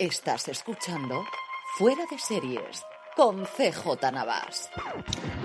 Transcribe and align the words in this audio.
Estás 0.00 0.48
escuchando 0.48 1.26
Fuera 1.76 2.06
de 2.10 2.18
Series 2.18 2.82
con 3.14 3.44
CJ 3.44 4.10
Navas. 4.10 4.70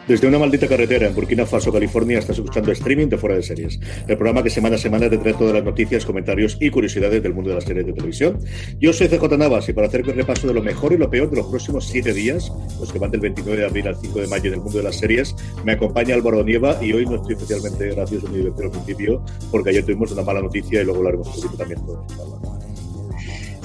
Desde 0.08 0.28
una 0.28 0.40
maldita 0.40 0.66
carretera 0.66 1.08
en 1.08 1.14
Burkina 1.14 1.46
Faso, 1.46 1.74
California, 1.74 2.20
estás 2.20 2.38
escuchando 2.38 2.72
streaming 2.72 3.08
de 3.08 3.18
Fuera 3.18 3.36
de 3.36 3.44
Series, 3.44 3.78
el 4.08 4.16
programa 4.16 4.44
que 4.44 4.50
semana 4.50 4.78
a 4.78 4.80
semana 4.80 5.10
te 5.10 5.18
trae 5.18 5.34
todas 5.34 5.56
las 5.56 5.64
noticias, 5.66 6.06
comentarios 6.06 6.58
y 6.62 6.70
curiosidades 6.70 7.22
del 7.22 7.34
mundo 7.34 7.50
de 7.50 7.56
las 7.56 7.66
series 7.66 7.86
de 7.86 7.92
televisión. 7.92 8.40
Yo 8.80 8.94
soy 8.94 9.10
CJ 9.10 9.38
Navas 9.38 9.68
y 9.68 9.74
para 9.74 9.88
hacer 9.88 10.08
un 10.08 10.16
repaso 10.16 10.48
de 10.48 10.54
lo 10.54 10.64
mejor 10.64 10.94
y 10.94 10.98
lo 10.98 11.10
peor 11.10 11.30
de 11.30 11.36
los 11.36 11.48
próximos 11.48 11.86
siete 11.86 12.14
días, 12.14 12.50
los 12.80 12.94
que 12.94 13.00
van 13.00 13.12
del 13.12 13.20
29 13.20 13.60
de 13.60 13.68
abril 13.68 13.90
al 13.90 13.98
5 13.98 14.22
de 14.22 14.28
mayo 14.28 14.46
en 14.46 14.54
el 14.54 14.62
mundo 14.62 14.78
de 14.78 14.86
las 14.86 14.96
series, 14.96 15.36
me 15.66 15.74
acompaña 15.74 16.16
Álvaro 16.16 16.46
Nieva 16.46 16.82
y 16.82 16.94
hoy 16.94 17.06
no 17.06 17.16
estoy 17.18 17.34
especialmente 17.34 17.90
gracioso 17.90 18.30
ni 18.30 18.38
divertido 18.38 18.68
al 18.68 18.72
principio 18.72 19.26
porque 19.52 19.72
ayer 19.72 19.84
tuvimos 19.84 20.14
una 20.14 20.22
mala 20.22 20.42
noticia 20.42 20.82
y 20.82 20.86
luego 20.86 21.00
hablaremos 21.00 21.28
un 21.28 21.34
poquito 21.34 21.58
también 21.58 21.82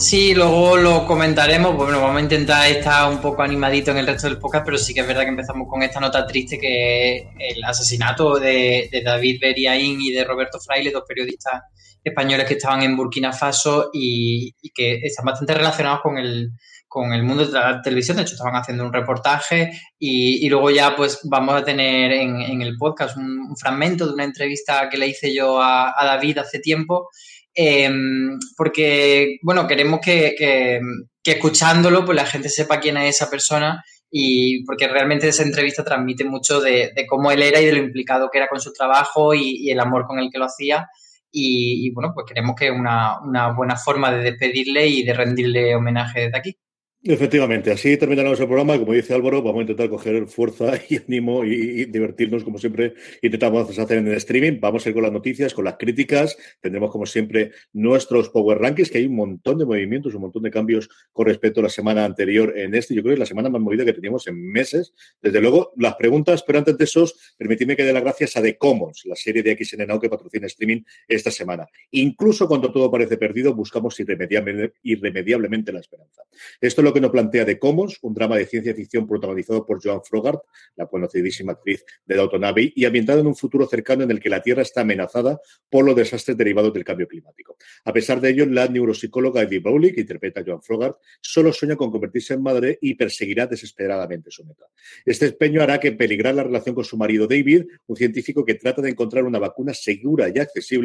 Sí, 0.01 0.35
luego 0.35 0.79
lo 0.79 1.07
comentaremos. 1.07 1.77
Bueno, 1.77 2.01
vamos 2.01 2.17
a 2.17 2.21
intentar 2.23 2.67
estar 2.71 3.13
un 3.13 3.21
poco 3.21 3.43
animadito 3.43 3.91
en 3.91 3.99
el 3.99 4.07
resto 4.07 4.29
del 4.29 4.39
podcast, 4.39 4.65
pero 4.65 4.79
sí 4.79 4.95
que 4.95 5.01
es 5.01 5.07
verdad 5.07 5.25
que 5.25 5.29
empezamos 5.29 5.69
con 5.69 5.83
esta 5.83 6.01
nota 6.01 6.27
triste 6.27 6.59
que 6.59 7.29
el 7.39 7.63
asesinato 7.63 8.39
de, 8.39 8.89
David 9.05 9.41
Beriaín 9.43 10.01
y 10.01 10.11
de 10.11 10.25
Roberto 10.25 10.59
Fraile, 10.59 10.91
dos 10.91 11.05
periodistas 11.07 11.65
españoles 12.03 12.47
que 12.47 12.55
estaban 12.55 12.83
en 12.83 12.97
Burkina 12.97 13.31
Faso 13.31 13.91
y, 13.93 14.55
que 14.75 15.01
están 15.03 15.27
bastante 15.27 15.53
relacionados 15.53 16.01
con 16.01 16.17
el, 16.17 16.53
con 16.89 17.13
el 17.13 17.23
mundo 17.23 17.45
de 17.45 17.53
la 17.53 17.83
televisión. 17.83 18.17
De 18.17 18.23
hecho, 18.23 18.37
estaban 18.37 18.57
haciendo 18.57 18.87
un 18.87 18.95
reportaje 18.95 19.79
y, 19.99 20.49
luego 20.49 20.71
ya 20.71 20.97
pues 20.97 21.21
vamos 21.25 21.57
a 21.57 21.63
tener 21.63 22.11
en, 22.13 22.63
el 22.63 22.79
podcast 22.79 23.19
un, 23.19 23.55
fragmento 23.55 24.07
de 24.07 24.15
una 24.15 24.25
entrevista 24.25 24.89
que 24.89 24.97
le 24.97 25.09
hice 25.09 25.35
yo 25.35 25.61
a 25.61 25.95
David 26.07 26.39
hace 26.39 26.59
tiempo 26.59 27.11
Em, 27.55 28.39
porque, 28.57 29.39
bueno, 29.43 29.67
queremos 29.67 30.01
que, 30.01 30.81
escuchándolo, 31.25 32.05
pues 32.05 32.17
la 32.17 32.27
gente 32.27 32.49
sepa 32.49 32.81
quién 32.81 32.97
es 32.97 33.17
esa 33.17 33.31
persona 33.31 33.85
y 34.11 34.65
porque 34.65 34.89
realmente 34.89 35.29
esa 35.29 35.43
entrevista 35.45 35.85
transmite 35.85 36.25
mucho 36.25 36.61
de, 36.61 36.93
cómo 37.09 37.31
él 37.31 37.43
era 37.43 37.61
y 37.61 37.67
de 37.67 37.73
lo 37.73 37.79
implicado 37.79 38.29
que 38.31 38.39
era 38.39 38.49
con 38.49 38.61
su 38.61 38.73
trabajo 38.73 39.35
y, 39.35 39.71
el 39.71 39.81
amor 39.81 40.07
con 40.07 40.19
el 40.19 40.31
que 40.31 40.39
lo 40.39 40.47
hacía. 40.47 40.89
Y, 41.33 41.91
bueno, 41.93 42.13
pues 42.15 42.27
queremos 42.27 42.57
que 42.57 42.71
una, 42.71 43.21
una 43.21 43.53
buena 43.53 43.77
forma 43.77 44.11
de 44.13 44.23
despedirle 44.23 44.87
y 44.89 45.03
de 45.05 45.15
rendirle 45.15 45.75
homenaje 45.77 46.23
desde 46.23 46.39
aquí. 46.39 46.57
Efectivamente, 47.03 47.73
así 47.73 47.97
terminaremos 47.97 48.39
el 48.41 48.47
programa. 48.47 48.79
Como 48.79 48.93
dice 48.93 49.15
Álvaro, 49.15 49.41
vamos 49.43 49.61
a 49.61 49.63
intentar 49.63 49.89
coger 49.89 50.27
fuerza 50.27 50.73
y 50.91 50.97
ánimo 50.97 51.47
y, 51.47 51.87
divertirnos, 51.87 52.45
como 52.45 52.59
siempre 52.59 52.93
intentamos 53.23 53.79
hacer 53.79 53.97
en 53.97 54.09
el 54.09 54.17
streaming. 54.17 54.61
Vamos 54.61 54.85
a 54.85 54.91
ir 54.91 54.95
con 54.95 55.05
las 55.05 55.13
noticias, 55.13 55.55
con 55.55 55.65
las 55.65 55.77
críticas. 55.79 56.37
Tendremos, 56.61 56.91
como 56.91 57.07
siempre, 57.07 57.53
nuestros 57.73 58.29
Power 58.29 58.59
Rankings, 58.59 58.91
que 58.91 58.99
hay 58.99 59.07
un 59.07 59.15
montón 59.15 59.57
de 59.57 59.65
movimientos, 59.65 60.15
un 60.15 60.21
montón 60.21 60.43
de 60.43 60.51
cambios 60.51 60.91
con 61.11 61.25
respecto 61.25 61.61
a 61.61 61.63
la 61.63 61.71
semana 61.71 62.05
anterior 62.05 62.53
en 62.59 62.75
este. 62.75 62.95
Yo 62.95 63.01
creo 63.01 63.13
que 63.13 63.15
es 63.15 63.21
la 63.21 63.25
semana 63.25 63.49
más 63.49 63.63
movida 63.63 63.87
que 63.87 63.95
teníamos 63.95 64.27
en 64.27 64.39
meses. 64.53 64.93
Desde 65.23 65.41
luego, 65.41 65.73
las 65.79 65.95
preguntas, 65.95 66.45
pero 66.47 66.59
antes 66.59 66.77
de 66.77 66.85
esos, 66.85 67.35
permitidme 67.39 67.77
que 67.77 67.85
dé 67.85 67.95
las 67.95 68.03
gracias 68.03 68.37
a 68.37 68.43
The 68.43 68.59
Commons, 68.59 69.07
la 69.07 69.17
serie 69.17 69.43
de 69.43 69.57
XN 69.57 69.87
Now 69.87 69.99
que 69.99 70.11
patrocina 70.11 70.47
streaming 70.49 70.83
esta 71.09 71.31
semana. 71.31 71.67
Incluso 71.93 72.47
cuando 72.47 72.71
todo 72.71 72.91
parece 72.91 73.17
perdido, 73.17 73.55
buscamos 73.55 73.99
irremediablemente 73.99 75.73
la 75.73 75.81
esperanza. 75.81 76.25
Esto 76.61 76.83
lo 76.83 76.90
que 76.93 77.01
nos 77.01 77.11
plantea 77.11 77.47
The 77.47 77.59
Commons, 77.59 77.99
un 78.03 78.13
drama 78.13 78.37
de 78.37 78.47
ciencia 78.47 78.75
ficción 78.75 79.07
protagonizado 79.07 79.65
por 79.65 79.83
Joan 79.83 80.03
Frogart, 80.05 80.41
la 80.77 80.87
conocidísima 80.87 81.53
actriz 81.53 81.85
de 82.05 82.17
Downton 82.17 82.45
Abbey, 82.45 82.73
y 82.75 82.85
ambientado 82.85 83.21
en 83.21 83.27
un 83.27 83.37
futuro 83.37 83.67
cercano 83.67 84.05
en 84.05 84.11
el 84.11 84.21
que 84.21 84.29
la 84.29 84.43
Tierra 84.43 84.63
está 84.63 84.81
amenazada 84.81 85.41
por 85.69 85.85
los 85.85 85.95
desastres 85.95 86.37
derivados 86.37 86.73
del 86.73 86.85
cambio 86.85 87.07
climático. 87.07 87.57
A 87.85 87.93
pesar 87.93 88.21
de 88.21 88.31
ello, 88.31 88.47
la 88.47 88.67
neuropsicóloga 88.67 89.43
Eddie 89.43 89.61
Bowley, 89.61 89.93
que 89.93 90.01
interpreta 90.01 90.41
a 90.41 90.45
Joan 90.45 90.63
Frogart, 90.63 90.99
solo 91.21 91.53
sueña 91.53 91.77
con 91.77 91.91
convertirse 91.91 92.35
en 92.35 92.43
madre 92.43 92.79
y 92.81 92.95
perseguirá 92.95 93.47
desesperadamente 93.47 94.31
su 94.31 94.45
meta. 94.45 94.67
Este 95.05 95.27
empeño 95.27 95.63
hará 95.63 95.79
que 95.79 95.93
peligrar 95.93 96.35
la 96.35 96.43
relación 96.43 96.75
con 96.75 96.85
su 96.85 96.97
marido 96.97 97.27
David, 97.27 97.65
un 97.87 97.97
científico 97.97 98.45
que 98.45 98.55
trata 98.55 98.83
de 98.83 98.91
encontrar 98.91 99.25
una 99.25 99.39
vacuna 99.39 99.73
segura 99.73 100.29
y 100.35 100.39
accesible 100.39 100.81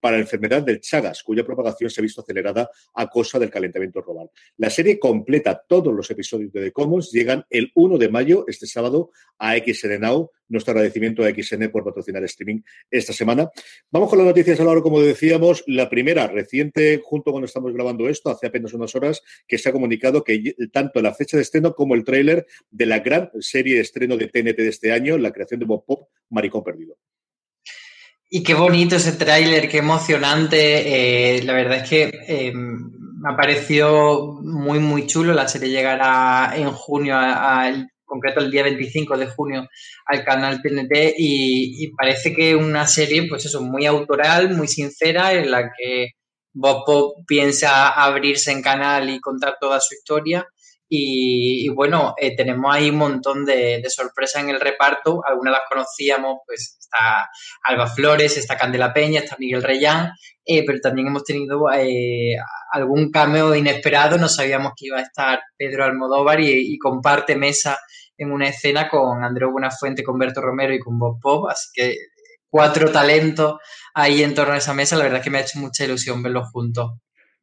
para 0.00 0.16
la 0.16 0.22
enfermedad 0.22 0.62
del 0.62 0.80
Chagas, 0.80 1.22
cuya 1.22 1.44
propagación 1.44 1.90
se 1.90 2.00
ha 2.00 2.02
visto 2.02 2.20
acelerada 2.20 2.70
a 2.94 3.08
causa 3.08 3.38
del 3.38 3.50
calentamiento 3.50 4.02
global. 4.02 4.30
La 4.58 4.70
serie 4.70 4.98
completa 4.98 5.39
todos 5.68 5.94
los 5.94 6.10
episodios 6.10 6.52
de 6.52 6.62
The 6.62 6.72
Commons. 6.72 7.10
Llegan 7.12 7.44
el 7.50 7.70
1 7.74 7.98
de 7.98 8.08
mayo, 8.08 8.44
este 8.46 8.66
sábado, 8.66 9.10
a 9.38 9.56
XN 9.56 10.00
Now. 10.00 10.30
Nuestro 10.48 10.72
agradecimiento 10.72 11.22
a 11.22 11.30
XN 11.30 11.70
por 11.70 11.84
patrocinar 11.84 12.24
streaming 12.24 12.60
esta 12.90 13.12
semana. 13.12 13.50
Vamos 13.90 14.08
con 14.08 14.18
las 14.18 14.26
noticias, 14.26 14.58
ahora, 14.60 14.80
como 14.80 15.00
decíamos. 15.00 15.62
La 15.66 15.88
primera, 15.88 16.26
reciente, 16.26 17.00
junto 17.02 17.30
cuando 17.30 17.46
estamos 17.46 17.72
grabando 17.72 18.08
esto, 18.08 18.30
hace 18.30 18.48
apenas 18.48 18.72
unas 18.74 18.94
horas, 18.94 19.22
que 19.46 19.58
se 19.58 19.68
ha 19.68 19.72
comunicado 19.72 20.24
que 20.24 20.54
tanto 20.72 21.00
la 21.00 21.14
fecha 21.14 21.36
de 21.36 21.44
estreno 21.44 21.74
como 21.74 21.94
el 21.94 22.04
tráiler 22.04 22.46
de 22.70 22.86
la 22.86 22.98
gran 22.98 23.30
serie 23.40 23.76
de 23.76 23.82
estreno 23.82 24.16
de 24.16 24.26
TNT 24.26 24.56
de 24.56 24.68
este 24.68 24.92
año, 24.92 25.18
la 25.18 25.32
creación 25.32 25.60
de 25.60 25.66
Bob 25.66 25.84
Pop, 25.86 26.08
Maricón 26.30 26.64
Perdido. 26.64 26.96
Y 28.32 28.44
qué 28.44 28.54
bonito 28.54 28.94
ese 28.94 29.12
tráiler, 29.12 29.68
qué 29.68 29.78
emocionante. 29.78 31.36
Eh, 31.36 31.42
la 31.42 31.52
verdad 31.52 31.78
es 31.78 31.90
que 31.90 32.10
em, 32.28 32.92
me 33.20 33.32
ha 33.32 33.36
parecido 33.36 34.40
muy, 34.42 34.78
muy 34.78 35.06
chulo. 35.06 35.34
La 35.34 35.46
serie 35.46 35.68
llegará 35.68 36.52
en 36.56 36.70
junio, 36.70 37.16
al 37.18 37.90
concreto 38.04 38.40
el 38.40 38.50
día 38.50 38.62
25 38.62 39.18
de 39.18 39.26
junio, 39.26 39.68
al 40.06 40.24
canal 40.24 40.60
TNT 40.62 41.14
y, 41.18 41.92
parece 41.96 42.34
que 42.34 42.56
una 42.56 42.86
serie, 42.86 43.28
pues 43.28 43.44
eso, 43.44 43.60
muy 43.62 43.84
autoral, 43.86 44.56
muy 44.56 44.68
sincera, 44.68 45.34
en 45.34 45.50
la 45.50 45.70
que 45.76 46.12
Bob 46.52 47.24
piensa 47.26 47.90
abrirse 47.90 48.52
en 48.52 48.62
canal 48.62 49.10
y 49.10 49.20
contar 49.20 49.56
toda 49.60 49.80
su 49.80 49.94
historia. 49.94 50.46
Y, 50.92 51.68
bueno, 51.68 52.14
eh, 52.18 52.34
tenemos 52.34 52.74
ahí 52.74 52.90
un 52.90 52.96
montón 52.96 53.44
de, 53.44 53.80
sorpresas 53.88 54.42
en 54.42 54.50
el 54.50 54.60
reparto. 54.60 55.20
Algunas 55.24 55.52
las 55.52 55.62
conocíamos, 55.68 56.38
pues 56.44 56.78
está 56.80 57.30
Alba 57.62 57.86
Flores, 57.86 58.36
está 58.36 58.56
Candela 58.56 58.92
Peña, 58.92 59.20
está 59.20 59.36
Miguel 59.38 59.62
Reyán, 59.62 60.10
eh, 60.44 60.64
pero 60.66 60.80
también 60.80 61.06
hemos 61.06 61.22
tenido 61.22 61.72
eh, 61.72 62.34
algún 62.72 63.12
cameo 63.12 63.54
inesperado. 63.54 64.18
No 64.18 64.28
sabíamos 64.28 64.72
que 64.76 64.86
iba 64.86 64.98
a 64.98 65.02
estar 65.02 65.40
Pedro 65.56 65.84
Almodóvar 65.84 66.40
y, 66.40 66.76
comparte 66.78 67.36
mesa 67.36 67.78
en 68.18 68.32
una 68.32 68.48
escena 68.48 68.88
con 68.88 69.22
Andreu 69.22 69.52
Buenafuente, 69.52 70.02
con 70.02 70.18
Berto 70.18 70.40
Romero 70.40 70.74
y 70.74 70.80
con 70.80 70.98
Bob 70.98 71.20
Pop. 71.20 71.48
Así 71.48 71.68
que 71.72 71.94
cuatro 72.48 72.90
talentos 72.90 73.60
ahí 73.94 74.24
en 74.24 74.34
torno 74.34 74.54
a 74.54 74.58
esa 74.58 74.74
mesa. 74.74 74.96
La 74.96 75.04
verdad 75.04 75.18
es 75.18 75.24
que 75.24 75.30
me 75.30 75.38
ha 75.38 75.42
hecho 75.42 75.60
mucha 75.60 75.84
ilusión 75.84 76.20
verlos 76.20 76.48
juntos. 76.50 76.94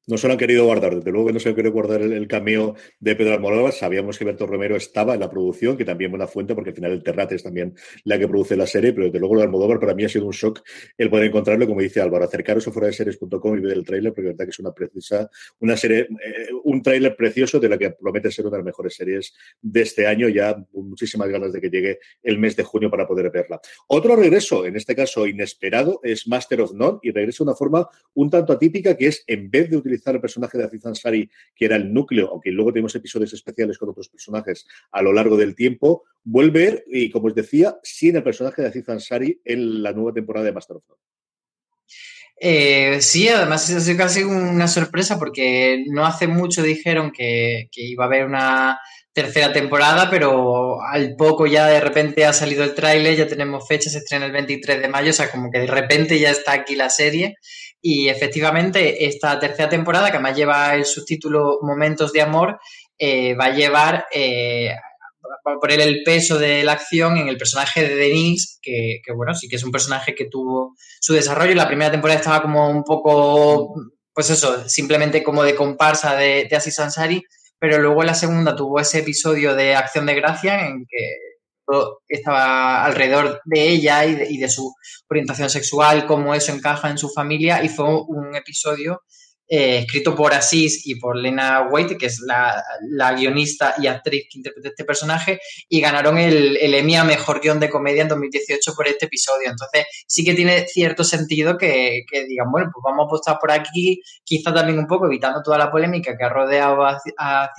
No 0.09 0.17
se 0.17 0.27
lo 0.27 0.33
han 0.33 0.39
querido 0.39 0.63
guardar, 0.63 0.95
desde 0.95 1.11
luego 1.11 1.27
que 1.27 1.33
no 1.33 1.39
se 1.41 1.49
han 1.49 1.55
querido 1.55 1.73
guardar 1.73 2.01
el, 2.01 2.27
cameo 2.29 2.75
de 3.01 3.13
Pedro 3.17 3.33
Almodóvar. 3.33 3.73
Sabíamos 3.73 4.17
que 4.17 4.23
Berto 4.23 4.47
Romero 4.47 4.77
estaba 4.77 5.15
en 5.15 5.19
la 5.19 5.29
producción, 5.29 5.75
que 5.75 5.83
también 5.83 6.11
buena 6.11 6.27
fuente, 6.27 6.55
porque 6.55 6.69
al 6.69 6.75
final 6.77 6.93
el 6.93 7.03
Terrate 7.03 7.35
es 7.35 7.43
también 7.43 7.75
la 8.05 8.17
que 8.17 8.25
produce 8.25 8.55
la 8.55 8.65
serie, 8.67 8.93
pero 8.93 9.07
desde 9.07 9.19
luego 9.19 9.35
lo 9.35 9.41
de 9.41 9.47
Almodóvar 9.47 9.81
para 9.81 9.93
mí 9.93 10.05
ha 10.05 10.09
sido 10.09 10.25
un 10.25 10.31
shock 10.31 10.61
el 10.97 11.09
poder 11.09 11.25
encontrarlo, 11.25 11.67
como 11.67 11.81
dice 11.81 11.99
Álvaro, 11.99 12.23
acercaros 12.23 12.65
a 12.69 12.71
fuera 12.71 12.87
de 12.87 12.93
series.com 12.93 13.57
y 13.57 13.59
ver 13.59 13.73
el 13.73 13.83
tráiler, 13.83 14.13
porque 14.13 14.27
la 14.27 14.31
verdad 14.31 14.45
que 14.45 14.51
es 14.51 14.59
una 14.59 14.71
precisa, 14.71 15.29
una 15.59 15.75
serie, 15.75 15.99
eh, 15.99 16.47
un 16.63 16.81
tráiler 16.81 17.13
precioso 17.17 17.59
de 17.59 17.67
la 17.67 17.77
que 17.77 17.91
promete 17.91 18.31
ser 18.31 18.45
una 18.45 18.55
de 18.55 18.59
las 18.59 18.65
mejores 18.65 18.95
series 18.95 19.33
de 19.61 19.81
este 19.81 20.07
año, 20.07 20.29
ya 20.29 20.55
muchísimas 20.71 21.27
ganas 21.27 21.51
de 21.51 21.59
que 21.59 21.69
llegue 21.69 21.99
el 22.23 22.39
mes 22.39 22.55
de 22.55 22.63
junio 22.63 22.89
para 22.89 23.05
poder 23.05 23.29
verla. 23.29 23.59
Otro 23.87 24.15
regreso, 24.15 24.65
en 24.65 24.77
este 24.77 24.95
caso 24.95 25.27
inesperado, 25.27 25.99
es 26.01 26.29
Master 26.29 26.61
of 26.61 26.71
None 26.71 26.99
y 27.01 27.11
regresa 27.11 27.43
de 27.43 27.49
una 27.49 27.57
forma 27.57 27.89
un 28.13 28.29
tanto 28.29 28.53
atípica, 28.53 28.95
que 28.95 29.07
es 29.07 29.25
en 29.27 29.51
vez 29.51 29.69
de 29.69 29.75
utilizar 29.75 29.96
el 30.05 30.21
personaje 30.21 30.57
de 30.57 30.65
Aziz 30.65 30.85
Ansari, 30.85 31.29
que 31.55 31.65
era 31.65 31.75
el 31.75 31.93
núcleo, 31.93 32.29
aunque 32.31 32.51
luego 32.51 32.71
tenemos 32.71 32.95
episodios 32.95 33.33
especiales 33.33 33.77
con 33.77 33.89
otros 33.89 34.09
personajes 34.09 34.67
a 34.91 35.01
lo 35.01 35.13
largo 35.13 35.37
del 35.37 35.55
tiempo, 35.55 36.03
vuelve 36.23 36.83
y, 36.87 37.09
como 37.09 37.27
os 37.27 37.35
decía, 37.35 37.77
sin 37.83 38.15
el 38.15 38.23
personaje 38.23 38.61
de 38.61 38.69
Aziz 38.69 38.87
Ansari 38.89 39.41
en 39.43 39.83
la 39.83 39.93
nueva 39.93 40.13
temporada 40.13 40.45
de 40.45 40.53
Master 40.53 40.77
of 40.77 40.83
None. 40.87 41.01
Eh, 42.39 43.01
sí, 43.01 43.27
además 43.27 43.67
ha 43.71 43.79
sido 43.79 43.97
casi 43.97 44.23
una 44.23 44.67
sorpresa 44.67 45.17
porque 45.17 45.83
no 45.87 46.05
hace 46.05 46.27
mucho 46.27 46.61
dijeron 46.61 47.11
que, 47.11 47.67
que, 47.71 47.81
iba 47.81 48.03
a 48.03 48.07
haber 48.07 48.25
una 48.25 48.79
tercera 49.11 49.51
temporada, 49.51 50.11
pero 50.11 50.79
al 50.83 51.15
poco 51.15 51.47
ya 51.47 51.65
de 51.65 51.79
repente 51.79 52.25
ha 52.25 52.33
salido 52.33 52.63
el 52.63 52.75
tráiler, 52.75 53.15
ya 53.15 53.27
tenemos 53.27 53.67
fecha, 53.67 53.89
se 53.89 53.97
estrena 53.97 54.27
el 54.27 54.31
23 54.31 54.79
de 54.79 54.87
mayo, 54.87 55.09
o 55.09 55.13
sea, 55.13 55.31
como 55.31 55.49
que 55.49 55.61
de 55.61 55.65
repente 55.65 56.19
ya 56.19 56.29
está 56.29 56.51
aquí 56.51 56.75
la 56.75 56.91
serie 56.91 57.37
y 57.81 58.09
efectivamente, 58.09 59.05
esta 59.05 59.39
tercera 59.39 59.69
temporada, 59.69 60.09
que 60.09 60.17
además 60.17 60.35
lleva 60.35 60.75
el 60.75 60.85
subtítulo 60.85 61.59
Momentos 61.61 62.11
de 62.11 62.21
Amor, 62.21 62.59
eh, 62.97 63.35
va 63.35 63.45
a 63.45 63.55
llevar, 63.55 64.05
eh, 64.11 64.71
a 64.71 65.59
poner 65.61 65.81
el 65.81 66.03
peso 66.03 66.39
de 66.39 66.63
la 66.63 66.73
acción 66.73 67.17
en 67.17 67.27
el 67.27 67.37
personaje 67.37 67.87
de 67.87 67.95
Denise, 67.95 68.57
que, 68.61 69.01
bueno, 69.15 69.33
sí 69.35 69.47
que 69.47 69.57
es 69.57 69.63
un 69.63 69.71
personaje 69.71 70.15
que 70.15 70.25
tuvo 70.25 70.75
su 70.99 71.13
desarrollo. 71.13 71.53
La 71.55 71.67
primera 71.67 71.91
temporada 71.91 72.19
estaba 72.19 72.41
como 72.41 72.69
un 72.69 72.83
poco, 72.83 73.73
pues 74.13 74.29
eso, 74.29 74.67
simplemente 74.67 75.23
como 75.23 75.43
de 75.43 75.55
comparsa 75.55 76.15
de, 76.15 76.47
de 76.49 76.55
Aziz 76.55 76.79
Ansari, 76.79 77.23
pero 77.59 77.79
luego 77.79 78.01
en 78.01 78.07
la 78.07 78.13
segunda 78.13 78.55
tuvo 78.55 78.79
ese 78.79 78.99
episodio 78.99 79.55
de 79.55 79.75
Acción 79.75 80.05
de 80.05 80.15
Gracia 80.15 80.67
en 80.67 80.85
que 80.87 81.26
estaba 82.07 82.85
alrededor 82.85 83.41
de 83.45 83.69
ella 83.69 84.05
y 84.05 84.37
de, 84.37 84.49
su 84.49 84.73
orientación 85.09 85.49
sexual, 85.49 86.05
cómo 86.05 86.33
eso 86.33 86.51
encaja 86.51 86.89
en 86.89 86.97
su 86.97 87.09
familia 87.09 87.63
y 87.63 87.69
fue 87.69 87.85
un 87.85 88.35
episodio 88.35 89.01
eh, 89.49 89.77
escrito 89.79 90.13
por 90.13 90.33
Asís 90.33 90.85
y 90.85 90.95
por 90.95 91.15
Lena 91.15 91.69
White, 91.71 91.97
que 91.97 92.07
es 92.07 92.19
la, 92.19 92.61
guionista 93.13 93.75
y 93.77 93.87
actriz 93.87 94.25
que 94.29 94.39
interpreta 94.39 94.69
este 94.69 94.83
personaje, 94.83 95.39
y 95.69 95.79
ganaron 95.79 96.17
el, 96.17 96.57
el 96.57 96.73
Emmy 96.73 96.97
a 96.97 97.05
Mejor 97.05 97.39
Guión 97.39 97.57
de 97.57 97.69
Comedia 97.69 98.01
en 98.01 98.09
2018 98.09 98.73
por 98.75 98.87
este 98.89 99.05
episodio. 99.05 99.49
Entonces, 99.49 99.85
sí 100.05 100.25
que 100.25 100.33
tiene 100.33 100.67
cierto 100.67 101.05
sentido 101.05 101.57
que, 101.57 102.03
digan, 102.27 102.51
bueno, 102.51 102.71
pues 102.73 102.83
vamos 102.83 103.05
a 103.05 103.07
apostar 103.07 103.37
por 103.39 103.51
aquí, 103.51 104.01
quizá 104.25 104.53
también 104.53 104.79
un 104.79 104.87
poco 104.87 105.05
evitando 105.05 105.41
toda 105.41 105.57
la 105.57 105.71
polémica 105.71 106.17
que 106.17 106.25
ha 106.25 106.29
rodeado 106.29 106.83
a, 106.83 106.99
a 107.17 107.51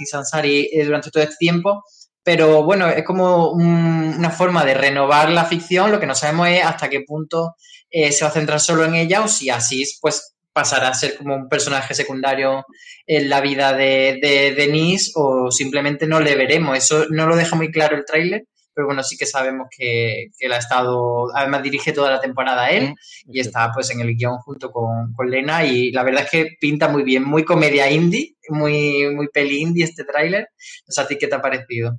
eh, 0.42 0.84
durante 0.84 1.10
todo 1.10 1.22
este 1.22 1.36
tiempo, 1.38 1.82
pero 2.28 2.62
bueno, 2.62 2.88
es 2.88 3.04
como 3.04 3.52
una 3.52 4.28
forma 4.28 4.62
de 4.62 4.74
renovar 4.74 5.30
la 5.30 5.46
ficción, 5.46 5.90
lo 5.90 5.98
que 5.98 6.04
no 6.04 6.14
sabemos 6.14 6.48
es 6.48 6.62
hasta 6.62 6.90
qué 6.90 7.00
punto 7.00 7.54
eh, 7.88 8.12
se 8.12 8.22
va 8.22 8.30
a 8.30 8.34
centrar 8.34 8.60
solo 8.60 8.84
en 8.84 8.96
ella 8.96 9.22
o 9.22 9.28
si 9.28 9.48
así 9.48 9.82
pues 10.02 10.34
pasará 10.52 10.88
a 10.88 10.94
ser 10.94 11.16
como 11.16 11.34
un 11.34 11.48
personaje 11.48 11.94
secundario 11.94 12.66
en 13.06 13.30
la 13.30 13.40
vida 13.40 13.72
de, 13.72 14.18
de 14.20 14.52
Denise 14.54 15.12
o 15.14 15.50
simplemente 15.50 16.06
no 16.06 16.20
le 16.20 16.34
veremos. 16.34 16.76
Eso 16.76 17.06
no 17.08 17.26
lo 17.26 17.34
deja 17.34 17.56
muy 17.56 17.70
claro 17.70 17.96
el 17.96 18.04
tráiler, 18.04 18.42
pero 18.74 18.84
bueno, 18.84 19.02
sí 19.02 19.16
que 19.16 19.24
sabemos 19.24 19.68
que, 19.74 20.26
que 20.38 20.46
él 20.46 20.52
ha 20.52 20.58
estado, 20.58 21.34
además 21.34 21.62
dirige 21.62 21.94
toda 21.94 22.10
la 22.10 22.20
temporada 22.20 22.68
él 22.68 22.92
y 23.24 23.40
está 23.40 23.72
pues 23.72 23.88
en 23.88 24.00
el 24.00 24.14
guion 24.14 24.36
junto 24.40 24.70
con, 24.70 25.14
con, 25.14 25.30
Lena 25.30 25.64
y 25.64 25.92
la 25.92 26.02
verdad 26.02 26.24
es 26.24 26.30
que 26.30 26.56
pinta 26.60 26.88
muy 26.88 27.04
bien, 27.04 27.24
muy 27.24 27.46
comedia 27.46 27.90
indie, 27.90 28.36
muy, 28.50 29.14
muy 29.14 29.28
peli 29.28 29.62
indie 29.62 29.84
este 29.84 30.04
tráiler. 30.04 30.48
No 30.86 30.92
sé 30.92 31.00
a 31.00 31.06
ti 31.06 31.16
qué 31.18 31.26
te 31.26 31.36
ha 31.36 31.40
parecido. 31.40 31.98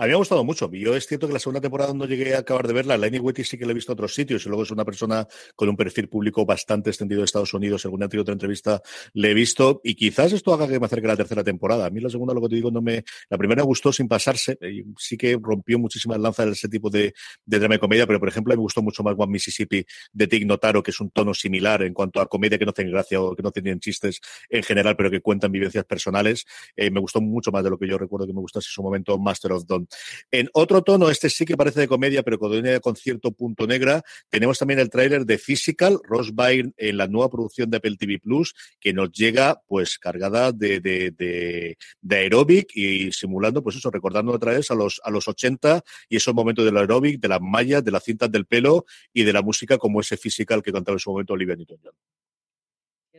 A 0.00 0.04
mí 0.04 0.10
me 0.10 0.14
ha 0.14 0.18
gustado 0.18 0.44
mucho. 0.44 0.70
Yo 0.70 0.94
es 0.94 1.08
cierto 1.08 1.26
que 1.26 1.32
la 1.32 1.40
segunda 1.40 1.60
temporada 1.60 1.92
no 1.92 2.04
llegué 2.04 2.36
a 2.36 2.38
acabar 2.38 2.68
de 2.68 2.72
verla. 2.72 2.96
Lenny 2.96 3.18
Wetty 3.18 3.42
sí 3.42 3.58
que 3.58 3.66
la 3.66 3.72
he 3.72 3.74
visto 3.74 3.90
en 3.90 3.94
otros 3.94 4.14
sitios 4.14 4.46
y 4.46 4.48
luego 4.48 4.62
es 4.62 4.70
una 4.70 4.84
persona 4.84 5.26
con 5.56 5.68
un 5.68 5.76
perfil 5.76 6.08
público 6.08 6.46
bastante 6.46 6.90
extendido 6.90 7.20
de 7.20 7.24
Estados 7.24 7.52
Unidos. 7.52 7.82
Según 7.82 8.04
una 8.04 8.06
otra 8.06 8.32
entrevista 8.32 8.80
le 9.14 9.32
he 9.32 9.34
visto 9.34 9.80
y 9.82 9.96
quizás 9.96 10.32
esto 10.32 10.54
haga 10.54 10.68
que 10.68 10.78
me 10.78 10.86
acerque 10.86 11.06
a 11.08 11.10
la 11.10 11.16
tercera 11.16 11.42
temporada. 11.42 11.86
A 11.86 11.90
mí 11.90 11.98
la 11.98 12.10
segunda, 12.10 12.32
lo 12.32 12.40
que 12.42 12.48
te 12.50 12.54
digo, 12.54 12.70
no 12.70 12.80
me. 12.80 13.02
La 13.28 13.36
primera 13.36 13.62
me 13.62 13.66
gustó 13.66 13.92
sin 13.92 14.06
pasarse. 14.06 14.56
Eh, 14.60 14.84
sí 14.96 15.16
que 15.16 15.36
rompió 15.42 15.80
muchísimas 15.80 16.20
lanzas 16.20 16.46
de 16.46 16.52
ese 16.52 16.68
tipo 16.68 16.90
de, 16.90 17.12
de 17.44 17.58
drama 17.58 17.74
y 17.74 17.78
comedia, 17.80 18.06
pero 18.06 18.20
por 18.20 18.28
ejemplo, 18.28 18.54
me 18.54 18.60
gustó 18.60 18.82
mucho 18.82 19.02
más 19.02 19.16
One 19.18 19.32
Mississippi 19.32 19.84
de 20.12 20.26
Tig 20.28 20.46
Notaro, 20.46 20.80
que 20.80 20.92
es 20.92 21.00
un 21.00 21.10
tono 21.10 21.34
similar 21.34 21.82
en 21.82 21.92
cuanto 21.92 22.20
a 22.20 22.28
comedia 22.28 22.56
que 22.56 22.66
no 22.66 22.72
tiene 22.72 22.92
gracia 22.92 23.20
o 23.20 23.34
que 23.34 23.42
no 23.42 23.50
tienen 23.50 23.80
chistes 23.80 24.20
en 24.48 24.62
general, 24.62 24.94
pero 24.96 25.10
que 25.10 25.20
cuentan 25.20 25.50
vivencias 25.50 25.84
personales. 25.86 26.44
Eh, 26.76 26.88
me 26.92 27.00
gustó 27.00 27.20
mucho 27.20 27.50
más 27.50 27.64
de 27.64 27.70
lo 27.70 27.76
que 27.76 27.88
yo 27.88 27.98
recuerdo 27.98 28.28
que 28.28 28.32
me 28.32 28.40
gustase 28.40 28.68
en 28.68 28.74
su 28.74 28.82
momento 28.84 29.18
Master 29.18 29.50
of 29.50 29.66
Dawn. 29.66 29.87
En 30.30 30.48
otro 30.52 30.82
tono, 30.82 31.10
este 31.10 31.30
sí 31.30 31.44
que 31.44 31.56
parece 31.56 31.80
de 31.80 31.88
comedia, 31.88 32.22
pero 32.22 32.38
con, 32.38 32.96
cierto 32.96 33.32
punto 33.32 33.66
negra, 33.66 34.02
tenemos 34.28 34.58
también 34.58 34.80
el 34.80 34.90
tráiler 34.90 35.24
de 35.24 35.38
Physical, 35.38 35.98
Ross 36.04 36.34
Byrne 36.34 36.72
en 36.76 36.96
la 36.96 37.06
nueva 37.06 37.30
producción 37.30 37.70
de 37.70 37.78
Apple 37.78 37.96
TV 37.96 38.18
Plus, 38.18 38.54
que 38.80 38.92
nos 38.92 39.10
llega 39.12 39.60
pues 39.66 39.98
cargada 39.98 40.52
de, 40.52 40.80
de 40.80 42.16
aeróbic 42.16 42.70
y 42.74 43.12
simulando, 43.12 43.62
pues 43.62 43.76
eso, 43.76 43.90
recordando 43.90 44.32
otra 44.32 44.52
vez 44.52 44.70
a 44.70 44.74
los, 44.74 45.00
a 45.04 45.10
los 45.10 45.28
80 45.28 45.82
y 46.08 46.16
esos 46.16 46.34
momentos 46.34 46.64
del 46.64 46.76
aeróbic, 46.76 47.20
de 47.20 47.28
las 47.28 47.40
mallas, 47.40 47.84
de 47.84 47.90
las 47.90 48.04
cintas 48.04 48.30
del 48.30 48.46
pelo 48.46 48.84
y 49.12 49.24
de 49.24 49.32
la 49.32 49.42
música 49.42 49.78
como 49.78 50.00
ese 50.00 50.16
Physical 50.16 50.62
que 50.62 50.72
cantaba 50.72 50.96
en 50.96 51.00
su 51.00 51.10
momento 51.10 51.32
Olivia 51.32 51.56
Newton-John 51.56 51.94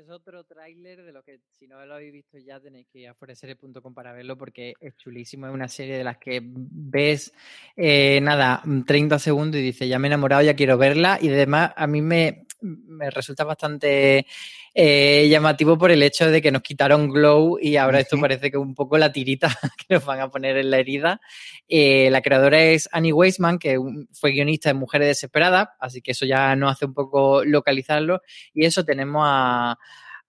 otro 0.07 0.43
tráiler 0.43 1.03
de 1.03 1.11
lo 1.11 1.23
que 1.23 1.39
si 1.57 1.67
no 1.67 1.83
lo 1.85 1.95
habéis 1.95 2.13
visto 2.13 2.37
ya 2.37 2.59
tenéis 2.59 2.87
que 2.93 2.99
ir 2.99 3.07
a 3.07 3.15
foreserie.com 3.15 3.93
para 3.93 4.13
verlo 4.13 4.37
porque 4.37 4.73
es 4.79 4.95
chulísimo. 4.97 5.47
Es 5.47 5.53
una 5.53 5.67
serie 5.67 5.97
de 5.97 6.03
las 6.03 6.17
que 6.17 6.41
ves 6.43 7.33
eh, 7.75 8.19
nada, 8.21 8.61
30 8.85 9.17
segundos 9.17 9.59
y 9.59 9.63
dices 9.63 9.89
ya 9.89 9.97
me 9.97 10.07
he 10.07 10.09
enamorado, 10.09 10.43
ya 10.43 10.55
quiero 10.55 10.77
verla. 10.77 11.17
Y 11.19 11.29
además 11.29 11.73
a 11.75 11.87
mí 11.87 12.01
me, 12.01 12.45
me 12.61 13.09
resulta 13.09 13.43
bastante 13.43 14.25
eh, 14.73 15.27
llamativo 15.29 15.77
por 15.77 15.91
el 15.91 16.03
hecho 16.03 16.29
de 16.29 16.41
que 16.41 16.51
nos 16.51 16.61
quitaron 16.61 17.09
Glow 17.09 17.57
y 17.61 17.77
ahora 17.77 17.99
esto 17.99 18.19
parece 18.19 18.51
que 18.51 18.57
un 18.57 18.75
poco 18.75 18.97
la 18.97 19.11
tirita 19.11 19.49
que 19.87 19.95
nos 19.95 20.05
van 20.05 20.19
a 20.19 20.29
poner 20.29 20.57
en 20.57 20.71
la 20.71 20.77
herida. 20.77 21.21
Eh, 21.67 22.09
la 22.11 22.21
creadora 22.21 22.61
es 22.61 22.89
Annie 22.91 23.13
Weisman, 23.13 23.59
que 23.59 23.77
fue 24.13 24.31
guionista 24.31 24.69
de 24.69 24.73
Mujeres 24.73 25.07
Desesperadas, 25.07 25.69
así 25.79 26.01
que 26.01 26.11
eso 26.11 26.25
ya 26.25 26.55
nos 26.55 26.73
hace 26.73 26.85
un 26.85 26.93
poco 26.93 27.43
localizarlo. 27.43 28.21
Y 28.53 28.65
eso 28.65 28.83
tenemos 28.83 29.23
a, 29.25 29.77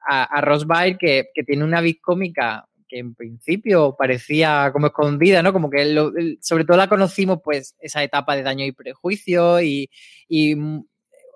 a, 0.01 0.41
Ross 0.41 0.67
Byrne, 0.67 0.99
que, 0.99 1.27
que 1.35 1.45
tiene 1.45 1.65
una 1.65 1.81
vis 1.81 2.01
cómica 2.01 2.67
que 2.91 2.99
en 2.99 3.15
principio 3.15 3.95
parecía 3.97 4.71
como 4.73 4.89
escondida, 4.89 5.43
¿no? 5.43 5.53
Como 5.53 5.71
que 5.71 6.37
sobre 6.41 6.65
todo 6.65 6.77
la 6.77 6.89
conocimos, 6.89 7.39
pues, 7.43 7.77
esa 7.81 8.03
etapa 8.03 8.35
de 8.35 8.43
daño 8.43 8.65
y 8.67 8.73
prejuicio 8.73 9.63
y, 9.63 9.89
y 10.29 10.57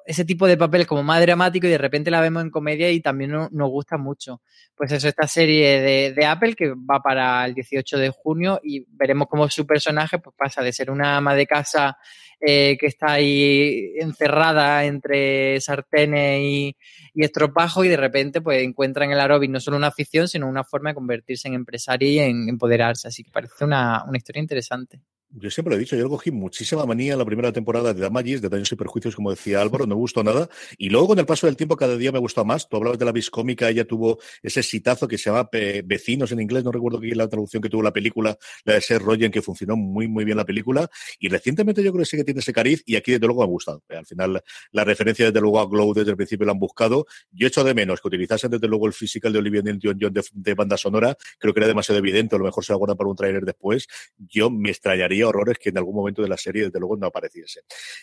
ese 0.04 0.24
tipo 0.24 0.46
de 0.46 0.56
papeles 0.56 0.86
como 0.86 1.02
más 1.02 1.20
dramático 1.20 1.66
y 1.66 1.70
de 1.70 1.78
repente 1.78 2.10
la 2.10 2.20
vemos 2.20 2.42
en 2.42 2.50
comedia 2.50 2.90
y 2.90 3.00
también 3.00 3.30
nos 3.30 3.70
gusta 3.70 3.96
mucho. 3.96 4.42
Pues 4.76 4.92
eso, 4.92 5.08
esta 5.08 5.26
serie 5.26 6.12
de, 6.12 6.26
Apple 6.26 6.54
que 6.54 6.74
va 6.74 7.00
para 7.02 7.44
el 7.46 7.54
18 7.54 7.98
de 7.98 8.10
junio 8.10 8.60
y 8.62 8.84
veremos 8.90 9.28
cómo 9.28 9.48
su 9.48 9.66
personaje 9.66 10.18
pues, 10.18 10.34
pasa 10.36 10.62
de 10.62 10.72
ser 10.72 10.90
una 10.90 11.16
ama 11.16 11.34
de 11.34 11.46
casa 11.46 11.96
eh, 12.40 12.76
que 12.78 12.86
está 12.86 13.12
ahí 13.12 13.94
encerrada 13.98 14.84
entre 14.84 15.60
sartenes 15.60 16.40
y, 16.42 16.76
y 17.14 17.24
estropajo 17.24 17.84
y 17.84 17.88
de 17.88 17.96
repente 17.96 18.40
pues 18.42 18.62
encuentra 18.62 19.04
en 19.04 19.12
el 19.12 19.20
aeróbic 19.20 19.50
no 19.50 19.60
solo 19.60 19.76
una 19.76 19.86
afición, 19.86 20.28
sino 20.28 20.48
una 20.48 20.64
forma 20.64 20.90
de 20.90 20.94
convertirse 20.94 21.48
en 21.48 21.54
empresaria 21.54 22.10
y 22.10 22.18
en 22.18 22.48
empoderarse. 22.48 23.08
Así 23.08 23.24
que 23.24 23.30
parece 23.30 23.64
una, 23.64 24.04
una 24.06 24.18
historia 24.18 24.40
interesante. 24.40 25.00
Yo 25.36 25.50
siempre 25.50 25.70
lo 25.70 25.76
he 25.76 25.80
dicho, 25.80 25.96
yo 25.96 26.08
cogí 26.08 26.30
muchísima 26.30 26.86
manía 26.86 27.14
en 27.14 27.18
la 27.18 27.24
primera 27.24 27.50
temporada 27.50 27.92
de 27.92 28.00
Damagis, 28.00 28.40
de 28.40 28.48
Daños 28.48 28.70
y 28.70 28.76
Perjuicios, 28.76 29.16
como 29.16 29.30
decía 29.30 29.60
Álvaro, 29.60 29.84
no 29.84 29.96
me 29.96 30.00
gustó 30.00 30.22
nada. 30.22 30.48
Y 30.78 30.90
luego 30.90 31.08
con 31.08 31.18
el 31.18 31.26
paso 31.26 31.48
del 31.48 31.56
tiempo 31.56 31.76
cada 31.76 31.96
día 31.96 32.12
me 32.12 32.20
gustó 32.20 32.44
más. 32.44 32.68
Tú 32.68 32.76
hablabas 32.76 33.00
de 33.00 33.04
la 33.04 33.10
viscómica, 33.10 33.68
ella 33.68 33.84
tuvo 33.84 34.20
ese 34.44 34.62
sitazo 34.62 35.08
que 35.08 35.18
se 35.18 35.30
llama 35.30 35.48
Vecinos 35.84 36.30
en 36.30 36.40
inglés, 36.40 36.62
no 36.62 36.70
recuerdo 36.70 37.00
qué 37.00 37.08
es 37.08 37.16
la 37.16 37.26
traducción 37.26 37.60
que 37.60 37.68
tuvo 37.68 37.82
la 37.82 37.92
película, 37.92 38.38
la 38.64 38.74
de 38.74 38.80
Seth 38.80 39.02
Rogen, 39.02 39.32
que 39.32 39.42
funcionó 39.42 39.74
muy, 39.74 40.06
muy 40.06 40.24
bien 40.24 40.36
la 40.36 40.44
película. 40.44 40.88
Y 41.18 41.28
recientemente 41.28 41.82
yo 41.82 41.90
creo 41.90 42.04
que 42.04 42.10
sí 42.10 42.16
que 42.16 42.22
tiene 42.22 42.38
ese 42.38 42.52
cariz 42.52 42.84
y 42.86 42.94
aquí 42.94 43.10
desde 43.10 43.26
luego 43.26 43.40
me 43.40 43.46
ha 43.46 43.48
gustado. 43.48 43.82
Al 43.88 44.06
final 44.06 44.40
la 44.70 44.84
referencia 44.84 45.26
desde 45.26 45.40
luego 45.40 45.58
a 45.58 45.66
Glow 45.66 45.94
desde 45.94 46.12
el 46.12 46.16
principio 46.16 46.46
la 46.46 46.52
han 46.52 46.60
buscado. 46.60 47.06
Yo 47.32 47.48
echo 47.48 47.64
de 47.64 47.74
menos 47.74 48.00
que 48.00 48.06
utilizasen 48.06 48.52
desde 48.52 48.68
luego 48.68 48.86
el 48.86 48.92
physical 48.92 49.32
de 49.32 49.40
Olivia 49.40 49.62
Newton-John 49.62 50.14
de, 50.32 50.54
banda 50.54 50.76
sonora. 50.76 51.16
Creo 51.40 51.52
que 51.52 51.58
era 51.58 51.66
demasiado 51.66 51.98
evidente, 51.98 52.36
a 52.36 52.38
lo 52.38 52.44
mejor 52.44 52.64
se 52.64 52.72
lo 52.72 52.78
para 52.78 53.10
un 53.10 53.16
trailer 53.16 53.44
después. 53.44 53.88
Yo 54.16 54.48
me 54.48 54.70
extrañaría 54.70 55.23
horrores 55.24 55.58
que 55.58 55.70
en 55.70 55.78
algún 55.78 55.94
momento 55.94 56.22
de 56.22 56.28
la 56.28 56.36
serie, 56.36 56.64
desde 56.64 56.78
luego, 56.78 56.96
no 56.96 57.06
apareciese. 57.06 57.62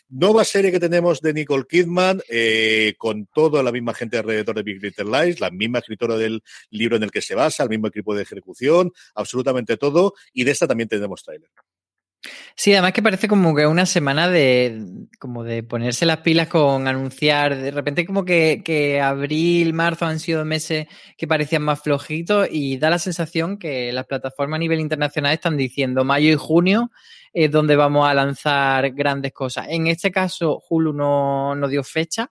Nueva 0.09 0.43
serie 0.43 0.71
que 0.71 0.79
tenemos 0.79 1.21
de 1.21 1.33
Nicole 1.33 1.65
Kidman, 1.69 2.21
eh, 2.29 2.95
con 2.97 3.27
toda 3.27 3.63
la 3.63 3.71
misma 3.71 3.93
gente 3.93 4.17
alrededor 4.17 4.55
de 4.55 4.63
Big 4.63 4.81
Little 4.81 5.05
Lies, 5.05 5.39
la 5.39 5.51
misma 5.51 5.79
escritora 5.79 6.17
del 6.17 6.43
libro 6.69 6.97
en 6.97 7.03
el 7.03 7.11
que 7.11 7.21
se 7.21 7.35
basa, 7.35 7.63
el 7.63 7.69
mismo 7.69 7.87
equipo 7.87 8.15
de 8.15 8.23
ejecución, 8.23 8.91
absolutamente 9.15 9.77
todo, 9.77 10.13
y 10.33 10.43
de 10.43 10.51
esta 10.51 10.67
también 10.67 10.89
tenemos 10.89 11.23
trailer. 11.23 11.49
Sí, 12.55 12.71
además 12.73 12.93
que 12.93 13.01
parece 13.01 13.27
como 13.27 13.55
que 13.55 13.65
una 13.65 13.85
semana 13.87 14.29
de 14.29 14.85
como 15.19 15.43
de 15.43 15.63
ponerse 15.63 16.05
las 16.05 16.17
pilas 16.17 16.47
con 16.47 16.87
anunciar. 16.87 17.55
De 17.57 17.71
repente 17.71 18.05
como 18.05 18.25
que, 18.25 18.61
que 18.63 19.01
abril, 19.01 19.73
marzo 19.73 20.05
han 20.05 20.19
sido 20.19 20.45
meses 20.45 20.87
que 21.17 21.27
parecían 21.27 21.63
más 21.63 21.81
flojitos 21.81 22.47
y 22.51 22.77
da 22.77 22.89
la 22.91 22.99
sensación 22.99 23.57
que 23.57 23.91
las 23.91 24.05
plataformas 24.05 24.57
a 24.57 24.59
nivel 24.59 24.79
internacional 24.79 25.33
están 25.33 25.57
diciendo 25.57 26.03
mayo 26.03 26.31
y 26.31 26.35
junio 26.35 26.91
es 27.33 27.49
donde 27.49 27.75
vamos 27.75 28.07
a 28.07 28.13
lanzar 28.13 28.91
grandes 28.91 29.33
cosas. 29.33 29.67
En 29.69 29.87
este 29.87 30.11
caso, 30.11 30.61
Hulu 30.69 30.93
no, 30.93 31.55
no 31.55 31.67
dio 31.67 31.83
fecha, 31.83 32.29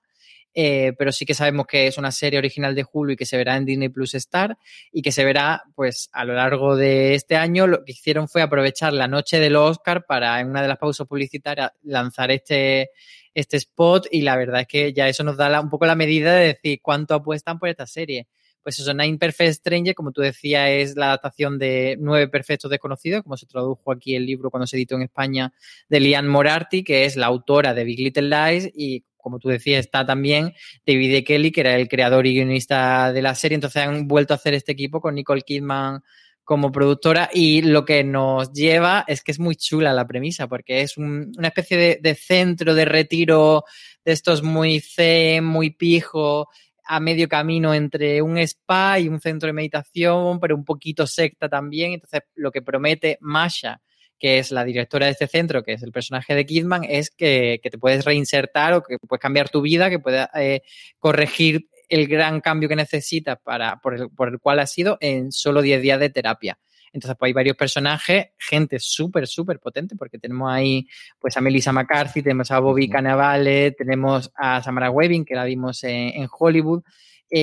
eh, 0.53 0.93
pero 0.99 1.13
sí 1.13 1.25
que 1.25 1.35
sabemos 1.35 1.67
que 1.67 1.87
es 1.87 1.97
una 1.99 2.11
serie 2.11 2.39
original 2.39 2.75
de 2.75 2.85
Hulu 2.91 3.13
y 3.13 3.17
que 3.17 3.27
se 3.27 3.37
verá 3.37 3.57
en 3.57 3.65
Disney 3.65 3.89
Plus 3.89 4.15
Star 4.15 4.59
y 4.91 5.03
que 5.03 5.13
se 5.13 5.25
verá 5.25 5.63
pues 5.75 6.11
a 6.13 6.25
lo 6.25 6.35
largo 6.35 6.77
de 6.77 7.15
este 7.15 7.37
año. 7.37 7.67
Lo 7.67 7.85
que 7.85 7.93
hicieron 7.93 8.29
fue 8.29 8.43
aprovechar 8.43 8.93
la 8.93 9.09
noche 9.09 9.39
del 9.39 9.57
Oscar 9.57 10.07
para 10.07 10.41
en 10.41 10.49
una 10.49 10.63
de 10.63 10.69
las 10.69 10.79
pausas 10.79 11.07
publicitarias 11.07 11.71
lanzar 11.83 12.31
este, 12.31 12.91
este 13.35 13.57
spot 13.59 14.07
y 14.11 14.23
la 14.23 14.37
verdad 14.37 14.63
es 14.63 14.67
que 14.67 14.93
ya 14.93 15.09
eso 15.09 15.23
nos 15.25 15.37
da 15.37 15.61
un 15.61 15.71
poco 15.71 15.87
la 15.87 15.95
medida 15.95 16.35
de 16.35 16.47
decir 16.47 16.81
cuánto 16.83 17.15
apuestan 17.15 17.59
por 17.59 17.69
esta 17.69 17.87
serie. 17.87 18.27
Pues 18.63 18.79
eso, 18.79 18.93
Nine 18.93 19.17
Perfect 19.17 19.55
Stranger, 19.55 19.95
como 19.95 20.13
tú 20.13 20.21
decías, 20.21 20.69
es 20.69 20.95
la 20.95 21.07
adaptación 21.07 21.59
de 21.59 21.97
Nueve 21.99 22.29
Perfectos 22.29 22.71
Desconocidos, 22.71 23.23
como 23.23 23.39
se 23.39 23.47
tradujo 23.47 23.91
aquí 23.91 24.15
el 24.15 24.27
libro 24.27 24.51
cuando 24.51 24.67
se 24.67 24.77
editó 24.77 24.97
en 24.97 25.03
España, 25.03 25.55
de 25.89 26.01
Liane 26.01 26.29
Morarty, 26.29 26.85
que 26.85 27.07
es 27.07 27.17
la 27.17 27.27
autora 27.27 27.73
de 27.73 27.85
Big 27.85 28.01
Little 28.01 28.29
Lies 28.29 28.71
y 28.75 29.05
como 29.23 29.39
tú 29.39 29.49
decías, 29.49 29.81
está 29.81 30.05
también 30.05 30.55
David. 30.87 31.25
Kelly, 31.25 31.53
que 31.53 31.61
era 31.61 31.77
el 31.77 31.89
creador 31.89 32.27
y 32.27 32.35
guionista 32.35 33.13
de 33.13 33.23
la 33.23 33.35
serie. 33.35 33.55
Entonces 33.55 33.83
han 33.83 34.09
vuelto 34.09 34.35
a 34.35 34.37
hacer 34.37 34.55
este 34.55 34.73
equipo 34.73 35.01
con 35.01 35.15
Nicole 35.15 35.43
Kidman 35.43 36.03
como 36.51 36.73
productora 36.73 37.31
y 37.33 37.63
lo 37.63 37.85
que 37.85 38.03
nos 38.03 38.53
lleva 38.53 39.05
es 39.07 39.23
que 39.23 39.31
es 39.31 39.39
muy 39.39 39.55
chula 39.55 39.93
la 39.93 40.07
premisa 40.07 40.49
porque 40.49 40.81
es 40.81 40.97
una 40.97 41.47
especie 41.47 42.01
de, 42.01 42.15
centro 42.17 42.75
de 42.75 42.85
retiro 42.85 43.63
de 44.05 44.11
estos 44.11 44.43
muy 44.43 44.81
zen, 44.81 45.45
muy 45.45 45.71
pijo, 45.71 46.49
a 46.85 46.99
medio 46.99 47.29
camino 47.29 47.73
entre 47.73 48.21
un 48.21 48.37
spa 48.39 48.99
y 48.99 49.07
un 49.07 49.21
centro 49.21 49.47
de 49.47 49.53
meditación, 49.53 50.41
pero 50.41 50.57
un 50.57 50.65
poquito 50.65 51.07
secta 51.07 51.49
también. 51.49 51.93
Entonces 51.93 52.23
lo 52.35 52.51
que 52.51 52.63
promete 52.63 53.17
Masha 53.21 53.81
que 54.21 54.39
es 54.39 54.53
la 54.53 54.65
directora 54.65 55.07
de 55.07 55.13
este 55.13 55.27
centro, 55.27 55.65
que 55.65 55.73
es 55.73 55.83
el 55.83 55.93
personaje 55.93 56.35
de 56.35 56.45
Kidman, 56.45 56.85
es 56.85 57.11
que, 57.11 57.59
te 57.63 57.79
puedes 57.79 58.05
reinsertar 58.05 58.75
o 58.75 58.83
que 58.83 58.99
puedes 58.99 59.21
cambiar 59.21 59.49
tu 59.49 59.63
vida, 59.63 59.89
que 59.89 59.99
puedes 59.99 60.29
eh, 60.35 60.63
corregir 60.99 61.69
el 61.89 62.07
gran 62.07 62.41
cambio 62.41 62.69
que 62.69 62.77
necesitas 62.77 63.39
para, 63.43 63.81
por, 63.81 63.95
el, 63.95 64.11
por 64.11 64.29
el 64.29 64.39
cual 64.39 64.61
has 64.61 64.71
sido 64.71 64.99
en 65.01 65.33
solo 65.33 65.63
10 65.63 65.83
días 65.83 65.99
de 65.99 66.11
terapia. 66.11 66.59
Entonces, 66.93 67.17
pues 67.19 67.29
hay 67.29 67.33
varios 67.33 67.57
personajes, 67.57 68.27
gente 68.37 68.79
súper, 68.79 69.27
súper 69.27 69.59
potente, 69.59 69.97
porque 69.97 70.19
tenemos 70.19 70.53
ahí 70.53 70.87
pues 71.19 71.37
a 71.37 71.41
Melissa 71.41 71.73
McCarthy, 71.73 72.23
tenemos 72.23 72.51
a 72.51 72.59
Bobby 72.59 72.89
Cannavale, 72.89 73.73
tenemos 73.73 74.31
a 74.35 74.63
Samara 74.63 74.91
Webbing, 74.91 75.25
que 75.25 75.35
la 75.35 75.45
vimos 75.45 75.83
en 75.85 76.29
Hollywood, 76.31 76.83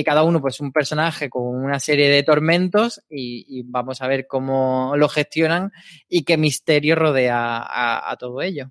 cada 0.04 0.22
uno 0.22 0.40
pues 0.40 0.60
un 0.60 0.72
personaje 0.72 1.30
con 1.30 1.46
una 1.46 1.80
serie 1.80 2.08
de 2.08 2.22
tormentos 2.22 3.00
y, 3.08 3.62
vamos 3.66 4.00
a 4.02 4.08
ver 4.08 4.26
cómo 4.26 4.94
lo 4.96 5.08
gestionan 5.08 5.72
y 6.08 6.24
qué 6.24 6.36
misterio 6.36 6.94
rodea 6.94 8.10
a, 8.10 8.16
todo 8.18 8.42
ello. 8.42 8.70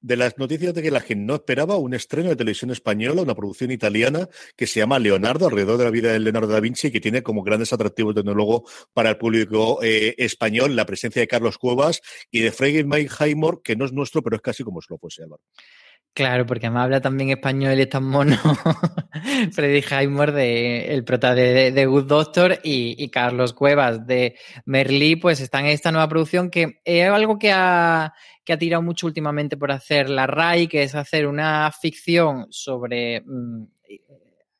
De 0.00 0.16
las 0.16 0.38
noticias 0.38 0.74
de 0.74 0.82
que 0.82 0.92
la 0.92 1.00
gente 1.00 1.24
no 1.24 1.34
esperaba, 1.34 1.76
un 1.76 1.92
estreno 1.92 2.28
de 2.28 2.36
televisión 2.36 2.70
española, 2.70 3.22
una 3.22 3.34
producción 3.34 3.72
italiana 3.72 4.28
que 4.56 4.68
se 4.68 4.78
llama 4.78 5.00
Leonardo, 5.00 5.46
alrededor 5.46 5.76
de 5.78 5.84
la 5.84 5.90
vida 5.90 6.12
de 6.12 6.20
Leonardo 6.20 6.48
da 6.48 6.60
Vinci, 6.60 6.92
que 6.92 7.00
tiene 7.00 7.22
como 7.22 7.42
grandes 7.42 7.72
atractivos 7.72 8.14
de 8.14 8.22
nuevo 8.22 8.64
para 8.92 9.10
el 9.10 9.16
público 9.16 9.80
eh, 9.82 10.14
español 10.18 10.76
la 10.76 10.86
presencia 10.86 11.20
de 11.20 11.26
Carlos 11.26 11.58
Cuevas 11.58 12.00
y 12.30 12.40
de 12.40 12.52
Freddy 12.52 12.84
Mike 12.84 13.10
que 13.64 13.74
no 13.74 13.86
es 13.86 13.92
nuestro, 13.92 14.22
pero 14.22 14.36
es 14.36 14.42
casi 14.42 14.62
como 14.62 14.80
si 14.80 14.86
lo 14.90 14.98
fuese, 14.98 15.24
Álvaro. 15.24 15.42
Claro, 16.18 16.46
porque 16.46 16.68
me 16.68 16.80
habla 16.80 17.00
también 17.00 17.30
español 17.30 17.78
y 17.78 17.82
es 17.82 17.90
tan 17.90 18.02
mono. 18.02 18.36
Freddy 19.52 19.82
Highmore, 19.82 20.32
de, 20.32 20.92
el 20.92 21.04
prota 21.04 21.32
de, 21.32 21.70
de, 21.70 21.86
Good 21.86 22.06
Doctor, 22.06 22.58
y, 22.64 23.08
Carlos 23.10 23.52
Cuevas 23.52 24.04
de 24.04 24.36
Merlí, 24.64 25.14
pues 25.14 25.38
están 25.38 25.66
en 25.66 25.70
esta 25.70 25.92
nueva 25.92 26.08
producción 26.08 26.50
que 26.50 26.80
es 26.84 27.08
algo 27.08 27.38
que 27.38 27.52
ha, 27.52 28.12
que 28.44 28.52
ha 28.52 28.58
tirado 28.58 28.82
mucho 28.82 29.06
últimamente 29.06 29.56
por 29.56 29.70
hacer 29.70 30.10
la 30.10 30.26
RAI, 30.26 30.66
que 30.66 30.82
es 30.82 30.96
hacer 30.96 31.24
una 31.24 31.70
ficción 31.70 32.48
sobre 32.50 33.20
mm, 33.20 33.66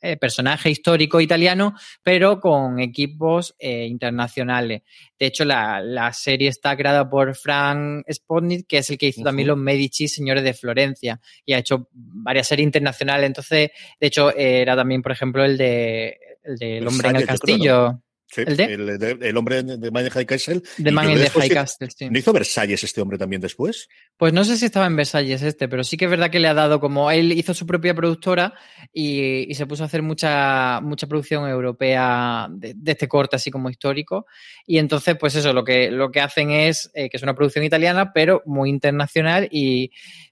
eh, 0.00 0.16
personaje 0.16 0.70
histórico 0.70 1.20
italiano, 1.20 1.74
pero 2.02 2.40
con 2.40 2.80
equipos 2.80 3.54
eh, 3.58 3.86
internacionales. 3.86 4.82
De 5.18 5.26
hecho, 5.26 5.44
la, 5.44 6.12
serie 6.12 6.48
está 6.48 6.76
creada 6.76 7.08
por 7.08 7.34
Frank 7.34 8.04
Spotnik, 8.10 8.66
que 8.66 8.78
es 8.78 8.90
el 8.90 8.98
que 8.98 9.08
hizo 9.08 9.22
también 9.22 9.48
los 9.48 9.58
Medici, 9.58 10.08
señores 10.08 10.44
de 10.44 10.54
Florencia, 10.54 11.20
y 11.44 11.52
ha 11.52 11.58
hecho 11.58 11.88
varias 11.92 12.46
series 12.46 12.64
internacionales. 12.64 13.26
Entonces, 13.26 13.70
de 14.00 14.06
hecho, 14.06 14.34
era 14.34 14.76
también, 14.76 15.02
por 15.02 15.12
ejemplo, 15.12 15.44
el 15.44 15.58
de 15.58 16.18
El, 16.44 16.86
hombre 16.86 17.08
en 17.08 17.16
el 17.16 17.26
castillo. 17.26 18.00
¿El, 18.36 18.98
de? 18.98 19.18
el, 19.22 19.36
hombre 19.38 19.62
de 19.62 19.90
Man 19.90 20.08
High 20.10 20.26
Castle. 20.26 20.62
De 20.76 20.92
Man 20.92 21.10
in 21.10 21.18
High 21.18 21.48
Castle, 21.48 21.88
sí. 21.90 22.10
¿No 22.10 22.18
hizo 22.18 22.32
Versalles 22.32 22.84
este 22.84 23.00
hombre 23.00 23.16
también 23.16 23.40
después? 23.40 23.88
Pues 24.18 24.34
no 24.34 24.44
sé 24.44 24.58
si 24.58 24.66
estaba 24.66 24.86
en 24.86 24.96
Versalles 24.96 25.42
este, 25.42 25.66
pero 25.66 25.82
sí 25.82 25.96
que 25.96 26.04
es 26.04 26.10
verdad 26.10 26.30
que 26.30 26.38
le 26.38 26.48
ha 26.48 26.54
dado 26.54 26.78
como. 26.78 27.10
Él 27.10 27.32
hizo 27.32 27.54
su 27.54 27.66
propia 27.66 27.94
productora 27.94 28.52
y, 28.92 29.48
se 29.54 29.66
puso 29.66 29.82
a 29.82 29.86
hacer 29.86 30.02
mucha, 30.02 30.80
mucha 30.82 31.06
producción 31.06 31.48
europea 31.48 32.48
de, 32.50 32.74
este 32.84 33.08
corte, 33.08 33.36
así 33.36 33.50
como 33.50 33.70
histórico. 33.70 34.26
Y 34.66 34.78
entonces, 34.78 35.16
pues 35.18 35.34
eso, 35.34 35.54
lo 35.54 35.64
que, 35.64 35.90
lo 35.90 36.10
que 36.10 36.20
hacen 36.20 36.50
es 36.50 36.90
eh, 36.94 37.08
que 37.08 37.16
es 37.16 37.22
una 37.22 37.34
producción 37.34 37.64
italiana, 37.64 38.12
pero 38.12 38.42
muy 38.46 38.68
internacional 38.70 39.48
y. 39.50 39.90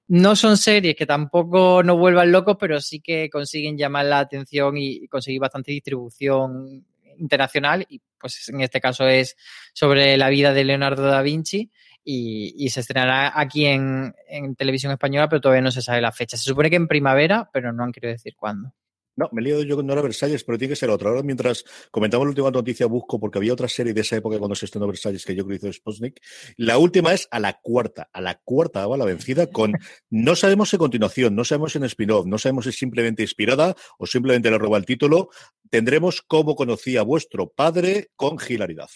No 0.08 0.36
son 0.36 0.56
series 0.56 0.94
que 0.94 1.04
tampoco 1.04 1.82
nos 1.82 1.98
vuelvan 1.98 2.30
locos, 2.30 2.56
pero 2.60 2.80
sí 2.80 3.00
que 3.00 3.28
consiguen 3.28 3.76
llamar 3.76 4.04
la 4.04 4.20
atención 4.20 4.76
y 4.76 5.08
conseguir 5.08 5.40
bastante 5.40 5.72
distribución 5.72 6.84
internacional 7.18 7.86
y 7.88 8.00
pues 8.18 8.48
en 8.48 8.60
este 8.60 8.80
caso 8.80 9.06
es 9.06 9.36
sobre 9.72 10.16
la 10.16 10.28
vida 10.28 10.52
de 10.52 10.64
Leonardo 10.64 11.04
da 11.04 11.22
Vinci 11.22 11.70
y, 12.08 12.68
se 12.70 12.80
estrenará 12.80 13.32
aquí 13.34 13.66
en, 13.66 14.14
televisión 14.56 14.92
española, 14.92 15.28
pero 15.28 15.40
todavía 15.40 15.62
no 15.62 15.72
se 15.72 15.82
sabe 15.82 16.00
la 16.00 16.12
fecha. 16.12 16.36
Se 16.36 16.44
supone 16.44 16.70
que 16.70 16.76
en 16.76 16.86
primavera, 16.86 17.50
pero 17.52 17.72
no 17.72 17.82
han 17.82 17.90
querido 17.90 18.12
decir 18.12 18.34
cuándo. 18.36 18.72
No, 19.16 19.30
me 19.32 19.40
he 19.40 19.44
liado 19.44 19.62
yo 19.62 19.76
con 19.76 19.86
Nora 19.86 20.02
Versalles, 20.02 20.44
pero 20.44 20.58
tiene 20.58 20.72
que 20.72 20.76
ser 20.76 20.90
otra. 20.90 21.08
Ahora, 21.08 21.22
mientras 21.22 21.64
comentamos 21.90 22.26
la 22.26 22.30
última 22.30 22.50
noticia, 22.50 22.86
busco, 22.86 23.18
porque 23.18 23.38
había 23.38 23.54
otra 23.54 23.66
serie 23.66 23.94
de 23.94 24.02
esa 24.02 24.16
época 24.16 24.38
cuando 24.38 24.54
se 24.54 24.66
estrenó 24.66 24.86
Versalles 24.86 25.24
que 25.24 25.34
yo 25.34 25.46
creo 25.46 25.58
que 25.58 25.66
hizo 25.66 25.72
Sputnik. 25.72 26.20
La 26.58 26.76
última 26.76 27.14
es 27.14 27.26
a 27.30 27.40
la 27.40 27.54
cuarta, 27.54 28.10
a 28.12 28.20
la 28.20 28.38
cuarta 28.38 28.86
va 28.86 28.96
la 28.98 29.06
vencida 29.06 29.46
con, 29.46 29.72
no 30.10 30.36
sabemos 30.36 30.68
si 30.68 30.76
continuación, 30.76 31.34
no 31.34 31.44
sabemos 31.44 31.72
si 31.72 31.78
en 31.78 31.84
spin-off, 31.84 32.26
no 32.26 32.36
sabemos 32.36 32.64
si 32.64 32.70
es 32.70 32.78
simplemente 32.78 33.22
inspirada 33.22 33.74
o 33.98 34.06
simplemente 34.06 34.50
le 34.50 34.58
roba 34.58 34.76
el 34.76 34.84
título. 34.84 35.30
Tendremos 35.70 36.20
cómo 36.20 36.54
conocía 36.54 37.02
vuestro 37.02 37.48
padre 37.48 38.10
con 38.16 38.36
hilaridad. 38.46 38.90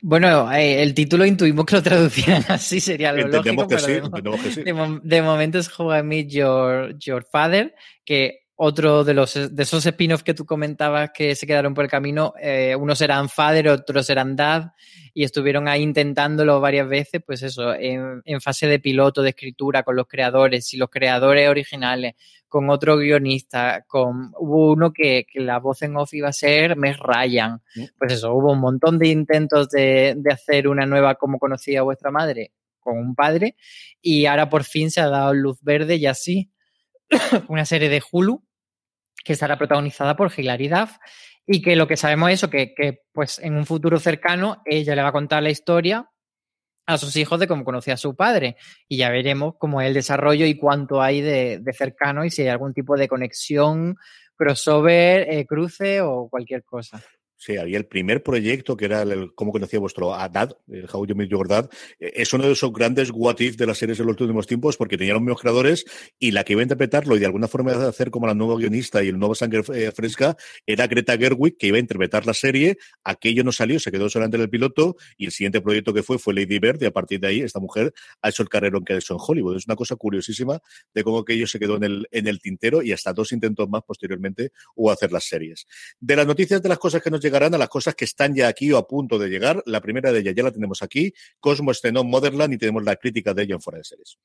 Bueno, 0.00 0.50
eh, 0.52 0.82
el 0.82 0.94
título 0.94 1.26
intuimos 1.26 1.66
que 1.66 1.76
lo 1.76 1.82
traducían 1.82 2.44
así, 2.48 2.80
sería 2.80 3.12
lo 3.12 3.28
lógico, 3.28 3.66
que, 3.66 3.78
sí, 3.78 3.92
de, 3.92 5.00
de, 5.02 5.22
momento 5.22 5.58
es 5.58 5.68
How 5.78 5.98
I 5.98 6.02
Meet 6.02 6.28
Your, 6.28 6.98
Your 6.98 7.26
Father, 7.30 7.74
que 8.04 8.43
otro 8.56 9.02
de 9.02 9.14
los 9.14 9.34
de 9.34 9.62
esos 9.62 9.84
spin-offs 9.84 10.22
que 10.22 10.34
tú 10.34 10.46
comentabas 10.46 11.10
que 11.12 11.34
se 11.34 11.46
quedaron 11.46 11.74
por 11.74 11.84
el 11.84 11.90
camino, 11.90 12.34
eh, 12.40 12.76
unos 12.76 13.00
eran 13.00 13.28
Father, 13.28 13.68
otros 13.68 14.08
eran 14.10 14.36
Dad, 14.36 14.72
y 15.12 15.24
estuvieron 15.24 15.66
ahí 15.66 15.82
intentándolo 15.82 16.60
varias 16.60 16.88
veces, 16.88 17.22
pues 17.26 17.42
eso, 17.42 17.74
en, 17.74 18.22
fase 18.40 18.66
de 18.66 18.78
piloto, 18.78 19.22
de 19.22 19.30
escritura, 19.30 19.82
con 19.82 19.96
los 19.96 20.06
creadores, 20.06 20.72
y 20.72 20.76
los 20.76 20.88
creadores 20.88 21.48
originales, 21.48 22.14
con 22.48 22.70
otro 22.70 22.96
guionista, 22.96 23.84
con 23.88 24.32
hubo 24.38 24.72
uno 24.72 24.92
que, 24.92 25.26
la 25.34 25.58
voz 25.58 25.82
en 25.82 25.96
off 25.96 26.14
iba 26.14 26.28
a 26.28 26.32
ser 26.32 26.76
Meg 26.76 26.96
Ryan. 26.98 27.60
Mm. 27.74 27.84
Pues 27.98 28.12
eso, 28.12 28.32
hubo 28.34 28.52
un 28.52 28.60
montón 28.60 28.98
de 28.98 29.08
intentos 29.08 29.68
de, 29.70 30.14
de 30.16 30.32
hacer 30.32 30.68
una 30.68 30.86
nueva 30.86 31.16
como 31.16 31.38
conocía 31.38 31.82
vuestra 31.82 32.10
madre 32.12 32.52
con 32.78 32.98
un 32.98 33.14
padre, 33.14 33.56
y 34.00 34.26
ahora 34.26 34.50
por 34.50 34.62
fin 34.62 34.90
se 34.90 35.00
ha 35.00 35.08
dado 35.08 35.32
luz 35.32 35.58
verde 35.62 35.96
y 35.96 36.06
así 36.06 36.50
una 37.48 37.64
serie 37.64 37.88
de 37.88 38.02
Hulu 38.10 38.42
que 39.24 39.32
estará 39.32 39.56
protagonizada 39.56 40.16
por 40.16 40.32
Hilary 40.36 40.68
Duff 40.68 40.96
y 41.46 41.62
que 41.62 41.76
lo 41.76 41.86
que 41.86 41.96
sabemos 41.96 42.30
es 42.30 42.34
eso, 42.40 42.50
que, 42.50 43.02
pues 43.12 43.38
en 43.38 43.56
un 43.56 43.66
futuro 43.66 43.98
cercano 43.98 44.62
ella 44.64 44.94
le 44.94 45.02
va 45.02 45.08
a 45.08 45.12
contar 45.12 45.42
la 45.42 45.50
historia 45.50 46.08
a 46.86 46.98
sus 46.98 47.16
hijos 47.16 47.40
de 47.40 47.46
cómo 47.46 47.64
conocía 47.64 47.94
a 47.94 47.98
su 47.98 48.14
padre 48.14 48.56
y 48.88 48.98
ya 48.98 49.10
veremos 49.10 49.54
cómo 49.58 49.80
es 49.80 49.88
el 49.88 49.94
desarrollo 49.94 50.46
y 50.46 50.56
cuánto 50.56 51.00
hay 51.00 51.22
de, 51.22 51.62
cercano 51.72 52.24
y 52.24 52.30
si 52.30 52.42
hay 52.42 52.48
algún 52.48 52.74
tipo 52.74 52.96
de 52.96 53.08
conexión, 53.08 53.96
crossover, 54.36 55.26
eh, 55.30 55.46
cruce 55.46 56.02
o 56.02 56.28
cualquier 56.28 56.62
cosa. 56.64 57.02
Sí, 57.44 57.58
había 57.58 57.76
el 57.76 57.84
primer 57.84 58.22
proyecto 58.22 58.74
que 58.74 58.86
era 58.86 59.02
el, 59.02 59.34
¿cómo 59.34 59.52
conocía 59.52 59.78
vuestro 59.78 60.16
Dad? 60.32 60.56
El 60.66 60.88
How 60.90 61.06
You 61.06 61.14
Meet 61.14 61.28
Your 61.28 61.46
Dad. 61.46 61.68
Eh, 62.00 62.12
es 62.14 62.32
uno 62.32 62.46
de 62.46 62.52
esos 62.52 62.72
grandes 62.72 63.10
what 63.12 63.38
if 63.40 63.56
de 63.56 63.66
las 63.66 63.76
series 63.76 63.98
de 63.98 64.04
los 64.04 64.18
últimos 64.18 64.46
tiempos 64.46 64.78
porque 64.78 64.96
tenía 64.96 65.12
los 65.12 65.20
mismos 65.20 65.42
creadores 65.42 65.84
y 66.18 66.30
la 66.30 66.42
que 66.42 66.54
iba 66.54 66.62
a 66.62 66.62
interpretarlo 66.62 67.16
y 67.16 67.18
de 67.18 67.26
alguna 67.26 67.46
forma 67.46 67.74
de 67.74 67.86
hacer 67.86 68.10
como 68.10 68.26
la 68.26 68.32
nueva 68.32 68.56
guionista 68.56 69.04
y 69.04 69.08
el 69.08 69.18
nuevo 69.18 69.34
sangre 69.34 69.62
eh, 69.74 69.92
fresca 69.92 70.38
era 70.64 70.86
Greta 70.86 71.18
Gerwig 71.18 71.58
que 71.58 71.66
iba 71.66 71.76
a 71.76 71.80
interpretar 71.80 72.24
la 72.24 72.32
serie. 72.32 72.78
Aquello 73.04 73.44
no 73.44 73.52
salió, 73.52 73.78
se 73.78 73.92
quedó 73.92 74.08
solamente 74.08 74.38
en 74.38 74.44
el 74.44 74.48
piloto 74.48 74.96
y 75.18 75.26
el 75.26 75.32
siguiente 75.32 75.60
proyecto 75.60 75.92
que 75.92 76.02
fue 76.02 76.18
fue 76.18 76.32
Lady 76.32 76.58
Bird 76.58 76.80
y 76.80 76.86
a 76.86 76.92
partir 76.92 77.20
de 77.20 77.26
ahí 77.26 77.40
esta 77.40 77.60
mujer 77.60 77.92
ha 78.22 78.30
hecho 78.30 78.42
el 78.42 78.48
carrero 78.48 78.78
en 78.78 78.86
que 78.86 78.94
ha 78.94 78.96
hecho 78.96 79.12
en 79.12 79.20
Hollywood. 79.20 79.58
Es 79.58 79.66
una 79.66 79.76
cosa 79.76 79.96
curiosísima 79.96 80.60
de 80.94 81.04
cómo 81.04 81.18
aquello 81.18 81.46
se 81.46 81.58
quedó 81.58 81.76
en 81.76 81.84
el, 81.84 82.08
en 82.10 82.26
el 82.26 82.40
tintero 82.40 82.80
y 82.80 82.92
hasta 82.92 83.12
dos 83.12 83.32
intentos 83.32 83.68
más 83.68 83.82
posteriormente 83.82 84.50
hubo 84.76 84.90
hacer 84.90 85.12
las 85.12 85.24
series. 85.24 85.66
De 86.00 86.16
las 86.16 86.26
noticias 86.26 86.62
de 86.62 86.70
las 86.70 86.78
cosas 86.78 87.02
que 87.02 87.10
nos 87.10 87.20
llegarán 87.34 87.58
las 87.58 87.68
cosas 87.68 87.94
que 87.94 88.04
están 88.04 88.34
ya 88.34 88.48
aquí 88.48 88.70
o 88.72 88.78
a 88.78 88.86
punto 88.86 89.18
de 89.18 89.28
llegar. 89.28 89.62
La 89.66 89.80
primera 89.80 90.12
de 90.12 90.20
ellas 90.20 90.34
ya 90.36 90.42
la 90.44 90.52
tenemos 90.52 90.82
aquí. 90.82 91.12
Cosmo 91.40 91.72
estrenó 91.72 92.04
Motherland 92.04 92.54
y 92.54 92.58
tenemos 92.58 92.84
la 92.84 92.96
crítica 92.96 93.34
de 93.34 93.42
ella 93.42 93.54
en 93.54 93.60
Fuera 93.60 93.78
de 93.78 93.84
Series. 93.84 94.18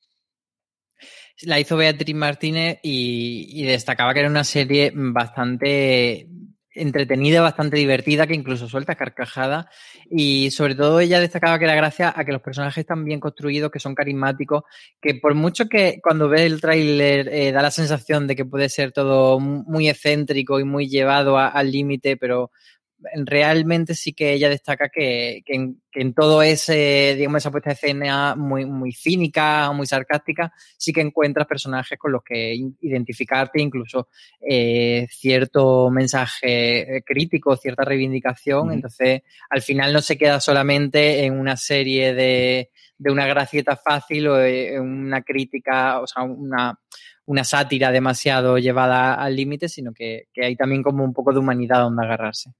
La 1.42 1.58
hizo 1.58 1.76
Beatriz 1.76 2.14
Martínez 2.14 2.78
y, 2.82 3.64
destacaba 3.64 4.12
que 4.12 4.20
era 4.20 4.28
una 4.28 4.44
serie 4.44 4.92
bastante 4.94 6.28
entretenida, 6.72 7.40
bastante 7.40 7.78
divertida, 7.78 8.26
que 8.26 8.34
incluso 8.34 8.68
suelta 8.68 8.94
carcajada. 8.94 9.68
Y 10.08 10.50
sobre 10.50 10.74
todo 10.74 11.00
ella 11.00 11.18
destacaba 11.18 11.58
que 11.58 11.64
era 11.64 11.74
gracias 11.74 12.12
a 12.14 12.24
que 12.24 12.32
los 12.32 12.42
personajes 12.42 12.82
están 12.82 13.04
bien 13.04 13.18
construidos, 13.18 13.70
que 13.70 13.80
son 13.80 13.94
carismáticos, 13.94 14.64
que 15.00 15.14
por 15.14 15.34
mucho 15.34 15.66
que 15.66 15.98
cuando 16.02 16.28
ves 16.28 16.42
el 16.42 16.60
tráiler 16.60 17.28
eh, 17.28 17.52
da 17.52 17.62
la 17.62 17.70
sensación 17.70 18.26
de 18.26 18.36
que 18.36 18.44
puede 18.44 18.68
ser 18.68 18.92
todo 18.92 19.40
muy 19.40 19.88
excéntrico 19.88 20.60
y 20.60 20.64
muy 20.64 20.88
llevado 20.88 21.38
al 21.38 21.72
límite, 21.72 22.16
pero 22.16 22.50
realmente 23.14 23.94
sí 23.94 24.12
que 24.12 24.32
ella 24.32 24.48
destaca 24.48 24.88
que, 24.88 25.42
en, 25.46 26.14
todo 26.14 26.42
ese, 26.42 27.14
digamos, 27.16 27.38
esa 27.38 27.50
puesta 27.50 27.70
de 27.70 27.74
escena 27.74 28.34
muy, 28.36 28.64
muy 28.66 28.92
cínica, 28.92 29.72
muy 29.72 29.86
sarcástica, 29.86 30.52
sí 30.76 30.92
que 30.92 31.00
encuentras 31.00 31.46
personajes 31.46 31.98
con 31.98 32.12
los 32.12 32.22
que 32.22 32.54
identificarte, 32.80 33.60
incluso 33.60 34.08
eh, 34.40 35.06
cierto 35.10 35.90
mensaje 35.90 36.96
eh, 36.96 37.02
crítico, 37.04 37.56
cierta 37.56 37.84
reivindicación. 37.84 38.72
Entonces, 38.72 39.22
al 39.48 39.62
final 39.62 39.92
no 39.92 40.00
se 40.00 40.16
queda 40.18 40.40
solamente 40.40 41.24
en 41.24 41.38
una 41.38 41.56
serie 41.56 42.14
de, 42.14 42.70
de 42.98 43.10
una 43.10 43.26
gracieta 43.26 43.76
fácil 43.76 44.28
o 44.28 44.40
en 44.40 44.82
una 44.82 45.22
crítica, 45.22 46.00
o 46.00 46.06
sea, 46.06 46.22
una 46.22 46.78
una 47.30 47.44
sátira 47.44 47.92
demasiado 47.92 48.58
llevada 48.58 49.14
al 49.14 49.36
límite, 49.36 49.68
sino 49.68 49.92
que, 49.92 50.26
que, 50.32 50.46
hay 50.46 50.56
también 50.56 50.82
como 50.82 51.04
un 51.04 51.12
poco 51.12 51.32
de 51.32 51.38
humanidad 51.38 51.78
donde 51.82 52.04
agarrarse. 52.04 52.50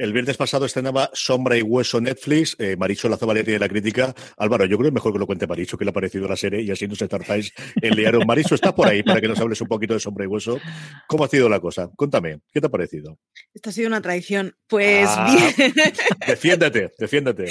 El 0.00 0.14
viernes 0.14 0.38
pasado 0.38 0.64
estrenaba 0.64 1.10
Sombra 1.12 1.58
y 1.58 1.60
Hueso 1.60 2.00
Netflix. 2.00 2.56
Eh, 2.58 2.74
Maricho 2.74 3.06
Lazo 3.10 3.26
tiene 3.34 3.58
la 3.58 3.68
crítica. 3.68 4.14
Álvaro, 4.38 4.64
yo 4.64 4.78
creo 4.78 4.84
que 4.84 4.88
es 4.88 4.94
mejor 4.94 5.12
que 5.12 5.18
lo 5.18 5.26
cuente 5.26 5.46
Maricho, 5.46 5.76
que 5.76 5.84
le 5.84 5.90
ha 5.90 5.92
parecido 5.92 6.26
la 6.26 6.38
serie 6.38 6.62
y 6.62 6.70
así 6.70 6.88
no 6.88 6.94
se 6.94 7.06
tardáis 7.06 7.52
en 7.82 7.94
liaros. 7.94 8.24
Maricho 8.26 8.54
está 8.54 8.74
por 8.74 8.88
ahí 8.88 9.02
para 9.02 9.20
que 9.20 9.28
nos 9.28 9.38
hables 9.38 9.60
un 9.60 9.68
poquito 9.68 9.92
de 9.92 10.00
Sombra 10.00 10.24
y 10.24 10.28
Hueso. 10.28 10.58
¿Cómo 11.06 11.24
ha 11.24 11.28
sido 11.28 11.50
la 11.50 11.60
cosa? 11.60 11.90
Cuéntame, 11.94 12.40
¿qué 12.50 12.62
te 12.62 12.68
ha 12.68 12.70
parecido? 12.70 13.18
Esta 13.52 13.68
ha 13.68 13.72
sido 13.74 13.88
una 13.88 14.00
traición. 14.00 14.56
Pues 14.66 15.06
ah, 15.06 15.36
bien. 15.36 15.74
Defiéndete, 16.26 16.92
defiéndete. 16.98 17.48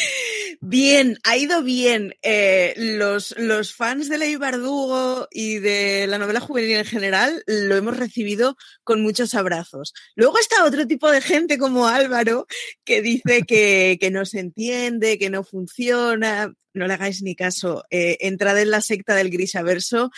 Bien, 0.59 1.19
ha 1.23 1.37
ido 1.37 1.61
bien. 1.61 2.15
Eh, 2.23 2.73
los, 2.75 3.37
los 3.37 3.75
fans 3.75 4.09
de 4.09 4.17
Ley 4.17 4.35
Bardugo 4.37 5.27
y 5.31 5.59
de 5.59 6.07
la 6.07 6.17
novela 6.17 6.39
juvenil 6.39 6.77
en 6.77 6.85
general 6.85 7.43
lo 7.45 7.75
hemos 7.75 7.95
recibido 7.95 8.57
con 8.83 9.03
muchos 9.03 9.35
abrazos. 9.35 9.93
Luego 10.15 10.39
está 10.39 10.65
otro 10.65 10.87
tipo 10.87 11.11
de 11.11 11.21
gente 11.21 11.59
como 11.59 11.87
Álvaro 11.87 12.38
que 12.85 13.01
dice 13.01 13.43
que, 13.43 14.09
no 14.11 14.25
se 14.25 14.39
entiende, 14.39 15.17
que 15.17 15.29
no 15.29 15.43
funciona. 15.43 16.53
No 16.73 16.87
le 16.87 16.93
hagáis 16.93 17.21
ni 17.21 17.35
caso. 17.35 17.83
Eh, 17.89 18.17
entrad 18.21 18.59
en 18.59 18.71
la 18.71 18.81
secta 18.81 19.15
del 19.15 19.29
grisaverso 19.29 20.11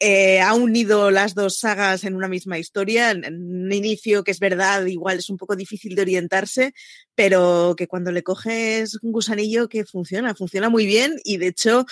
eh, 0.00 0.40
ha 0.40 0.54
unido 0.54 1.10
las 1.10 1.34
dos 1.34 1.58
sagas 1.58 2.04
en 2.04 2.14
una 2.14 2.28
misma 2.28 2.58
historia, 2.58 3.12
un 3.12 3.72
inicio 3.72 4.24
que 4.24 4.32
es 4.32 4.40
verdad, 4.40 4.84
igual 4.86 5.18
es 5.18 5.30
un 5.30 5.38
poco 5.38 5.56
difícil 5.56 5.94
de 5.94 6.02
orientarse, 6.02 6.74
pero 7.14 7.74
que 7.76 7.86
cuando 7.86 8.10
le 8.10 8.22
coges 8.22 8.98
un 9.02 9.12
gusanillo 9.12 9.68
que 9.68 9.84
funciona, 9.84 10.34
funciona 10.34 10.68
muy 10.68 10.84
bien 10.84 11.14
y 11.24 11.36
de 11.38 11.46
hecho 11.46 11.86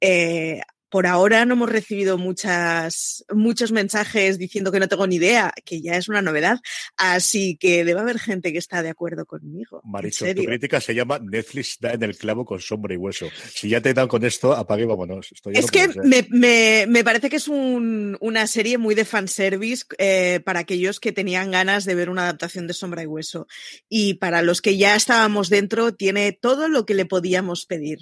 eh, 0.00 0.60
por 0.90 1.06
ahora 1.06 1.44
no 1.44 1.54
hemos 1.54 1.70
recibido 1.70 2.18
muchas, 2.18 3.24
muchos 3.32 3.72
mensajes 3.72 4.38
diciendo 4.38 4.72
que 4.72 4.80
no 4.80 4.88
tengo 4.88 5.06
ni 5.06 5.16
idea, 5.16 5.52
que 5.64 5.80
ya 5.80 5.96
es 5.96 6.08
una 6.08 6.22
novedad. 6.22 6.58
Así 6.96 7.56
que 7.56 7.84
debe 7.84 8.00
haber 8.00 8.18
gente 8.18 8.52
que 8.52 8.58
está 8.58 8.82
de 8.82 8.90
acuerdo 8.90 9.26
conmigo. 9.26 9.80
Maricho, 9.84 10.24
tu 10.34 10.44
crítica 10.44 10.80
se 10.80 10.94
llama 10.94 11.18
Netflix 11.18 11.78
da 11.80 11.92
en 11.92 12.02
el 12.02 12.16
clavo 12.16 12.44
con 12.44 12.60
sombra 12.60 12.94
y 12.94 12.96
hueso. 12.96 13.28
Si 13.54 13.68
ya 13.68 13.80
te 13.80 13.94
dan 13.94 14.08
con 14.08 14.24
esto, 14.24 14.52
apague 14.52 14.84
vámonos. 14.84 15.32
es 15.52 15.70
que 15.70 15.88
me, 16.02 16.86
me, 16.86 17.04
parece 17.04 17.30
que 17.30 17.36
es 17.36 17.48
un, 17.48 18.16
una 18.20 18.46
serie 18.46 18.78
muy 18.78 18.94
de 18.94 19.04
fanservice 19.04 19.84
eh, 19.98 20.40
para 20.44 20.60
aquellos 20.60 21.00
que 21.00 21.12
tenían 21.12 21.50
ganas 21.50 21.84
de 21.84 21.94
ver 21.94 22.10
una 22.10 22.22
adaptación 22.22 22.66
de 22.66 22.74
sombra 22.74 23.02
y 23.02 23.06
hueso. 23.06 23.46
Y 23.88 24.14
para 24.14 24.42
los 24.42 24.62
que 24.62 24.76
ya 24.76 24.96
estábamos 24.96 25.48
dentro, 25.48 25.94
tiene 25.94 26.32
todo 26.32 26.68
lo 26.68 26.86
que 26.86 26.94
le 26.94 27.06
podíamos 27.06 27.66
pedir. 27.66 27.98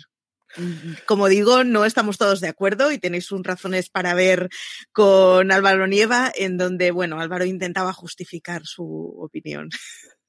Como 1.06 1.28
digo, 1.28 1.64
no 1.64 1.84
estamos 1.84 2.18
todos 2.18 2.40
de 2.40 2.48
acuerdo 2.48 2.92
y 2.92 2.98
tenéis 2.98 3.30
un 3.32 3.44
razones 3.44 3.90
para 3.90 4.14
ver 4.14 4.48
con 4.92 5.52
Álvaro 5.52 5.86
Nieva, 5.86 6.32
en 6.34 6.56
donde, 6.56 6.90
bueno, 6.90 7.20
Álvaro 7.20 7.44
intentaba 7.44 7.92
justificar 7.92 8.62
su 8.64 9.14
opinión. 9.18 9.68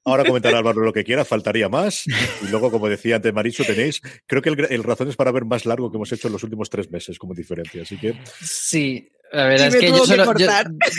Ahora 0.04 0.24
comentará 0.26 0.58
Álvaro 0.58 0.82
lo 0.82 0.92
que 0.92 1.04
quiera, 1.04 1.24
faltaría 1.24 1.68
más. 1.68 2.04
Y 2.06 2.48
luego, 2.50 2.70
como 2.70 2.88
decía 2.88 3.16
antes 3.16 3.32
Maricho, 3.32 3.64
tenéis, 3.64 4.00
creo 4.26 4.42
que 4.42 4.50
el, 4.50 4.66
el 4.70 4.84
razón 4.84 5.08
es 5.08 5.16
para 5.16 5.32
ver 5.32 5.44
más 5.44 5.66
largo 5.66 5.90
que 5.90 5.96
hemos 5.96 6.12
hecho 6.12 6.28
en 6.28 6.32
los 6.34 6.42
últimos 6.42 6.68
tres 6.70 6.90
meses 6.90 7.18
como 7.18 7.34
diferencia. 7.34 7.82
Así 7.82 7.98
que. 7.98 8.18
Sí, 8.40 9.10
la 9.32 9.44
verdad 9.46 9.68
es 9.68 9.76
que 9.76 9.88
yo 9.88 10.04
solo, 10.04 10.24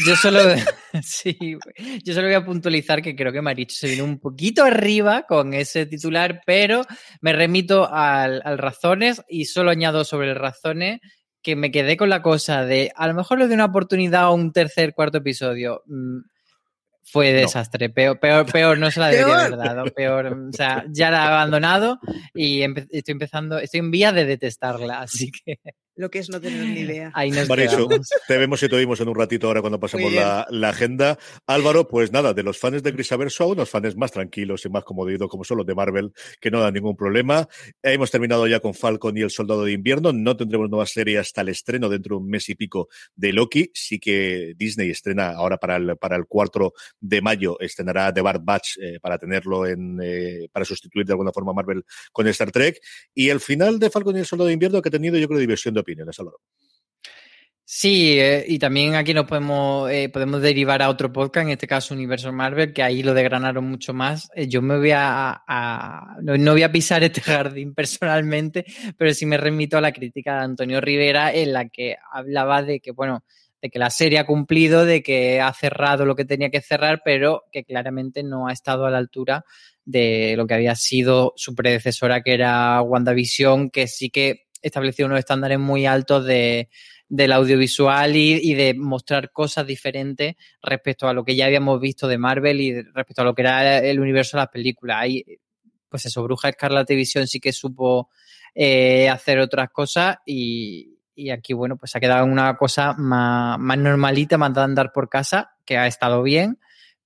yo, 0.05 0.15
solo, 0.15 0.39
sí, 1.03 1.57
yo 2.03 2.13
solo 2.13 2.27
voy 2.27 2.35
a 2.35 2.45
puntualizar 2.45 3.01
que 3.01 3.15
creo 3.15 3.31
que 3.31 3.41
Maricho 3.41 3.75
se 3.75 3.87
vino 3.87 4.03
un 4.03 4.19
poquito 4.19 4.63
arriba 4.63 5.23
con 5.27 5.53
ese 5.53 5.85
titular, 5.85 6.41
pero 6.45 6.83
me 7.21 7.33
remito 7.33 7.91
al, 7.91 8.41
al 8.43 8.57
razones 8.57 9.21
y 9.27 9.45
solo 9.45 9.71
añado 9.71 10.03
sobre 10.03 10.29
el 10.29 10.35
razones 10.35 10.99
que 11.41 11.55
me 11.55 11.71
quedé 11.71 11.97
con 11.97 12.09
la 12.09 12.21
cosa 12.21 12.65
de 12.65 12.91
a 12.95 13.07
lo 13.07 13.13
mejor 13.13 13.39
le 13.39 13.45
doy 13.45 13.53
una 13.53 13.65
oportunidad 13.65 14.23
a 14.23 14.31
un 14.31 14.51
tercer, 14.51 14.93
cuarto 14.93 15.19
episodio. 15.19 15.83
Mm, 15.85 16.19
fue 17.11 17.33
desastre. 17.33 17.89
Peor, 17.89 18.19
peor, 18.19 18.45
peor, 18.45 18.77
no 18.77 18.91
se 18.91 18.99
la 18.99 19.07
debería 19.07 19.45
haber 19.45 19.57
dado. 19.57 19.85
Peor, 19.85 20.27
o 20.27 20.53
sea, 20.53 20.85
ya 20.89 21.09
la 21.09 21.23
he 21.23 21.27
abandonado 21.27 21.99
y 22.33 22.61
estoy 22.61 23.13
empezando, 23.13 23.57
estoy 23.57 23.79
en 23.79 23.91
vía 23.91 24.11
de 24.11 24.25
detestarla, 24.25 25.01
así 25.01 25.31
que 25.31 25.59
lo 25.99 26.09
que 26.09 26.19
es 26.19 26.29
no 26.29 26.39
tener 26.39 26.65
ni 26.65 26.79
idea. 26.79 27.11
Ahí 27.13 27.29
nos 27.29 27.47
te 27.47 28.37
vemos 28.37 28.63
y 28.63 28.69
te 28.69 28.75
oímos 28.75 29.01
en 29.01 29.09
un 29.09 29.15
ratito 29.15 29.47
ahora 29.47 29.59
cuando 29.59 29.81
pasemos 29.81 30.13
la, 30.13 30.69
agenda. 30.69 31.19
Álvaro, 31.45 31.89
pues 31.89 32.13
nada, 32.13 32.33
de 32.33 32.41
los 32.41 32.57
fans 32.57 32.81
de 32.83 32.91
Grisaverso, 32.93 33.49
unos 33.49 33.69
fans 33.69 33.97
más 33.97 34.13
tranquilos 34.13 34.63
y 34.65 34.69
más 34.69 34.85
comodidos 34.85 35.27
como 35.27 35.43
son 35.43 35.57
los 35.57 35.65
de 35.65 35.75
Marvel, 35.75 36.13
que 36.39 36.51
no 36.51 36.61
dan 36.61 36.73
ningún 36.73 36.95
problema. 36.95 37.49
Hemos 37.83 38.11
terminado 38.11 38.47
ya 38.47 38.61
con 38.61 38.73
Falcon 38.73 39.17
y 39.17 39.21
el 39.21 39.29
Soldado 39.29 39.65
de 39.65 39.73
Invierno. 39.73 40.13
No 40.13 40.37
tendremos 40.37 40.69
nueva 40.69 40.85
serie 40.85 41.17
hasta 41.17 41.41
el 41.41 41.49
estreno 41.49 41.89
dentro 41.89 42.15
de 42.15 42.21
un 42.21 42.29
mes 42.29 42.47
y 42.47 42.55
pico 42.55 42.87
de 43.17 43.33
Loki. 43.33 43.69
Sí 43.73 43.99
que 43.99 44.53
Disney 44.55 44.91
estrena 44.91 45.31
ahora 45.31 45.57
para 45.57 45.75
el, 45.75 45.97
para 45.97 46.15
el 46.15 46.27
4 46.27 46.71
de 47.01 47.21
mayo, 47.21 47.59
estrenará 47.59 48.13
The 48.13 48.21
Bad 48.21 48.39
Batch 48.41 48.77
eh, 48.81 48.99
para 49.01 49.17
tenerlo 49.17 49.67
en, 49.67 49.99
eh, 50.01 50.47
para 50.53 50.63
sustituir 50.63 51.05
de 51.05 51.11
alguna 51.11 51.33
forma 51.33 51.51
Marvel 51.51 51.83
con 52.13 52.25
Star 52.29 52.51
Trek. 52.51 52.79
Y 53.13 53.27
el 53.27 53.41
final 53.41 53.79
de 53.79 53.89
Falcon 53.89 54.15
y 54.15 54.19
el 54.19 54.25
Soldado 54.25 54.47
de 54.47 54.53
Invierno 54.53 54.81
que 54.81 54.87
ha 54.87 54.91
tenido, 54.91 55.17
yo 55.17 55.27
creo, 55.27 55.39
diversión 55.39 55.73
de 55.73 55.81
Sí, 57.71 58.19
eh, 58.19 58.45
y 58.47 58.57
también 58.57 58.95
aquí 58.95 59.13
nos 59.13 59.25
podemos, 59.25 59.91
eh, 59.91 60.09
podemos 60.09 60.41
derivar 60.41 60.81
a 60.81 60.89
otro 60.89 61.13
podcast, 61.13 61.45
en 61.45 61.51
este 61.51 61.67
caso 61.67 61.93
Universo 61.93 62.33
Marvel, 62.33 62.73
que 62.73 62.81
ahí 62.81 63.03
lo 63.03 63.13
degranaron 63.13 63.63
mucho 63.69 63.93
más. 63.93 64.27
Eh, 64.33 64.47
yo 64.47 64.63
me 64.63 64.75
voy 64.79 64.89
a, 64.91 65.43
no, 66.23 66.51
voy 66.51 66.63
a 66.63 66.71
pisar 66.71 67.03
este 67.03 67.21
jardín 67.21 67.75
personalmente, 67.75 68.65
pero 68.97 69.13
sí 69.13 69.27
me 69.27 69.37
remito 69.37 69.77
a 69.77 69.81
la 69.81 69.93
crítica 69.93 70.37
de 70.37 70.45
Antonio 70.45 70.81
Rivera 70.81 71.31
en 71.31 71.53
la 71.53 71.69
que 71.69 71.95
hablaba 72.11 72.63
de 72.63 72.79
que, 72.79 72.89
bueno, 72.89 73.23
de 73.61 73.69
que 73.69 73.77
la 73.77 73.91
serie 73.91 74.17
ha 74.17 74.25
cumplido, 74.25 74.83
de 74.83 75.03
que 75.03 75.39
ha 75.39 75.53
cerrado 75.53 76.07
lo 76.07 76.15
que 76.15 76.25
tenía 76.25 76.49
que 76.49 76.61
cerrar, 76.61 77.03
pero 77.05 77.43
que 77.51 77.65
claramente 77.65 78.23
no 78.23 78.47
ha 78.47 78.51
estado 78.51 78.87
a 78.87 78.89
la 78.89 78.97
altura 78.97 79.45
de 79.85 80.33
lo 80.37 80.47
que 80.47 80.55
había 80.55 80.73
sido 80.75 81.33
su 81.35 81.53
predecesora, 81.53 82.23
que 82.23 82.33
era 82.33 82.81
WandaVision, 82.81 83.69
que 83.69 83.85
sí 83.87 84.09
que 84.09 84.48
establecido 84.61 85.07
unos 85.07 85.19
estándares 85.19 85.59
muy 85.59 85.85
altos 85.85 86.25
de, 86.25 86.69
del 87.09 87.31
audiovisual 87.31 88.15
y, 88.15 88.53
de 88.53 88.75
mostrar 88.75 89.31
cosas 89.31 89.65
diferentes 89.65 90.35
respecto 90.61 91.07
a 91.07 91.13
lo 91.13 91.25
que 91.25 91.35
ya 91.35 91.45
habíamos 91.45 91.81
visto 91.81 92.07
de 92.07 92.19
Marvel 92.19 92.61
y 92.61 92.81
respecto 92.81 93.23
a 93.23 93.25
lo 93.25 93.33
que 93.33 93.41
era 93.41 93.79
el 93.79 93.99
universo 93.99 94.37
de 94.37 94.41
las 94.41 94.49
películas. 94.49 94.97
Ahí, 95.01 95.25
pues 95.89 96.05
eso, 96.05 96.23
Bruja 96.23 96.49
Escarlata 96.49 96.85
Televisión 96.85 97.27
sí 97.27 97.39
que 97.39 97.51
supo 97.51 98.09
eh, 98.53 99.09
hacer 99.09 99.39
otras 99.39 99.71
cosas 99.71 100.17
y, 100.23 100.97
aquí, 101.33 101.53
bueno, 101.53 101.77
pues 101.77 101.95
ha 101.95 101.99
quedado 101.99 102.25
una 102.25 102.55
cosa 102.55 102.93
más, 102.93 103.57
más 103.57 103.77
normalita, 103.77 104.37
más 104.37 104.53
de 104.53 104.61
andar 104.61 104.91
por 104.93 105.09
casa, 105.09 105.55
que 105.65 105.77
ha 105.77 105.87
estado 105.87 106.21
bien, 106.21 106.59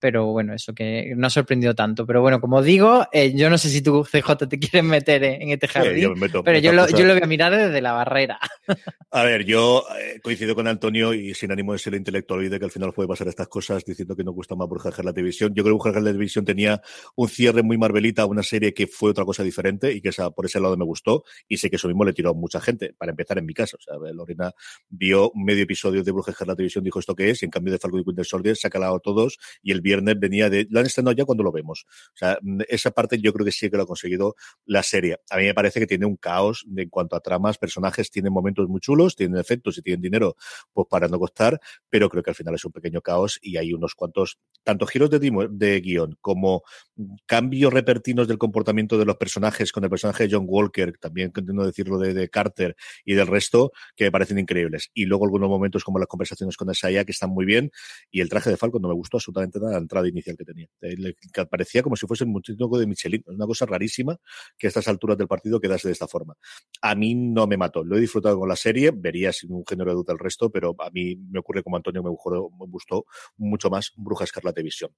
pero 0.03 0.25
bueno, 0.25 0.53
eso 0.53 0.73
que 0.73 1.13
no 1.15 1.27
ha 1.27 1.29
sorprendido 1.29 1.73
tanto. 1.75 2.05
Pero 2.05 2.19
bueno, 2.19 2.41
como 2.41 2.61
digo, 2.61 3.07
eh, 3.13 3.33
yo 3.33 3.49
no 3.49 3.57
sé 3.57 3.69
si 3.69 3.81
tú, 3.81 4.03
CJ, 4.11 4.49
te 4.49 4.59
quieres 4.59 4.83
meter 4.83 5.23
en 5.23 5.51
este 5.51 5.69
jardín, 5.69 6.13
pero 6.43 6.59
yo 6.59 6.73
lo, 6.73 6.89
yo 6.89 7.05
lo, 7.05 7.13
voy 7.13 7.23
a 7.23 7.25
mirar 7.25 7.55
desde 7.55 7.79
la 7.79 7.93
barrera. 7.93 8.37
A 9.11 9.23
ver, 9.23 9.45
yo 9.45 9.85
eh, 9.97 10.19
coincido 10.21 10.55
con 10.55 10.67
Antonio 10.67 11.13
y 11.13 11.33
sin 11.35 11.53
ánimo 11.53 11.71
de 11.71 11.79
ser 11.79 11.93
intelectual 11.93 12.43
y 12.43 12.49
de 12.49 12.59
que 12.59 12.65
al 12.65 12.71
final 12.71 12.91
puede 12.91 13.07
pasar 13.07 13.29
estas 13.29 13.47
cosas 13.47 13.85
diciendo 13.85 14.13
que 14.13 14.25
no 14.25 14.33
gusta 14.33 14.55
más 14.55 14.67
Bruja 14.67 14.89
la 15.03 15.13
televisión. 15.13 15.53
Yo 15.55 15.63
creo 15.63 15.77
que 15.77 15.83
Bruja 15.83 16.01
la 16.01 16.07
televisión 16.07 16.43
tenía 16.43 16.81
un 17.15 17.29
cierre 17.29 17.63
muy 17.63 17.77
marvelita, 17.77 18.25
una 18.25 18.43
serie 18.43 18.73
que 18.73 18.87
fue 18.87 19.11
otra 19.11 19.23
cosa 19.23 19.41
diferente 19.41 19.93
y 19.93 20.01
que 20.01 20.09
esa, 20.09 20.31
por 20.31 20.47
ese 20.47 20.59
lado 20.59 20.75
me 20.75 20.83
gustó 20.83 21.23
y 21.47 21.59
sé 21.59 21.69
que 21.69 21.77
eso 21.77 21.87
mismo 21.87 22.03
le 22.03 22.11
tiró 22.11 22.31
a 22.31 22.33
mucha 22.33 22.59
gente, 22.59 22.93
para 22.97 23.11
empezar 23.11 23.37
en 23.37 23.45
mi 23.45 23.53
caso. 23.53 23.77
O 23.77 23.81
sea, 23.81 23.95
Lorena 24.11 24.51
vio 24.89 25.31
medio 25.33 25.63
episodio 25.63 26.03
de 26.03 26.11
Bruja 26.11 26.33
la 26.45 26.55
televisión, 26.55 26.83
dijo 26.83 26.99
esto 26.99 27.15
que 27.15 27.29
es 27.29 27.41
y 27.41 27.45
en 27.45 27.51
cambio 27.51 27.71
de 27.71 27.79
Falcon 27.79 28.01
y 28.01 28.03
Winter 28.03 28.25
Soldier 28.25 28.57
se 28.57 28.67
ha 28.67 28.69
calado 28.69 28.99
todos 28.99 29.37
y 29.61 29.71
el 29.71 29.79
viernes 29.79 29.92
venía 30.01 30.49
de, 30.49 30.67
lo 30.69 30.79
han 30.79 30.85
estrenado 30.85 31.15
ya 31.15 31.25
cuando 31.25 31.43
lo 31.43 31.51
vemos. 31.51 31.85
O 32.13 32.17
sea, 32.17 32.37
esa 32.67 32.91
parte 32.91 33.19
yo 33.19 33.33
creo 33.33 33.45
que 33.45 33.51
sí 33.51 33.69
que 33.69 33.77
lo 33.77 33.83
ha 33.83 33.87
conseguido 33.87 34.35
la 34.65 34.83
serie. 34.83 35.17
A 35.29 35.37
mí 35.37 35.43
me 35.43 35.53
parece 35.53 35.79
que 35.79 35.87
tiene 35.87 36.05
un 36.05 36.15
caos 36.15 36.65
en 36.75 36.89
cuanto 36.89 37.15
a 37.15 37.19
tramas, 37.19 37.57
personajes, 37.57 38.11
tienen 38.11 38.33
momentos 38.33 38.67
muy 38.67 38.79
chulos, 38.79 39.15
tienen 39.15 39.39
efectos 39.39 39.77
y 39.77 39.81
tienen 39.81 40.01
dinero 40.01 40.35
pues 40.71 40.87
para 40.89 41.07
no 41.07 41.19
costar, 41.19 41.59
pero 41.89 42.09
creo 42.09 42.23
que 42.23 42.31
al 42.31 42.35
final 42.35 42.55
es 42.55 42.65
un 42.65 42.71
pequeño 42.71 43.01
caos 43.01 43.39
y 43.41 43.57
hay 43.57 43.73
unos 43.73 43.95
cuantos, 43.95 44.39
tanto 44.63 44.85
giros 44.85 45.09
de, 45.09 45.19
de 45.51 45.81
guion 45.81 46.17
como 46.21 46.63
cambios 47.25 47.73
repentinos 47.73 48.27
del 48.27 48.37
comportamiento 48.37 48.97
de 48.97 49.05
los 49.05 49.17
personajes 49.17 49.71
con 49.71 49.83
el 49.83 49.89
personaje 49.89 50.27
de 50.27 50.35
John 50.35 50.45
Walker, 50.47 50.97
también 50.99 51.31
continúo 51.31 51.65
decirlo 51.65 51.97
de, 51.97 52.13
de, 52.13 52.29
Carter 52.29 52.75
y 53.05 53.13
del 53.15 53.27
resto, 53.27 53.71
que 53.95 54.05
me 54.05 54.11
parecen 54.11 54.39
increíbles. 54.39 54.89
Y 54.93 55.05
luego 55.05 55.25
algunos 55.25 55.49
momentos 55.49 55.83
como 55.83 55.99
las 55.99 56.07
conversaciones 56.07 56.57
con 56.57 56.69
Isaiah 56.69 57.05
que 57.05 57.11
están 57.11 57.29
muy 57.29 57.45
bien 57.45 57.71
y 58.11 58.21
el 58.21 58.29
traje 58.29 58.49
de 58.49 58.57
Falcon 58.57 58.81
no 58.81 58.87
me 58.87 58.93
gustó 58.93 59.17
absolutamente 59.17 59.59
nada 59.59 59.72
la 59.73 59.81
entrada 59.81 60.07
inicial 60.07 60.37
que 60.37 60.45
tenía. 60.45 60.67
Que 60.79 61.45
parecía 61.45 61.83
como 61.83 61.95
si 61.95 62.07
fuese 62.07 62.23
un 62.23 62.31
muñeco 62.31 62.77
de 62.77 62.87
Michelin, 62.87 63.23
una 63.27 63.45
cosa 63.45 63.65
rarísima 63.65 64.17
que 64.57 64.67
a 64.67 64.69
estas 64.69 64.87
alturas 64.87 65.17
del 65.17 65.27
partido 65.27 65.59
quedase 65.59 65.87
de 65.87 65.93
esta 65.93 66.07
forma. 66.07 66.35
A 66.81 66.95
mí 66.95 67.15
no 67.15 67.47
me 67.47 67.57
mató, 67.57 67.83
lo 67.83 67.97
he 67.97 67.99
disfrutado 67.99 68.39
con 68.39 68.49
la 68.49 68.55
serie, 68.55 68.91
vería 68.93 69.31
sin 69.33 69.51
un 69.51 69.65
género 69.65 69.91
de 69.91 69.95
duda 69.95 70.13
el 70.13 70.19
resto, 70.19 70.49
pero 70.49 70.75
a 70.79 70.89
mí 70.89 71.15
me 71.15 71.39
ocurre 71.39 71.63
como 71.63 71.77
Antonio 71.77 72.03
me 72.03 72.09
gustó, 72.09 72.49
me 72.59 72.65
gustó 72.67 73.05
mucho 73.37 73.69
más 73.69 73.91
Bruja 73.95 74.23
Escarlata 74.23 74.61
Visión. 74.61 74.91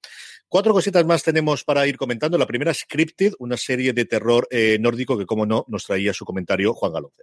Cuatro 0.48 0.72
cositas 0.72 1.04
más 1.04 1.22
tenemos 1.22 1.64
para 1.64 1.86
ir 1.86 1.96
comentando. 1.96 2.38
La 2.38 2.46
primera, 2.46 2.72
Scripted, 2.72 3.32
una 3.38 3.56
serie 3.56 3.92
de 3.92 4.04
terror 4.04 4.46
eh, 4.50 4.78
nórdico 4.80 5.18
que, 5.18 5.26
como 5.26 5.46
no, 5.46 5.64
nos 5.68 5.84
traía 5.84 6.12
su 6.12 6.24
comentario 6.24 6.72
Juan 6.74 6.92
Galonce. 6.92 7.22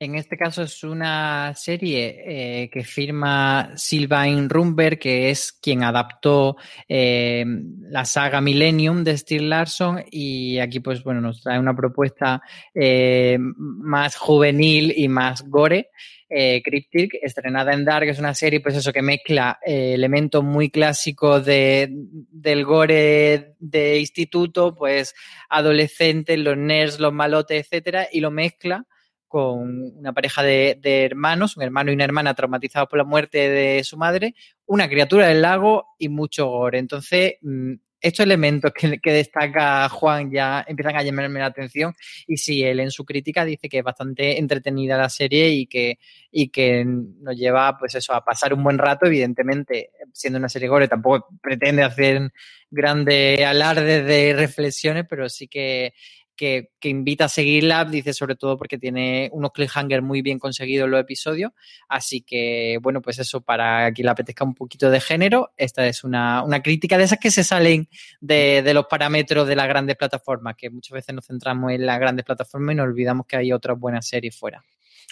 En 0.00 0.14
este 0.14 0.36
caso 0.36 0.62
es 0.62 0.84
una 0.84 1.52
serie 1.56 2.22
eh, 2.24 2.70
que 2.70 2.84
firma 2.84 3.72
Sylvain 3.74 4.48
Rumber, 4.48 4.96
que 4.96 5.30
es 5.30 5.50
quien 5.50 5.82
adaptó 5.82 6.56
eh, 6.88 7.44
la 7.80 8.04
saga 8.04 8.40
Millennium 8.40 9.02
de 9.02 9.18
Steve 9.18 9.42
Larson 9.42 10.04
y 10.08 10.60
aquí 10.60 10.78
pues 10.78 11.02
bueno 11.02 11.20
nos 11.20 11.42
trae 11.42 11.58
una 11.58 11.74
propuesta 11.74 12.40
eh, 12.72 13.38
más 13.40 14.14
juvenil 14.16 14.94
y 14.96 15.08
más 15.08 15.42
gore. 15.48 15.90
Cryptic, 16.30 17.14
estrenada 17.22 17.72
en 17.72 17.86
Dark, 17.86 18.06
es 18.06 18.18
una 18.18 18.34
serie, 18.34 18.60
pues 18.60 18.76
eso, 18.76 18.92
que 18.92 19.00
mezcla 19.00 19.58
elementos 19.64 20.44
muy 20.44 20.68
clásicos 20.68 21.42
de, 21.46 21.88
del 21.90 22.66
gore 22.66 23.54
de 23.58 23.98
instituto, 23.98 24.74
pues 24.74 25.14
adolescentes, 25.48 26.38
los 26.38 26.58
nerds, 26.58 27.00
los 27.00 27.14
malotes, 27.14 27.64
etcétera, 27.64 28.08
y 28.12 28.20
lo 28.20 28.30
mezcla 28.30 28.86
con 29.28 29.96
una 29.96 30.12
pareja 30.12 30.42
de, 30.42 30.78
hermanos, 30.82 31.56
un 31.56 31.62
hermano 31.62 31.90
y 31.90 31.94
una 31.94 32.04
hermana 32.04 32.34
traumatizados 32.34 32.88
por 32.88 32.98
la 32.98 33.04
muerte 33.04 33.48
de 33.48 33.84
su 33.84 33.96
madre, 33.96 34.34
una 34.66 34.88
criatura 34.88 35.28
del 35.28 35.42
lago 35.42 35.86
y 35.98 36.08
mucho 36.08 36.46
gore. 36.46 36.78
Entonces, 36.78 37.34
mm, 37.42 37.74
estos 38.00 38.24
elementos 38.24 38.72
que, 38.72 39.12
destaca 39.12 39.88
Juan 39.88 40.30
ya 40.30 40.64
empiezan 40.66 40.96
a 40.96 41.02
llamarme 41.02 41.40
la 41.40 41.46
atención 41.46 41.94
y 42.26 42.36
sí, 42.36 42.62
él 42.62 42.80
en 42.80 42.90
su 42.90 43.04
crítica 43.04 43.44
dice 43.44 43.68
que 43.68 43.78
es 43.78 43.84
bastante 43.84 44.38
entretenida 44.38 44.96
la 44.96 45.08
serie 45.08 45.48
y 45.50 45.66
que, 45.66 45.98
y 46.30 46.48
que 46.48 46.84
nos 46.84 47.36
lleva 47.36 47.76
pues 47.76 47.94
eso 47.96 48.14
a 48.14 48.24
pasar 48.24 48.54
un 48.54 48.62
buen 48.62 48.78
rato, 48.78 49.06
evidentemente 49.06 49.90
siendo 50.12 50.38
una 50.38 50.48
serie 50.48 50.68
gore 50.68 50.88
tampoco 50.88 51.26
pretende 51.42 51.82
hacer 51.82 52.32
grandes 52.70 53.40
alardes 53.42 54.06
de 54.06 54.34
reflexiones, 54.34 55.04
pero 55.08 55.28
sí 55.28 55.48
que 55.48 55.94
que, 56.38 56.70
invita 56.84 57.26
a 57.26 57.28
seguirla, 57.28 57.84
dice 57.84 58.14
sobre 58.14 58.36
todo 58.36 58.56
porque 58.56 58.78
tiene 58.78 59.28
unos 59.32 59.52
cliffhangers 59.52 60.02
muy 60.02 60.22
bien 60.22 60.38
conseguidos 60.38 60.86
en 60.86 60.92
los 60.92 61.00
episodios. 61.00 61.52
Así 61.88 62.22
que, 62.22 62.78
bueno, 62.80 63.02
pues 63.02 63.18
eso, 63.18 63.42
para 63.42 63.92
quien 63.92 64.06
le 64.06 64.12
apetezca 64.12 64.44
un 64.44 64.54
poquito 64.54 64.90
de 64.90 65.00
género, 65.00 65.52
esta 65.56 65.86
es 65.86 66.04
una, 66.04 66.44
crítica 66.62 66.96
de 66.96 67.04
esas 67.04 67.18
que 67.18 67.30
se 67.30 67.44
salen 67.44 67.88
de, 68.20 68.62
de, 68.62 68.74
los 68.74 68.86
parámetros 68.86 69.46
de 69.46 69.56
las 69.56 69.68
grandes 69.68 69.96
plataformas, 69.96 70.54
que 70.56 70.70
muchas 70.70 70.92
veces 70.92 71.14
nos 71.14 71.26
centramos 71.26 71.72
en 71.72 71.84
las 71.84 71.98
grandes 71.98 72.24
plataformas 72.24 72.72
y 72.72 72.76
nos 72.76 72.84
olvidamos 72.84 73.26
que 73.26 73.36
hay 73.36 73.52
otras 73.52 73.78
buenas 73.78 74.06
series 74.06 74.36
fuera 74.38 74.64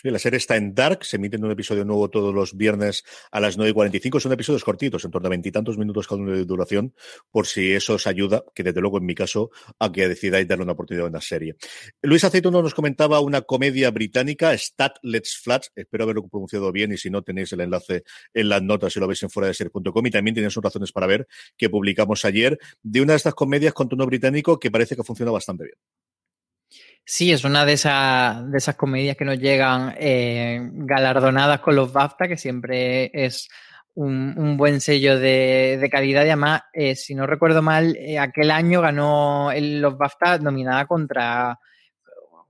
la 0.03 0.19
serie 0.19 0.37
está 0.37 0.57
en 0.57 0.75
Dark, 0.75 1.05
se 1.05 1.17
emite 1.17 1.37
un 1.37 1.51
episodio 1.51 1.85
nuevo 1.85 2.11
todos 2.11 2.35
los 2.35 2.57
viernes 2.57 3.05
a 3.31 3.41
las 3.41 3.59
9.45. 3.59 4.21
Son 4.21 4.33
episodios 4.33 4.65
cortitos, 4.65 5.05
en 5.05 5.11
torno 5.11 5.27
a 5.27 5.31
veintitantos 5.31 5.79
minutos 5.79 6.07
cada 6.07 6.21
uno 6.21 6.33
de 6.33 6.45
duración, 6.45 6.95
por 7.31 7.47
si 7.47 7.73
eso 7.73 7.95
os 7.95 8.07
ayuda, 8.07 8.45
que 8.55 8.63
desde 8.63 8.81
luego 8.81 8.99
en 8.99 9.07
mi 9.07 9.15
caso, 9.15 9.51
a 9.79 9.91
que 9.91 10.09
decidáis 10.09 10.47
darle 10.47 10.65
una 10.65 10.73
oportunidad 10.73 11.07
a 11.07 11.11
una 11.11 11.21
serie. 11.21 11.57
Luis 12.03 12.25
Aceituno 12.25 12.63
nos 12.63 12.75
comentaba 12.75 13.21
una 13.21 13.43
comedia 13.43 13.91
británica, 13.91 14.57
Stat 14.57 14.99
Let's 15.03 15.39
Flat, 15.43 15.67
espero 15.75 16.05
haberlo 16.05 16.27
pronunciado 16.29 16.71
bien 16.73 16.93
y 16.93 16.99
si 16.99 17.11
no 17.11 17.23
tenéis 17.23 17.53
el 17.53 17.61
enlace 17.61 18.05
en 18.35 18.49
las 18.49 18.63
notas 18.63 18.93
si 18.93 19.01
lo 19.01 19.07
veis 19.07 19.23
en 19.23 19.31
fuera 19.31 19.49
de 19.49 19.55
ser.com 19.55 20.07
y 20.07 20.11
también 20.11 20.35
tenéis 20.35 20.53
sus 20.53 20.63
razones 20.63 20.93
para 20.93 21.07
ver 21.07 21.27
que 21.57 21.71
publicamos 21.71 22.25
ayer 22.25 22.59
de 22.83 23.01
una 23.01 23.13
de 23.15 23.19
estas 23.19 23.35
comedias 23.35 23.75
con 23.75 23.89
tono 23.89 24.07
británico 24.07 24.59
que 24.59 24.71
parece 24.71 24.97
que 24.97 25.05
funciona 25.05 25.31
bastante 25.31 25.65
bien. 25.65 26.06
Sí, 27.09 27.31
es 27.31 27.45
una 27.45 27.65
de, 27.65 27.75
esas, 27.75 28.51
de 28.51 28.59
esas 28.59 28.75
comedias 28.75 29.17
que 29.17 29.25
nos 29.25 29.39
llegan 29.39 29.95
eh, 29.97 30.59
galardonadas 30.73 31.61
con 31.61 31.77
los 31.77 31.93
BAFTA, 31.93 32.27
que 32.27 32.37
siempre 32.37 33.13
es 33.15 33.49
un, 33.95 34.57
buen 34.57 34.81
sello 34.81 35.17
de, 35.17 35.89
calidad. 35.89 36.25
Y 36.25 36.31
además, 36.31 36.63
eh, 36.73 36.97
si 36.97 37.15
no 37.15 37.25
recuerdo 37.29 37.63
mal, 37.63 37.95
eh, 37.97 38.19
aquel 38.19 38.51
año 38.51 38.81
ganó 38.81 39.53
los 39.55 39.97
BAFTA 39.97 40.39
nominada 40.39 40.87
contra, 40.87 41.61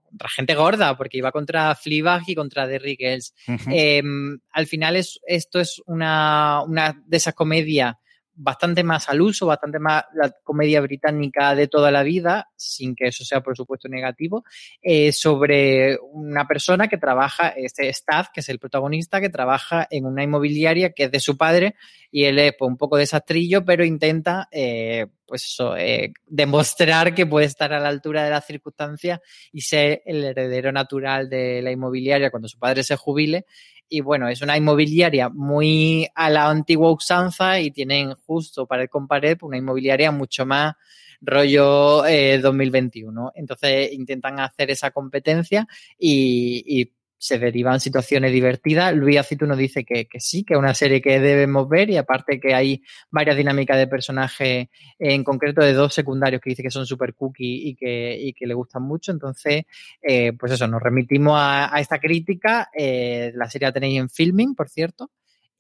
contra 0.02 0.28
gente 0.30 0.54
gorda, 0.54 0.96
porque 0.96 1.18
iba 1.18 1.32
contra 1.32 1.74
Fleabag 1.74 2.22
y 2.26 2.34
contra 2.34 2.64
Ells. 2.64 3.34
Em, 3.46 4.38
al 4.52 4.66
final, 4.66 4.96
es, 4.96 5.20
esto 5.26 5.60
es 5.60 5.82
una, 5.84 6.62
una 6.62 6.98
de 7.06 7.16
esas 7.18 7.34
comedias 7.34 7.96
bastante 8.36 8.84
más 8.84 9.08
al 9.08 9.20
uso, 9.20 9.46
bastante 9.46 9.78
más 9.78 10.04
la 10.14 10.30
comedia 10.44 10.80
británica 10.80 11.54
de 11.54 11.68
toda 11.68 11.90
la 11.90 12.02
vida, 12.02 12.50
sin 12.54 12.94
que 12.94 13.08
eso 13.08 13.24
sea 13.24 13.40
por 13.40 13.56
supuesto 13.56 13.88
negativo, 13.88 14.44
eh, 14.82 15.10
sobre 15.12 15.98
una 16.12 16.46
persona 16.46 16.88
que 16.88 16.98
trabaja, 16.98 17.48
este 17.48 17.88
Staff, 17.88 18.28
que 18.32 18.40
es 18.40 18.48
el 18.48 18.58
protagonista, 18.58 19.20
que 19.20 19.30
trabaja 19.30 19.86
en 19.90 20.04
una 20.04 20.22
inmobiliaria 20.22 20.90
que 20.90 21.04
es 21.04 21.10
de 21.10 21.20
su 21.20 21.36
padre 21.36 21.74
y 22.10 22.24
él 22.24 22.38
es 22.38 22.54
pues, 22.58 22.68
un 22.68 22.76
poco 22.76 22.96
desastrillo, 22.96 23.64
pero 23.64 23.84
intenta 23.84 24.48
eh, 24.52 25.06
pues 25.26 25.56
eh, 25.76 26.12
demostrar 26.26 27.14
que 27.14 27.26
puede 27.26 27.46
estar 27.46 27.72
a 27.72 27.80
la 27.80 27.88
altura 27.88 28.24
de 28.24 28.30
las 28.30 28.46
circunstancias 28.46 29.20
y 29.52 29.62
ser 29.62 30.02
el 30.06 30.24
heredero 30.24 30.72
natural 30.72 31.28
de 31.28 31.62
la 31.62 31.72
inmobiliaria 31.72 32.30
cuando 32.30 32.48
su 32.48 32.58
padre 32.58 32.84
se 32.84 32.96
jubile 32.96 33.46
y 33.88 34.00
bueno, 34.00 34.28
es 34.28 34.42
una 34.42 34.56
inmobiliaria 34.56 35.28
muy 35.28 36.08
a 36.14 36.30
la 36.30 36.48
antigua 36.48 36.92
usanza 36.92 37.60
y 37.60 37.70
tienen 37.70 38.14
justo 38.14 38.66
para 38.66 38.82
el 38.82 38.88
compared 38.88 39.38
una 39.42 39.56
inmobiliaria 39.58 40.10
mucho 40.10 40.46
más 40.46 40.74
rollo 41.20 42.02
2021. 42.02 43.28
Eh, 43.28 43.32
Entonces 43.36 43.92
intentan 43.92 44.40
hacer 44.40 44.70
esa 44.70 44.90
competencia 44.90 45.66
y, 45.98 46.92
se 47.18 47.38
derivan 47.38 47.80
situaciones 47.80 48.32
divertidas. 48.32 48.94
Luis 48.94 49.18
Acitu 49.18 49.46
nos 49.46 49.58
dice 49.58 49.84
que, 49.84 50.06
sí, 50.18 50.44
que 50.44 50.54
es 50.54 50.58
una 50.58 50.74
serie 50.74 51.00
que 51.00 51.18
debemos 51.18 51.68
ver 51.68 51.90
y 51.90 51.96
aparte 51.96 52.38
que 52.38 52.54
hay 52.54 52.82
varias 53.10 53.36
dinámicas 53.36 53.78
de 53.78 53.86
personajes, 53.86 54.68
en 54.98 55.24
concreto 55.24 55.62
de 55.62 55.72
dos 55.72 55.94
secundarios 55.94 56.40
que 56.40 56.50
dice 56.50 56.62
que 56.62 56.70
son 56.70 56.86
super 56.86 57.14
cookie 57.14 57.68
y 57.68 57.74
que, 57.74 58.32
que 58.36 58.46
le 58.46 58.54
gustan 58.54 58.82
mucho. 58.82 59.12
Entonces, 59.12 59.64
eh, 60.02 60.32
pues 60.38 60.52
eso, 60.52 60.66
nos 60.68 60.82
remitimos 60.82 61.34
a, 61.36 61.70
esta 61.78 61.98
crítica. 61.98 62.70
Eh, 62.76 63.32
la 63.34 63.48
serie 63.48 63.68
la 63.68 63.72
tenéis 63.72 64.00
en 64.00 64.10
filming, 64.10 64.54
por 64.54 64.68
cierto, 64.68 65.10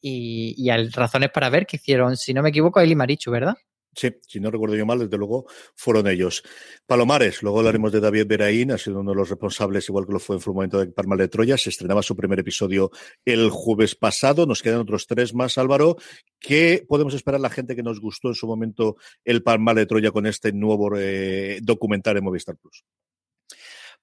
y, 0.00 0.54
y 0.58 0.70
hay 0.70 0.88
razones 0.88 1.30
para 1.30 1.48
ver 1.48 1.66
que 1.66 1.76
hicieron, 1.76 2.16
si 2.16 2.34
no 2.34 2.42
me 2.42 2.50
equivoco, 2.50 2.80
Eli 2.80 2.94
Marichu, 2.94 3.30
¿verdad? 3.30 3.56
Sí, 3.96 4.10
si 4.28 4.40
no 4.40 4.50
recuerdo 4.50 4.76
yo 4.76 4.84
mal, 4.84 4.98
desde 4.98 5.16
luego 5.16 5.46
fueron 5.74 6.06
ellos. 6.06 6.42
Palomares, 6.84 7.42
luego 7.42 7.60
hablaremos 7.60 7.90
de 7.92 8.00
David 8.00 8.26
Beraín, 8.26 8.70
ha 8.70 8.76
sido 8.76 9.00
uno 9.00 9.12
de 9.12 9.16
los 9.16 9.30
responsables, 9.30 9.88
igual 9.88 10.04
que 10.04 10.12
lo 10.12 10.18
fue 10.18 10.36
en 10.36 10.42
su 10.42 10.52
momento 10.52 10.78
de 10.78 10.88
Palma 10.88 11.16
de 11.16 11.28
Troya. 11.28 11.56
Se 11.56 11.70
estrenaba 11.70 12.02
su 12.02 12.14
primer 12.14 12.38
episodio 12.38 12.90
el 13.24 13.48
jueves 13.48 13.94
pasado. 13.94 14.44
Nos 14.44 14.60
quedan 14.60 14.80
otros 14.80 15.06
tres 15.06 15.32
más, 15.32 15.56
Álvaro. 15.56 15.96
¿Qué 16.38 16.84
podemos 16.86 17.14
esperar 17.14 17.40
la 17.40 17.48
gente 17.48 17.74
que 17.74 17.82
nos 17.82 17.98
gustó 17.98 18.28
en 18.28 18.34
su 18.34 18.46
momento 18.46 18.96
el 19.24 19.42
Palma 19.42 19.72
de 19.72 19.86
Troya 19.86 20.10
con 20.10 20.26
este 20.26 20.52
nuevo 20.52 20.94
eh, 20.94 21.60
documental 21.62 22.18
en 22.18 22.24
Movistar 22.24 22.58
Plus? 22.58 22.84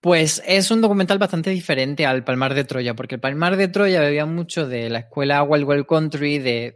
Pues 0.04 0.44
es 0.46 0.70
un 0.70 0.82
documental 0.82 1.18
bastante 1.18 1.50
diferente 1.50 2.06
al 2.06 2.26
Palmar 2.26 2.54
de 2.54 2.66
Troya, 2.66 2.94
porque 2.94 3.16
el 3.16 3.22
Palmar 3.22 3.56
de 3.56 3.70
Troya 3.70 4.02
bebía 4.02 4.26
mucho 4.26 4.68
de 4.68 4.90
la 4.90 5.00
escuela 5.00 5.44
Wild 5.44 5.64
Wild 5.64 5.86
Country, 5.86 6.40
de, 6.40 6.76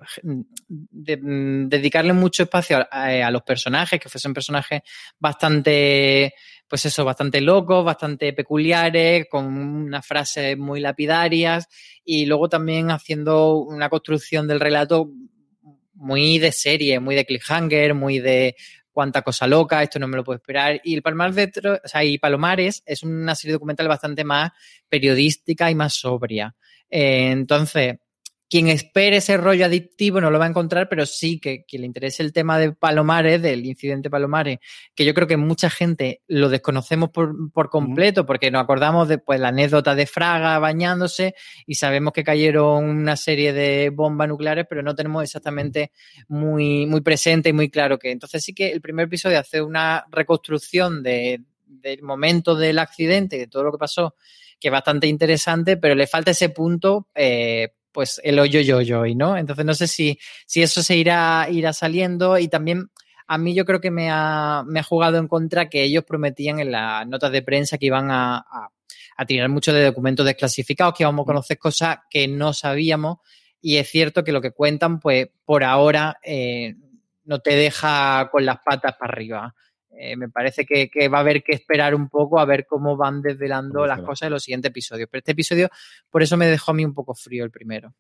de, 0.70 1.18
mm, 1.18 1.68
dedicarle 1.68 2.14
mucho 2.14 2.44
espacio 2.44 2.78
a, 2.78 2.86
a, 2.90 3.30
los 3.30 3.42
personajes, 3.42 4.00
que 4.00 4.08
fuesen 4.08 4.34
personajes 4.34 4.80
bastante, 5.20 6.36
pues 6.70 6.86
eso, 6.86 7.04
bastante 7.04 7.42
locos, 7.42 7.84
bastante 7.84 8.32
peculiares, 8.32 9.26
con 9.30 9.46
unas 9.46 10.08
frases 10.08 10.58
muy 10.58 10.80
lapidarias, 10.80 11.68
y 12.06 12.28
luego 12.28 12.48
también 12.48 12.92
haciendo 12.92 13.58
una 13.58 13.90
construcción 13.90 14.48
del 14.48 14.62
relato 14.62 15.12
muy 15.98 16.40
de 16.40 16.54
serie, 16.54 17.02
muy 17.02 17.16
de 17.16 17.26
cliffhanger, 17.26 17.94
muy 17.94 18.20
de 18.20 18.56
cuánta 18.98 19.22
cosa 19.22 19.46
loca, 19.46 19.84
esto 19.84 20.00
no 20.00 20.08
me 20.08 20.18
lo 20.18 20.24
puedo 20.24 20.38
esperar. 20.38 20.82
Y 20.84 20.96
el 20.96 21.04
Palmar 21.04 21.32
de 21.32 21.52
o 21.84 21.88
sea, 21.88 22.04
y 22.04 22.18
Palomares 22.18 22.82
es 22.84 23.04
una 23.04 23.36
serie 23.36 23.54
documental 23.54 23.88
bastante 23.88 24.24
más 24.24 24.54
periodística 24.90 25.70
y 25.70 25.76
más 25.76 25.94
sobria. 25.94 26.56
Eh, 26.90 27.30
entonces, 27.30 28.00
quien 28.50 28.68
espere 28.70 29.18
ese 29.18 29.38
rollo 29.38 29.66
adictivo 29.66 30.22
no 30.22 30.32
lo 30.32 30.40
va 30.40 30.46
a 30.46 30.50
encontrar, 30.50 30.88
pero 30.90 31.06
sí 31.06 31.40
que 31.40 31.66
quien 31.66 31.82
le 31.82 31.88
interese 31.88 32.24
el 32.24 32.32
tema 32.32 32.58
de 32.58 32.72
Palomares, 32.72 33.42
del 33.42 33.66
incidente 33.66 34.10
Palomares, 34.10 34.60
que 34.96 35.06
yo 35.06 35.14
creo 35.14 35.28
que 35.28 35.38
mucha 35.38 35.70
gente 35.70 36.22
lo 36.28 36.50
desconocemos 36.50 37.10
por, 37.10 37.52
por 37.52 37.70
completo, 37.70 38.26
porque 38.26 38.50
nos 38.50 38.64
acordamos 38.64 39.08
de 39.10 39.18
pues, 39.18 39.40
la 39.40 39.50
anécdota 39.50 39.96
de 39.96 40.06
Fraga 40.06 40.60
bañándose 40.60 41.36
y 41.66 41.76
sabemos 41.76 42.14
que 42.14 42.24
cayeron 42.24 42.86
una 42.86 43.18
serie 43.18 43.52
de 43.52 43.90
bombas 43.90 44.30
nucleares, 44.30 44.66
pero 44.70 44.82
no 44.82 44.96
tenemos 44.96 45.24
exactamente 45.24 45.92
muy, 46.30 46.86
muy 46.86 47.02
presente 47.02 47.50
y 47.50 47.54
muy 47.54 47.70
claro 47.70 48.00
que. 48.00 48.12
Entonces 48.12 48.44
sí 48.44 48.54
que 48.54 48.72
el 48.72 48.82
primer 48.82 49.08
episodio 49.08 49.40
hace 49.40 49.62
una 49.62 50.06
reconstrucción 50.10 51.04
de, 51.04 51.42
del 51.66 52.02
momento 52.02 52.56
del 52.56 52.80
accidente 52.80 53.38
de 53.38 53.48
todo 53.48 53.64
lo 53.64 53.72
que 53.74 53.78
pasó, 53.78 54.16
que 54.60 54.70
es 54.70 54.72
bastante 54.72 55.08
interesante, 55.08 55.78
pero 55.78 55.96
le 55.96 56.08
falta 56.08 56.32
ese 56.32 56.50
punto 56.50 57.08
eh, 57.14 57.74
pues 57.92 58.22
el 58.24 58.40
hoyo 58.40 58.62
yo 58.62 58.82
yo 58.82 59.04
¿no? 59.16 59.38
Entonces 59.38 59.66
no 59.66 59.74
sé 59.74 59.88
si, 59.88 60.20
si 60.46 60.62
eso 60.62 60.84
se 60.84 60.96
irá, 60.96 61.48
irá 61.50 61.74
saliendo 61.74 62.38
y 62.38 62.48
también 62.48 62.90
a 63.28 63.38
mí 63.38 63.54
yo 63.54 63.66
creo 63.66 63.82
que 63.82 63.92
me 63.92 64.10
ha, 64.10 64.64
me 64.66 64.80
ha 64.80 64.84
jugado 64.84 65.18
en 65.18 65.28
contra 65.28 65.70
que 65.70 65.84
ellos 65.84 66.04
prometían 66.04 66.60
en 66.60 66.72
las 66.72 67.08
notas 67.08 67.32
de 67.32 67.42
prensa 67.42 67.78
que 67.78 67.88
iban 67.88 68.10
a, 68.10 68.38
a, 68.38 68.70
a 69.18 69.26
tirar 69.26 69.50
mucho 69.50 69.74
de 69.74 69.84
documentos 69.84 70.26
desclasificados, 70.26 70.94
que 70.96 71.04
íbamos 71.04 71.24
a 71.24 71.28
conocer 71.28 71.58
cosas 71.58 71.98
que 72.10 72.28
no 72.28 72.54
sabíamos 72.54 73.18
y 73.62 73.78
es 73.78 73.90
cierto 73.90 74.24
que 74.24 74.32
lo 74.32 74.42
que 74.42 74.52
cuentan, 74.52 75.00
pues 75.00 75.28
por 75.44 75.64
ahora 75.64 76.20
eh, 76.24 76.76
no 77.26 77.40
te 77.40 77.56
deja 77.56 78.30
con 78.32 78.46
las 78.46 78.60
patas 78.64 78.96
para 78.98 79.12
arriba. 79.12 79.56
Eh, 80.00 80.16
me 80.16 80.30
parece 80.30 80.66
que, 80.66 80.90
que, 80.90 81.08
va 81.08 81.18
a 81.18 81.22
haber 81.22 81.44
que 81.44 81.54
esperar 81.54 81.96
un 81.96 82.08
poco 82.08 82.40
a 82.40 82.46
ver 82.46 82.66
cómo 82.68 82.96
van 82.96 83.22
desvelando 83.22 83.86
las 83.86 84.02
cosas 84.02 84.28
en 84.28 84.34
los 84.34 84.44
siguientes 84.44 84.70
episodios. 84.70 85.10
Pero 85.12 85.20
este 85.20 85.32
episodio, 85.32 85.70
por 86.10 86.22
eso 86.22 86.38
me 86.38 86.48
dejó 86.48 86.72
a 86.72 86.74
mí 86.76 86.86
un 86.86 86.94
poco 86.94 87.16
frío 87.16 87.44
el 87.44 87.52
primero. 87.52 87.94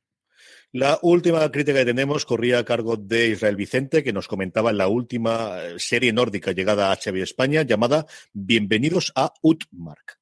La 0.74 1.00
última 1.02 1.50
crítica 1.50 1.80
que 1.80 1.86
tenemos 1.86 2.26
corría 2.26 2.60
a 2.60 2.66
cargo 2.66 2.98
de 2.98 3.30
Israel 3.30 3.56
Vicente, 3.56 4.04
que 4.04 4.14
nos 4.14 4.28
comentaba 4.28 4.70
en 4.70 4.78
la 4.78 4.88
última 4.88 5.58
serie 5.78 6.14
nórdica 6.14 6.52
llegada 6.52 6.92
a 6.92 6.96
HBO 6.96 7.24
España, 7.24 7.64
llamada 7.64 8.06
Bienvenidos 8.34 9.12
a 9.16 9.34
Utmark. 9.42 10.20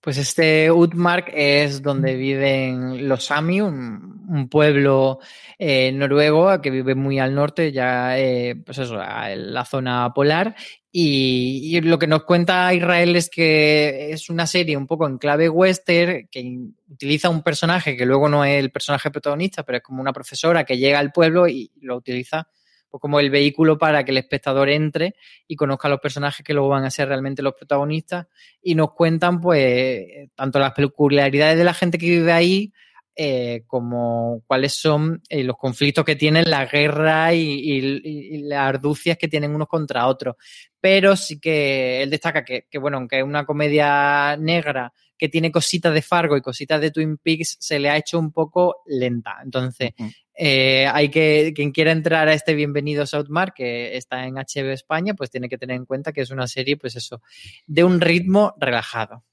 Pues 0.00 0.18
este 0.18 0.70
Utmark 0.70 1.30
es 1.34 1.82
donde 1.82 2.14
viven 2.14 3.08
los 3.08 3.24
Sami, 3.24 3.60
un, 3.60 4.17
un 4.28 4.48
pueblo 4.48 5.18
eh, 5.58 5.90
noruego 5.92 6.60
que 6.60 6.70
vive 6.70 6.94
muy 6.94 7.18
al 7.18 7.34
norte, 7.34 7.72
ya 7.72 8.18
eh, 8.18 8.54
pues 8.64 8.78
eso, 8.78 8.96
la 8.96 9.64
zona 9.64 10.12
polar. 10.14 10.54
Y, 10.90 11.76
y, 11.76 11.80
lo 11.82 11.98
que 11.98 12.06
nos 12.06 12.24
cuenta 12.24 12.72
Israel 12.72 13.14
es 13.16 13.28
que 13.28 14.10
es 14.10 14.30
una 14.30 14.46
serie 14.46 14.76
un 14.76 14.86
poco 14.86 15.06
en 15.06 15.18
clave 15.18 15.48
western 15.48 16.28
que 16.30 16.58
utiliza 16.88 17.28
un 17.28 17.42
personaje 17.42 17.96
que 17.96 18.06
luego 18.06 18.28
no 18.28 18.44
es 18.44 18.58
el 18.58 18.70
personaje 18.70 19.10
protagonista, 19.10 19.64
pero 19.64 19.78
es 19.78 19.84
como 19.84 20.00
una 20.00 20.12
profesora 20.12 20.64
que 20.64 20.78
llega 20.78 20.98
al 20.98 21.12
pueblo 21.12 21.46
y 21.46 21.70
lo 21.80 21.96
utiliza 21.96 22.48
pues 22.90 23.02
como 23.02 23.20
el 23.20 23.28
vehículo 23.28 23.76
para 23.76 24.02
que 24.02 24.12
el 24.12 24.16
espectador 24.16 24.70
entre 24.70 25.14
y 25.46 25.56
conozca 25.56 25.88
a 25.88 25.90
los 25.90 26.00
personajes 26.00 26.44
que 26.44 26.54
luego 26.54 26.70
van 26.70 26.84
a 26.84 26.90
ser 26.90 27.08
realmente 27.08 27.42
los 27.42 27.54
protagonistas 27.54 28.26
y 28.62 28.74
nos 28.74 28.92
cuentan 28.92 29.40
pues 29.42 30.30
tanto 30.34 30.58
las 30.58 30.72
peculiaridades 30.72 31.58
de 31.58 31.64
la 31.64 31.74
gente 31.74 31.98
que 31.98 32.06
vive 32.06 32.32
ahí 32.32 32.72
eh, 33.20 33.64
como 33.66 34.44
cuáles 34.46 34.74
son 34.74 35.20
eh, 35.28 35.42
los 35.42 35.56
conflictos 35.56 36.04
que 36.04 36.14
tienen, 36.14 36.48
la 36.48 36.66
guerra 36.66 37.34
y, 37.34 37.40
y, 37.40 38.00
y, 38.04 38.42
las 38.42 38.60
arducias 38.60 39.18
que 39.18 39.26
tienen 39.26 39.52
unos 39.52 39.66
contra 39.66 40.06
otros. 40.06 40.36
Pero 40.80 41.16
sí 41.16 41.40
que 41.40 42.00
él 42.00 42.10
destaca 42.10 42.44
que, 42.44 42.68
que, 42.70 42.78
bueno, 42.78 42.98
aunque 42.98 43.18
es 43.18 43.24
una 43.24 43.44
comedia 43.44 44.36
negra 44.36 44.92
que 45.18 45.28
tiene 45.28 45.50
cositas 45.50 45.92
de 45.92 46.00
Fargo 46.00 46.36
y 46.36 46.40
cositas 46.40 46.80
de 46.80 46.92
Twin 46.92 47.18
Peaks, 47.18 47.56
se 47.58 47.80
le 47.80 47.90
ha 47.90 47.96
hecho 47.96 48.20
un 48.20 48.30
poco 48.30 48.82
lenta. 48.86 49.38
Entonces, 49.42 49.90
uh 49.98 50.04
-huh. 50.04 50.14
eh, 50.36 50.86
hay 50.86 51.08
que, 51.08 51.52
quien 51.56 51.72
quiera 51.72 51.90
entrar 51.90 52.28
a 52.28 52.34
este 52.34 52.54
Bienvenido 52.54 53.04
Southmark, 53.04 53.52
que 53.52 53.96
está 53.96 54.26
en 54.26 54.34
HBO 54.34 54.70
España, 54.70 55.14
pues 55.14 55.28
tiene 55.28 55.48
que 55.48 55.58
tener 55.58 55.74
en 55.74 55.86
cuenta 55.86 56.12
que 56.12 56.20
es 56.20 56.30
una 56.30 56.46
serie, 56.46 56.76
pues 56.76 56.94
eso, 56.94 57.20
de 57.66 57.82
un 57.82 58.00
ritmo 58.00 58.54
relajado. 58.60 59.24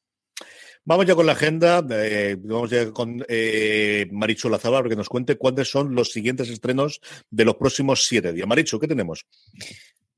Vamos 0.88 1.08
ya 1.08 1.15
con 1.15 1.26
la 1.26 1.32
agenda, 1.32 1.84
eh, 1.89 2.38
vamos 2.39 2.69
ya 2.69 2.91
con 2.91 3.26
eh, 3.28 4.08
Marichu 4.12 4.50
Lazaba 4.50 4.78
para 4.78 4.89
que 4.89 4.95
nos 4.95 5.10
cuente 5.10 5.36
cuáles 5.36 5.67
son 5.67 5.95
los 5.95 6.12
siguientes 6.12 6.48
estrenos 6.50 7.02
de 7.32 7.43
los 7.43 7.56
próximos 7.56 8.06
siete 8.06 8.32
días. 8.32 8.48
Marichu, 8.48 8.80
¿qué 8.80 8.88
tenemos? 8.88 9.26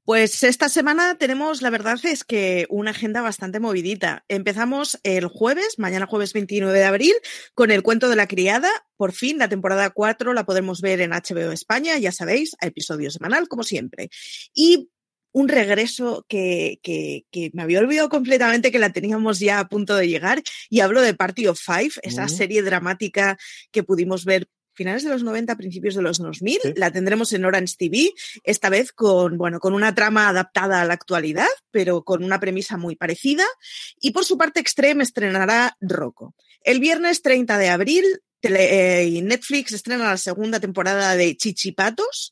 Pues 0.03 0.43
esta 0.43 0.67
semana 0.67 1.17
tenemos, 1.17 1.61
la 1.61 1.69
verdad 1.69 1.97
es 2.03 2.23
que 2.25 2.65
una 2.69 2.91
agenda 2.91 3.21
bastante 3.21 3.61
movidita. 3.61 4.25
Empezamos 4.27 4.99
el 5.03 5.27
jueves, 5.27 5.79
mañana 5.79 6.05
jueves 6.05 6.33
29 6.33 6.77
de 6.77 6.85
abril, 6.85 7.13
con 7.53 7.71
el 7.71 7.81
cuento 7.81 8.09
de 8.09 8.15
la 8.17 8.27
criada. 8.27 8.69
Por 8.97 9.13
fin, 9.13 9.37
la 9.37 9.49
temporada 9.49 9.89
4 9.89 10.33
la 10.33 10.45
podremos 10.45 10.81
ver 10.81 10.99
en 10.99 11.11
HBO 11.11 11.51
España, 11.51 11.97
ya 11.97 12.11
sabéis, 12.11 12.55
a 12.61 12.67
episodio 12.67 13.11
semanal, 13.11 13.49
como 13.49 13.63
siempre. 13.63 14.09
Y 14.53 14.89
un 15.37 15.49
regreso 15.49 16.25
que, 16.27 16.79
que, 16.81 17.27
que, 17.29 17.51
me 17.53 17.61
había 17.61 17.79
olvidado 17.79 18.09
completamente 18.09 18.71
que 18.71 18.79
la 18.79 18.91
teníamos 18.91 19.37
ya 19.37 19.59
a 19.59 19.67
punto 19.67 19.95
de 19.95 20.07
llegar. 20.07 20.41
Y 20.67 20.79
hablo 20.79 20.99
de 20.99 21.13
Party 21.13 21.45
of 21.45 21.61
Five, 21.63 21.91
esa 22.01 22.25
mm. 22.25 22.29
serie 22.29 22.63
dramática 22.63 23.37
que 23.71 23.83
pudimos 23.83 24.25
ver 24.25 24.49
finales 24.73 25.03
de 25.03 25.11
los 25.11 25.21
90, 25.21 25.55
principios 25.55 25.93
de 25.93 26.01
los 26.01 26.17
2000. 26.17 26.59
Sí. 26.59 26.73
La 26.75 26.89
tendremos 26.91 27.33
en 27.33 27.45
Orange 27.45 27.75
TV, 27.77 28.13
esta 28.43 28.69
vez 28.69 28.91
con, 28.91 29.37
bueno, 29.37 29.59
con 29.59 29.75
una 29.75 29.93
trama 29.93 30.27
adaptada 30.27 30.81
a 30.81 30.85
la 30.85 30.95
actualidad, 30.95 31.47
pero 31.69 32.03
con 32.03 32.23
una 32.23 32.39
premisa 32.39 32.77
muy 32.77 32.95
parecida. 32.95 33.45
Y 34.01 34.11
por 34.11 34.25
su 34.25 34.39
parte, 34.39 34.59
Extreme 34.59 35.03
estrenará 35.03 35.77
Rocco. 35.79 36.33
El 36.63 36.79
viernes 36.79 37.21
30 37.21 37.59
de 37.59 37.69
abril 37.69 38.05
Tele, 38.39 39.01
eh, 39.01 39.21
Netflix 39.21 39.73
estrena 39.73 40.09
la 40.09 40.17
segunda 40.17 40.59
temporada 40.59 41.15
de 41.15 41.35
Chichipatos 41.35 42.31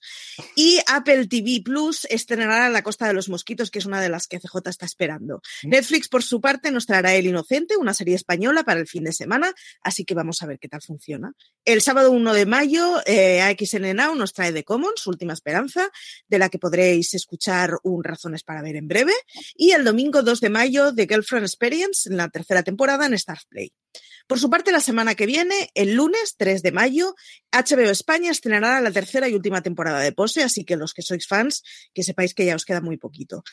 y 0.55 0.79
Apple 0.87 1.27
TV 1.27 1.61
Plus 1.63 2.05
estrenará 2.09 2.69
La 2.69 2.83
Costa 2.83 3.07
de 3.07 3.13
los 3.13 3.29
Mosquitos, 3.29 3.71
que 3.71 3.79
es 3.79 3.85
una 3.85 4.01
de 4.01 4.09
las 4.09 4.27
que 4.27 4.39
CJ 4.39 4.69
está 4.69 4.85
esperando. 4.85 5.41
¿Sí? 5.61 5.67
Netflix, 5.67 6.07
por 6.07 6.23
su 6.23 6.39
parte, 6.39 6.71
nos 6.71 6.85
traerá 6.85 7.15
El 7.15 7.25
Inocente, 7.25 7.77
una 7.77 7.93
serie 7.93 8.15
española 8.15 8.63
para 8.63 8.79
el 8.79 8.87
fin 8.87 9.03
de 9.03 9.13
semana, 9.13 9.53
así 9.81 10.05
que 10.05 10.13
vamos 10.13 10.41
a 10.41 10.45
ver 10.45 10.59
qué 10.59 10.67
tal 10.67 10.81
funciona. 10.81 11.33
El 11.63 11.81
sábado 11.81 12.11
1 12.11 12.33
de 12.33 12.45
mayo, 12.45 13.01
eh, 13.05 13.41
AXN 13.41 13.95
Now 13.95 14.15
nos 14.15 14.33
trae 14.33 14.51
The 14.51 14.63
Common, 14.63 14.93
su 14.95 15.09
última 15.09 15.33
esperanza, 15.33 15.89
de 16.27 16.39
la 16.39 16.49
que 16.49 16.59
podréis 16.59 17.13
escuchar 17.13 17.71
un 17.83 18.03
Razones 18.03 18.43
para 18.43 18.61
ver 18.61 18.75
en 18.75 18.87
breve. 18.87 19.13
Y 19.55 19.71
el 19.71 19.83
domingo 19.83 20.21
2 20.21 20.39
de 20.39 20.49
mayo, 20.49 20.93
The 20.93 21.07
Girlfriend 21.07 21.45
Experience, 21.45 22.09
en 22.09 22.17
la 22.17 22.29
tercera 22.29 22.61
temporada 22.61 23.05
en 23.05 23.15
Stars 23.15 23.45
Play. 23.49 23.73
Por 24.27 24.39
su 24.39 24.49
parte, 24.49 24.71
la 24.71 24.79
semana 24.79 25.13
que 25.13 25.25
viene, 25.25 25.69
el 25.75 25.93
lunes 25.93 26.35
3 26.37 26.63
de 26.63 26.71
mayo, 26.71 27.15
HBO 27.51 27.91
España 27.91 28.31
estrenará 28.31 28.81
la 28.81 28.91
tercera 28.91 29.29
y 29.29 29.35
última 29.35 29.61
temporada 29.61 29.99
de 29.99 30.11
Pose, 30.11 30.41
así 30.41 30.65
que 30.65 30.75
los 30.75 30.93
que 30.93 31.03
sois 31.03 31.27
fans, 31.27 31.61
que 31.93 32.03
sepáis 32.03 32.33
que 32.33 32.45
ya 32.45 32.55
os 32.55 32.65
queda 32.65 32.81
muy 32.81 32.97
poquito. 32.97 33.43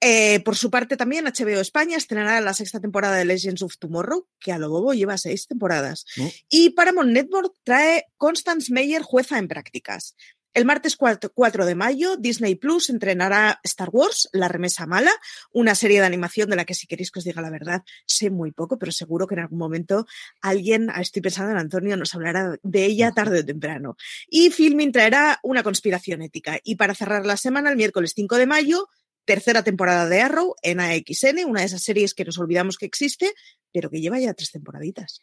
Eh, 0.00 0.40
por 0.40 0.56
su 0.56 0.70
parte 0.70 0.96
también, 0.96 1.26
HBO 1.26 1.60
España 1.60 1.96
estrenará 1.96 2.40
la 2.40 2.54
sexta 2.54 2.80
temporada 2.80 3.16
de 3.16 3.24
Legends 3.24 3.62
of 3.62 3.76
Tomorrow, 3.78 4.26
que 4.38 4.52
a 4.52 4.58
lo 4.58 4.70
bobo 4.70 4.94
lleva 4.94 5.18
seis 5.18 5.46
temporadas. 5.46 6.06
¿Mm? 6.16 6.26
Y 6.48 6.70
Paramount 6.70 7.10
Network 7.10 7.54
trae 7.64 8.04
Constance 8.16 8.72
Meyer, 8.72 9.02
jueza 9.02 9.38
en 9.38 9.48
prácticas. 9.48 10.14
El 10.52 10.64
martes 10.64 10.96
4 10.96 11.64
de 11.64 11.74
mayo, 11.76 12.16
Disney 12.16 12.56
Plus 12.56 12.90
entrenará 12.90 13.60
Star 13.62 13.88
Wars, 13.92 14.28
La 14.32 14.48
Remesa 14.48 14.84
Mala, 14.84 15.12
una 15.52 15.76
serie 15.76 16.00
de 16.00 16.06
animación 16.06 16.50
de 16.50 16.56
la 16.56 16.64
que 16.64 16.74
si 16.74 16.88
queréis 16.88 17.12
que 17.12 17.20
os 17.20 17.24
diga 17.24 17.40
la 17.40 17.50
verdad, 17.50 17.84
sé 18.04 18.30
muy 18.30 18.50
poco, 18.50 18.76
pero 18.76 18.90
seguro 18.90 19.28
que 19.28 19.34
en 19.34 19.42
algún 19.42 19.60
momento 19.60 20.06
alguien, 20.40 20.90
ah, 20.90 21.00
estoy 21.00 21.22
pensando 21.22 21.52
en 21.52 21.58
Antonio, 21.58 21.96
nos 21.96 22.16
hablará 22.16 22.56
de 22.64 22.84
ella 22.84 23.12
tarde 23.12 23.40
o 23.40 23.44
temprano. 23.44 23.96
Y 24.28 24.50
Filming 24.50 24.90
traerá 24.90 25.38
una 25.44 25.62
conspiración 25.62 26.20
ética. 26.22 26.58
Y 26.64 26.74
para 26.74 26.96
cerrar 26.96 27.24
la 27.26 27.36
semana, 27.36 27.70
el 27.70 27.76
miércoles 27.76 28.12
5 28.16 28.36
de 28.36 28.46
mayo, 28.46 28.88
tercera 29.30 29.62
temporada 29.62 30.08
de 30.08 30.20
Arrow 30.20 30.56
en 30.60 30.80
AXN, 30.80 31.44
una 31.46 31.60
de 31.60 31.66
esas 31.66 31.84
series 31.84 32.14
que 32.14 32.24
nos 32.24 32.36
olvidamos 32.38 32.76
que 32.76 32.86
existe, 32.86 33.32
pero 33.70 33.88
que 33.88 34.00
lleva 34.00 34.18
ya 34.18 34.34
tres 34.34 34.50
temporaditas. 34.50 35.20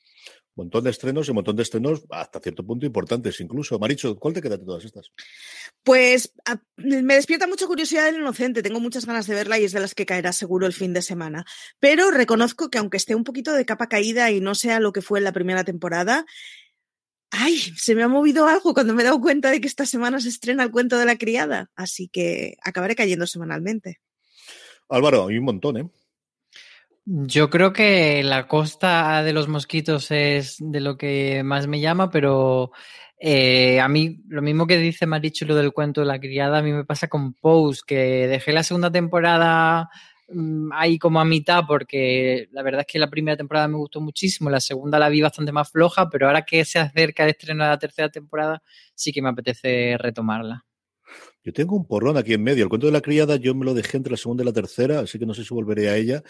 montón 0.56 0.86
de 0.86 0.92
estrenos 0.92 1.28
y 1.28 1.32
un 1.32 1.36
montón 1.36 1.58
de 1.58 1.64
estrenos 1.64 2.06
hasta 2.10 2.40
cierto 2.40 2.66
punto 2.66 2.86
importantes 2.86 3.42
incluso. 3.42 3.78
Maricho, 3.78 4.18
¿cuál 4.18 4.34
te 4.34 4.42
queda 4.42 4.56
de 4.56 4.64
todas 4.64 4.86
estas? 4.86 5.12
Pues 5.84 6.34
me 6.78 7.16
despierta 7.16 7.48
mucha 7.48 7.68
curiosidad 7.68 8.08
el 8.08 8.16
inocente, 8.16 8.64
tengo 8.64 8.80
muchas 8.80 9.06
ganas 9.06 9.28
de 9.28 9.36
verla 9.36 9.60
y 9.60 9.66
es 9.66 9.74
de 9.74 9.82
las 9.82 9.94
que 9.94 10.06
caerá 10.06 10.32
seguro 10.32 10.68
el 10.68 10.74
fin 10.74 10.94
de 10.94 11.02
semana. 11.02 11.46
Pero 11.82 12.10
reconozco 12.10 12.70
que 12.70 12.78
aunque 12.78 12.96
esté 12.96 13.14
un 13.14 13.26
poquito 13.26 13.52
de 13.52 13.66
capa 13.66 13.90
caída 13.90 14.32
y 14.32 14.40
no 14.40 14.56
sea 14.56 14.80
lo 14.80 14.94
que 14.94 15.02
fue 15.02 15.20
en 15.20 15.26
la 15.26 15.34
primera 15.34 15.66
temporada, 15.66 16.26
ay, 17.32 17.58
se 17.58 17.96
me 17.96 18.04
ha 18.04 18.08
movido 18.08 18.48
algo 18.48 18.74
cuando 18.74 18.94
me 18.94 19.02
he 19.02 19.06
dado 19.06 19.22
cuenta 19.22 19.52
de 19.52 19.62
que 19.62 19.68
esta 19.68 19.86
semana 19.86 20.20
se 20.20 20.30
estrena 20.30 20.64
el 20.64 20.72
cuento 20.72 20.98
de 20.98 21.06
la 21.06 21.18
criada, 21.18 21.70
así 21.76 22.08
que 22.08 22.58
acabaré 22.64 22.96
cayendo 22.96 23.28
semanalmente. 23.28 24.00
Álvaro, 24.90 25.28
hay 25.28 25.38
un 25.38 25.46
montón, 25.46 25.78
¿eh? 25.78 25.90
Yo 27.10 27.50
creo 27.50 27.72
que 27.72 28.22
la 28.24 28.48
costa 28.48 29.24
de 29.24 29.32
los 29.32 29.48
mosquitos 29.48 30.12
es 30.12 30.58
de 30.60 30.82
lo 30.82 30.98
que 30.98 31.42
más 31.44 31.66
me 31.66 31.80
llama, 31.80 32.10
pero 32.10 32.72
eh, 33.18 33.80
a 33.80 33.88
mí 33.88 34.20
lo 34.28 34.42
mismo 34.42 34.68
que 34.68 34.78
dice 34.78 35.06
Marichu 35.06 35.46
lo 35.46 35.56
del 35.56 35.72
cuento 35.72 36.02
de 36.02 36.08
la 36.08 36.20
criada, 36.20 36.58
a 36.58 36.62
mí 36.62 36.74
me 36.74 36.84
pasa 36.84 37.08
con 37.08 37.34
Pose, 37.34 37.82
que 37.88 38.28
dejé 38.28 38.52
la 38.52 38.64
segunda 38.64 38.92
temporada 38.92 39.90
mm, 40.30 40.72
ahí 40.74 40.98
como 41.00 41.20
a 41.20 41.26
mitad 41.26 41.64
porque 41.68 42.48
la 42.52 42.64
verdad 42.64 42.82
es 42.82 42.88
que 42.88 43.00
la 43.00 43.10
primera 43.10 43.38
temporada 43.38 43.68
me 43.68 43.78
gustó 43.78 44.02
muchísimo, 44.02 44.50
la 44.50 44.60
segunda 44.60 45.00
la 45.00 45.10
vi 45.10 45.22
bastante 45.22 45.52
más 45.52 45.72
floja, 45.72 46.10
pero 46.10 46.28
ahora 46.28 46.44
que 46.44 46.66
se 46.66 46.80
acerca 46.80 47.24
el 47.24 47.30
estreno 47.32 47.64
de 47.64 47.70
la 47.72 47.80
tercera 47.80 48.10
temporada 48.10 48.62
sí 48.96 49.12
que 49.12 49.22
me 49.22 49.30
apetece 49.30 49.98
retomarla. 49.98 50.66
Yo 51.48 51.54
tengo 51.54 51.78
un 51.78 51.88
porrón 51.88 52.18
aquí 52.18 52.34
en 52.34 52.44
medio. 52.44 52.64
El 52.64 52.70
cuento 52.70 52.88
de 52.88 52.92
la 52.92 53.00
criada 53.00 53.38
yo 53.38 53.56
me 53.56 53.64
lo 53.64 53.74
dejé 53.74 53.96
entre 53.96 54.12
la 54.12 54.18
segunda 54.18 54.44
y 54.44 54.46
la 54.46 54.52
tercera, 54.52 55.00
así 55.00 55.18
que 55.18 55.26
no 55.26 55.34
sé 55.34 55.46
si 55.46 55.54
volveré 55.54 55.88
a 55.88 55.96
ella. 55.96 56.22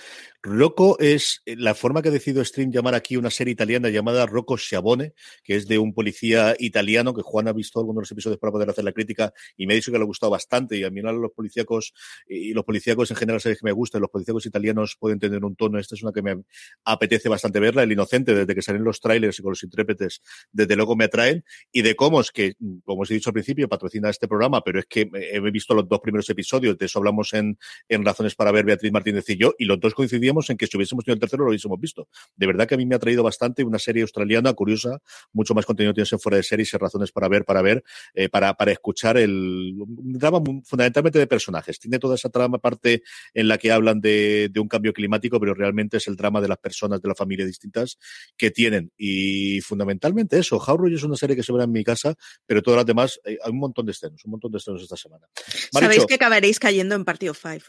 Rocco 0.44 0.96
es 1.00 1.42
eh, 1.48 1.56
la 1.58 1.74
forma 1.74 2.04
que 2.04 2.10
ha 2.10 2.12
decidido 2.12 2.46
Stream 2.46 2.72
llamar 2.72 2.94
aquí 2.94 3.18
una 3.18 3.32
serie 3.32 3.52
italiana 3.52 3.90
llamada 3.90 4.28
Rocco 4.28 4.60
Schiavone, 4.60 5.14
que 5.44 5.56
es 5.56 5.68
de 5.68 5.80
un 5.80 5.96
policía 5.96 6.56
italiano 6.60 7.16
que 7.16 7.24
Juan 7.24 7.48
ha 7.48 7.54
visto 7.54 7.80
algunos 7.80 7.96
de 7.96 8.02
los 8.02 8.12
episodios 8.12 8.40
para 8.40 8.52
poder 8.52 8.70
hacer 8.70 8.84
la 8.84 8.92
crítica 8.92 9.34
y 9.56 9.66
me 9.66 9.74
ha 9.74 9.76
dicho 9.76 9.92
que 9.92 9.98
le 9.98 10.04
ha 10.04 10.06
gustado 10.06 10.30
bastante. 10.30 10.78
Y 10.78 10.84
a 10.84 10.92
mí 10.92 11.02
los 11.02 11.32
policíacos 11.32 11.96
y 12.28 12.54
los 12.54 12.64
policíacos 12.64 13.10
en 13.10 13.18
general 13.18 13.42
sabéis 13.42 13.62
que 13.62 13.66
me 13.66 13.72
gustan. 13.72 14.02
Los 14.02 14.12
policíacos 14.12 14.46
italianos 14.46 14.98
pueden 15.00 15.18
tener 15.18 15.44
un 15.44 15.56
tono. 15.56 15.80
Esta 15.80 15.96
es 15.96 16.04
una 16.04 16.12
que 16.12 16.22
me 16.22 16.44
apetece 16.86 17.28
bastante 17.28 17.60
verla. 17.60 17.82
El 17.82 17.92
Inocente, 17.92 18.36
desde 18.36 18.54
que 18.54 18.62
salen 18.62 18.84
los 18.84 19.00
trailers 19.00 19.40
y 19.40 19.42
con 19.42 19.54
los 19.54 19.64
intérpretes, 19.64 20.22
desde 20.52 20.76
luego 20.76 20.96
me 20.96 21.06
atraen. 21.06 21.44
Y 21.72 21.82
de 21.82 21.96
Comos, 21.96 22.32
que 22.32 22.54
como 22.86 23.02
os 23.02 23.10
he 23.10 23.16
dicho 23.16 23.32
al 23.32 23.34
principio, 23.34 23.68
patrocina 23.68 24.12
este 24.12 24.28
programa, 24.28 24.62
pero 24.62 24.78
es 24.78 24.86
que 24.86 25.07
he 25.14 25.40
visto 25.52 25.74
los 25.74 25.88
dos 25.88 26.00
primeros 26.00 26.30
episodios, 26.30 26.78
de 26.78 26.86
eso 26.86 27.00
hablamos 27.00 27.34
en, 27.34 27.58
Razones 27.90 28.36
para 28.36 28.52
ver 28.52 28.64
Beatriz 28.64 28.92
Martínez 28.92 29.30
y 29.30 29.38
yo, 29.38 29.54
y 29.58 29.66
los 29.66 29.80
dos 29.80 29.94
coincidíamos 29.94 30.50
en 30.50 30.56
que 30.56 30.68
si 30.68 30.78
hubiésemos 30.78 31.04
tenido 31.04 31.16
el 31.16 31.20
tercero 31.20 31.44
lo 31.44 31.50
hubiésemos 31.50 31.80
visto. 31.80 32.08
De 32.36 32.48
verdad 32.48 32.68
que 32.68 32.76
a 32.76 32.78
mí 32.78 32.86
me 32.86 32.96
ha 32.96 33.00
traído 33.00 33.24
bastante 33.24 33.64
una 33.64 33.80
serie 33.80 34.04
australiana 34.04 34.54
curiosa, 34.54 35.00
mucho 35.34 35.54
más 35.54 35.66
contenido 35.66 35.94
tienes 35.94 36.12
en 36.14 36.20
fuera 36.20 36.38
de 36.38 36.44
series 36.44 36.74
y 36.74 36.78
razones 36.78 37.12
para 37.12 37.28
ver, 37.28 37.44
para 37.44 37.62
ver, 37.62 37.84
eh, 38.14 38.30
para, 38.30 38.56
escuchar 38.68 39.18
el 39.18 39.74
drama 39.78 40.42
fundamentalmente 40.64 41.20
de 41.20 41.28
personajes. 41.28 41.80
Tiene 41.80 42.00
toda 42.00 42.16
esa 42.16 42.30
trama 42.30 42.58
parte 42.60 43.04
en 43.34 43.48
la 43.48 43.58
que 43.58 43.72
hablan 43.72 44.02
de, 44.02 44.52
un 44.58 44.68
cambio 44.68 44.94
climático, 44.94 45.40
pero 45.40 45.54
realmente 45.54 45.98
es 45.98 46.08
el 46.08 46.16
drama 46.16 46.42
de 46.42 46.48
las 46.48 46.58
personas 46.58 47.02
de 47.02 47.08
la 47.08 47.16
familia 47.16 47.46
distintas 47.46 47.98
que 48.36 48.52
tienen. 48.52 48.92
Y 48.98 49.62
fundamentalmente 49.62 50.40
eso, 50.40 50.58
Howard 50.58 50.94
es 50.94 51.04
una 51.04 51.16
serie 51.16 51.36
que 51.36 51.44
se 51.44 51.52
verá 51.52 51.66
en 51.66 51.72
mi 51.72 51.84
casa, 51.84 52.16
pero 52.46 52.62
todas 52.62 52.78
las 52.78 52.86
demás, 52.86 53.20
eh, 53.26 53.38
hay 53.44 53.52
un 53.52 53.60
montón 53.60 53.86
de 53.86 53.92
escenas, 53.92 54.24
un 54.26 54.32
montón 54.32 54.52
de 54.52 54.58
escenas 54.58 54.82
esta 54.82 54.97
semana. 54.98 55.28
Sabéis 55.72 56.06
que 56.06 56.16
acabaréis 56.16 56.60
cayendo 56.60 56.96
en 56.96 57.06
partido 57.06 57.34
5. 57.34 57.66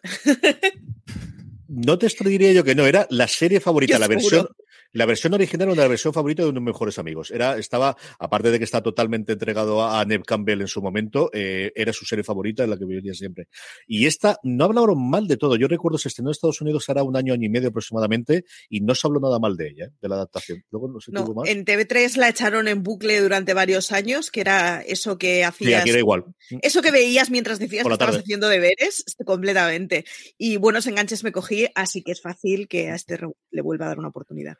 no 1.68 1.98
te 1.98 2.06
diría 2.28 2.52
yo 2.52 2.64
que 2.64 2.74
no, 2.74 2.86
era 2.86 3.06
la 3.10 3.28
serie 3.28 3.60
favorita, 3.60 3.98
la 3.98 4.08
versión, 4.08 4.48
la 4.92 5.06
versión 5.06 5.34
original 5.34 5.68
era 5.68 5.82
la 5.82 5.88
versión 5.88 6.12
favorita 6.12 6.42
de 6.42 6.48
uno 6.48 6.60
de 6.60 6.60
mis 6.60 6.72
mejores 6.72 6.98
amigos. 6.98 7.30
Era, 7.30 7.58
estaba, 7.58 7.96
aparte 8.18 8.50
de 8.50 8.58
que 8.58 8.64
está 8.64 8.82
totalmente 8.82 9.32
entregado 9.32 9.84
a, 9.84 10.04
Neb 10.04 10.24
Campbell 10.24 10.60
en 10.60 10.68
su 10.68 10.80
momento, 10.80 11.30
eh, 11.32 11.72
era 11.74 11.92
su 11.92 12.04
serie 12.04 12.24
favorita, 12.24 12.64
en 12.64 12.70
la 12.70 12.78
que 12.78 12.84
vivía 12.84 13.12
siempre. 13.14 13.48
Y 13.86 14.06
esta, 14.06 14.38
no 14.42 14.64
hablaron 14.64 15.08
mal 15.10 15.26
de 15.28 15.36
todo. 15.36 15.56
Yo 15.56 15.68
recuerdo, 15.68 15.98
se 15.98 16.08
estrenó 16.08 16.30
en 16.30 16.32
Estados 16.32 16.60
Unidos 16.60 16.88
hará 16.88 17.02
un 17.02 17.16
año, 17.16 17.34
año 17.34 17.46
y 17.46 17.50
medio 17.50 17.68
aproximadamente, 17.68 18.44
y 18.68 18.80
no 18.80 18.94
se 18.94 19.06
habló 19.06 19.20
nada 19.20 19.38
mal 19.38 19.56
de 19.56 19.68
ella, 19.68 19.84
¿eh? 19.86 19.90
de 20.00 20.08
la 20.08 20.16
adaptación. 20.16 20.64
Luego 20.70 20.88
no 20.88 21.00
sé 21.00 21.12
no, 21.12 21.26
más. 21.34 21.48
En 21.48 21.64
TV3 21.64 22.16
la 22.16 22.28
echaron 22.28 22.68
en 22.68 22.82
bucle 22.82 23.20
durante 23.20 23.54
varios 23.54 23.92
años, 23.92 24.30
que 24.30 24.40
era 24.40 24.80
eso 24.80 25.18
que 25.18 25.44
hacías. 25.44 25.84
Sí, 25.84 25.90
era 25.90 25.98
igual. 25.98 26.24
Eso 26.62 26.82
que 26.82 26.90
veías 26.90 27.30
mientras 27.30 27.58
decías 27.58 27.86
que 27.86 27.92
estabas 27.92 28.16
haciendo 28.16 28.48
deberes, 28.48 29.04
completamente. 29.24 30.04
Y 30.36 30.56
buenos 30.56 30.86
enganches 30.86 31.24
me 31.24 31.32
cogí, 31.32 31.66
así 31.74 32.02
que 32.02 32.12
es 32.12 32.20
fácil 32.20 32.68
que 32.68 32.90
a 32.90 32.94
este 32.94 33.18
le 33.50 33.62
vuelva 33.62 33.86
a 33.86 33.88
dar 33.88 33.98
una 33.98 34.08
oportunidad. 34.08 34.56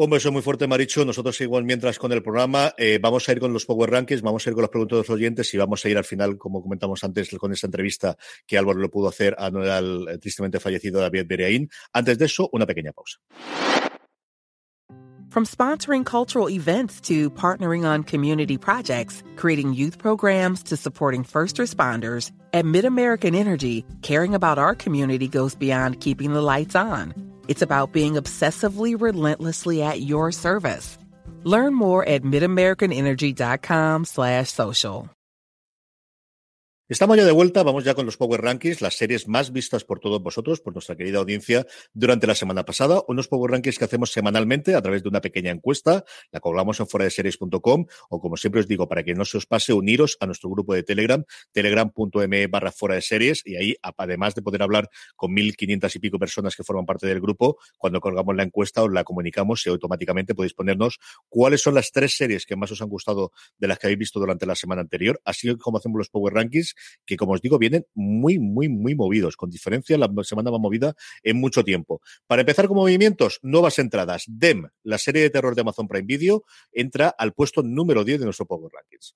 Un 0.00 0.10
beso 0.10 0.30
muy 0.30 0.42
fuerte, 0.42 0.68
Maricho. 0.68 1.04
Nosotros 1.04 1.40
igual 1.40 1.64
mientras 1.64 1.98
con 1.98 2.12
el 2.12 2.22
programa 2.22 2.72
eh, 2.78 3.00
vamos 3.02 3.28
a 3.28 3.32
ir 3.32 3.40
con 3.40 3.52
los 3.52 3.66
Power 3.66 3.90
Rankings, 3.90 4.22
vamos 4.22 4.46
a 4.46 4.50
ir 4.50 4.54
con 4.54 4.62
las 4.62 4.70
preguntas 4.70 4.94
de 4.94 5.00
los 5.00 5.10
oyentes 5.10 5.52
y 5.52 5.58
vamos 5.58 5.84
a 5.84 5.88
ir 5.88 5.98
al 5.98 6.04
final, 6.04 6.38
como 6.38 6.62
comentamos 6.62 7.02
antes, 7.02 7.30
con 7.36 7.52
esta 7.52 7.66
entrevista 7.66 8.16
que 8.46 8.56
Álvaro 8.56 8.78
lo 8.78 8.88
pudo 8.92 9.08
hacer 9.08 9.34
al 9.36 10.06
eh, 10.08 10.18
tristemente 10.18 10.60
fallecido 10.60 11.00
David 11.00 11.24
Bereaín. 11.26 11.68
Antes 11.92 12.16
de 12.16 12.26
eso, 12.26 12.48
una 12.52 12.64
pequeña 12.64 12.92
pausa. 12.92 13.18
From 15.30 15.44
sponsoring 15.44 16.04
cultural 16.04 16.48
events 16.48 17.00
to 17.00 17.28
partnering 17.30 17.84
on 17.84 18.04
community 18.04 18.56
projects, 18.56 19.24
creating 19.34 19.74
youth 19.74 19.98
programs 19.98 20.62
to 20.62 20.76
supporting 20.76 21.24
first 21.24 21.56
responders, 21.56 22.30
at 22.52 22.64
MidAmerican 22.64 23.34
Energy, 23.34 23.84
caring 24.02 24.36
about 24.36 24.58
our 24.58 24.76
community 24.76 25.26
goes 25.26 25.56
beyond 25.56 25.98
keeping 25.98 26.34
the 26.34 26.40
lights 26.40 26.76
on. 26.76 27.37
It's 27.48 27.62
about 27.62 27.92
being 27.92 28.14
obsessively 28.14 28.94
relentlessly 28.98 29.82
at 29.82 30.00
your 30.00 30.32
service. 30.32 30.98
Learn 31.44 31.74
more 31.74 32.04
at 32.04 32.22
midamericanenergy.com 32.22 34.04
slash 34.04 34.50
social. 34.50 35.10
Estamos 36.90 37.18
ya 37.18 37.26
de 37.26 37.32
vuelta, 37.32 37.62
vamos 37.62 37.84
ya 37.84 37.94
con 37.94 38.06
los 38.06 38.16
Power 38.16 38.40
Rankings, 38.40 38.80
las 38.80 38.94
series 38.94 39.28
más 39.28 39.52
vistas 39.52 39.84
por 39.84 40.00
todos 40.00 40.22
vosotros, 40.22 40.62
por 40.62 40.72
nuestra 40.72 40.96
querida 40.96 41.18
audiencia, 41.18 41.66
durante 41.92 42.26
la 42.26 42.34
semana 42.34 42.64
pasada. 42.64 43.02
Unos 43.08 43.28
Power 43.28 43.50
Rankings 43.50 43.76
que 43.76 43.84
hacemos 43.84 44.10
semanalmente 44.10 44.74
a 44.74 44.80
través 44.80 45.02
de 45.02 45.10
una 45.10 45.20
pequeña 45.20 45.50
encuesta, 45.50 46.06
la 46.32 46.40
colgamos 46.40 46.80
en 46.80 46.86
fuera 46.86 47.04
de 47.04 47.10
series.com, 47.10 47.84
o 48.08 48.20
como 48.22 48.38
siempre 48.38 48.62
os 48.62 48.66
digo, 48.66 48.88
para 48.88 49.04
que 49.04 49.14
no 49.14 49.26
se 49.26 49.36
os 49.36 49.44
pase, 49.44 49.74
uniros 49.74 50.16
a 50.20 50.24
nuestro 50.24 50.48
grupo 50.48 50.72
de 50.72 50.82
Telegram, 50.82 51.22
telegram.me 51.52 52.46
barra 52.46 52.72
fuera 52.72 52.94
de 52.94 53.02
series, 53.02 53.42
y 53.44 53.56
ahí, 53.56 53.76
además 53.82 54.34
de 54.34 54.40
poder 54.40 54.62
hablar 54.62 54.88
con 55.14 55.32
1.500 55.32 55.94
y 55.94 55.98
pico 55.98 56.18
personas 56.18 56.56
que 56.56 56.64
forman 56.64 56.86
parte 56.86 57.06
del 57.06 57.20
grupo, 57.20 57.58
cuando 57.76 58.00
colgamos 58.00 58.34
la 58.34 58.44
encuesta 58.44 58.82
os 58.82 58.90
la 58.90 59.04
comunicamos 59.04 59.66
y 59.66 59.68
automáticamente 59.68 60.34
podéis 60.34 60.54
ponernos 60.54 61.00
cuáles 61.28 61.60
son 61.60 61.74
las 61.74 61.92
tres 61.92 62.16
series 62.16 62.46
que 62.46 62.56
más 62.56 62.72
os 62.72 62.80
han 62.80 62.88
gustado 62.88 63.32
de 63.58 63.68
las 63.68 63.78
que 63.78 63.88
habéis 63.88 63.98
visto 63.98 64.18
durante 64.18 64.46
la 64.46 64.54
semana 64.54 64.80
anterior, 64.80 65.20
así 65.26 65.54
como 65.58 65.76
hacemos 65.76 65.98
los 65.98 66.08
Power 66.08 66.32
Rankings 66.32 66.76
que 67.06 67.16
como 67.16 67.32
os 67.32 67.42
digo, 67.42 67.58
vienen 67.58 67.86
muy, 67.94 68.38
muy, 68.38 68.68
muy 68.68 68.94
movidos, 68.94 69.36
con 69.36 69.50
diferencia 69.50 69.98
la 69.98 70.08
semana 70.24 70.50
más 70.50 70.60
movida 70.60 70.94
en 71.22 71.38
mucho 71.40 71.64
tiempo. 71.64 72.00
Para 72.26 72.42
empezar 72.42 72.68
con 72.68 72.76
movimientos, 72.76 73.38
nuevas 73.42 73.78
entradas. 73.78 74.24
DEM, 74.26 74.68
la 74.82 74.98
serie 74.98 75.22
de 75.22 75.30
terror 75.30 75.54
de 75.54 75.60
Amazon 75.62 75.88
Prime 75.88 76.06
Video, 76.06 76.44
entra 76.72 77.08
al 77.08 77.32
puesto 77.32 77.62
número 77.62 78.04
10 78.04 78.20
de 78.20 78.24
nuestro 78.24 78.46
Power 78.46 78.70
Rankings. 78.72 79.14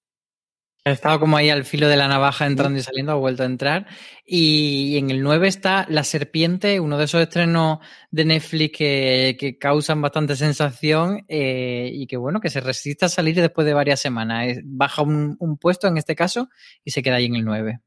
Ha 0.84 0.90
estado 0.90 1.20
como 1.20 1.36
ahí 1.36 1.48
al 1.48 1.64
filo 1.64 1.88
de 1.88 1.96
la 1.96 2.08
navaja 2.08 2.44
entrando 2.44 2.76
y 2.76 2.82
saliendo, 2.82 3.12
ha 3.12 3.14
vuelto 3.14 3.44
a 3.44 3.46
entrar. 3.46 3.86
Y 4.26 4.96
en 4.96 5.10
el 5.10 5.22
9 5.22 5.46
está 5.46 5.86
La 5.88 6.02
Serpiente, 6.02 6.80
uno 6.80 6.98
de 6.98 7.04
esos 7.04 7.22
estrenos 7.22 7.78
de 8.10 8.24
Netflix 8.24 8.76
que, 8.76 9.56
causan 9.60 10.02
bastante 10.02 10.34
sensación 10.34 11.24
eh, 11.28 11.88
y 11.92 12.08
que 12.08 12.16
bueno, 12.16 12.40
que 12.40 12.50
se 12.50 12.60
resiste 12.60 13.04
a 13.04 13.08
salir 13.08 13.36
después 13.36 13.64
de 13.64 13.74
varias 13.74 14.00
semanas. 14.00 14.58
Baja 14.64 15.02
un, 15.02 15.36
un 15.38 15.56
puesto 15.56 15.86
en 15.86 15.98
este 15.98 16.16
caso 16.16 16.48
y 16.84 16.90
se 16.90 17.02
queda 17.02 17.16
ahí 17.16 17.26
en 17.26 17.36
el 17.36 17.44
9. 17.44 17.80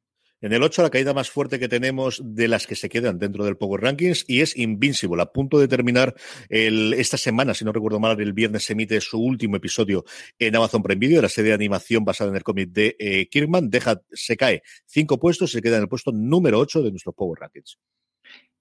En 0.45 0.53
el 0.53 0.61
8, 0.61 0.83
la 0.83 0.91
caída 0.91 1.11
más 1.11 1.31
fuerte 1.31 1.57
que 1.57 1.67
tenemos 1.67 2.21
de 2.23 2.47
las 2.47 2.67
que 2.67 2.75
se 2.75 2.87
quedan 2.87 3.17
dentro 3.17 3.45
del 3.45 3.57
Power 3.57 3.81
Rankings 3.81 4.25
y 4.27 4.41
es 4.41 4.55
Invincible, 4.55 5.19
a 5.23 5.25
punto 5.25 5.57
de 5.57 5.67
terminar 5.67 6.13
esta 6.49 7.17
semana, 7.17 7.55
si 7.55 7.65
no 7.65 7.71
recuerdo 7.71 7.99
mal, 7.99 8.21
el 8.21 8.31
viernes 8.31 8.63
se 8.63 8.73
emite 8.73 9.01
su 9.01 9.19
último 9.19 9.55
episodio 9.55 10.05
en 10.37 10.55
Amazon 10.55 10.83
Prime 10.83 10.99
Video, 10.99 11.19
la 11.23 11.29
serie 11.29 11.49
de 11.49 11.55
animación 11.55 12.05
basada 12.05 12.29
en 12.29 12.35
el 12.35 12.43
cómic 12.43 12.69
de 12.69 12.95
eh, 12.99 13.27
Kirkman. 13.27 13.71
Deja, 13.71 13.99
se 14.11 14.37
cae 14.37 14.61
cinco 14.85 15.17
puestos 15.17 15.49
y 15.49 15.53
se 15.53 15.61
queda 15.63 15.77
en 15.77 15.81
el 15.81 15.89
puesto 15.89 16.11
número 16.11 16.59
8 16.59 16.83
de 16.83 16.91
nuestro 16.91 17.13
Power 17.13 17.39
Rankings. 17.41 17.79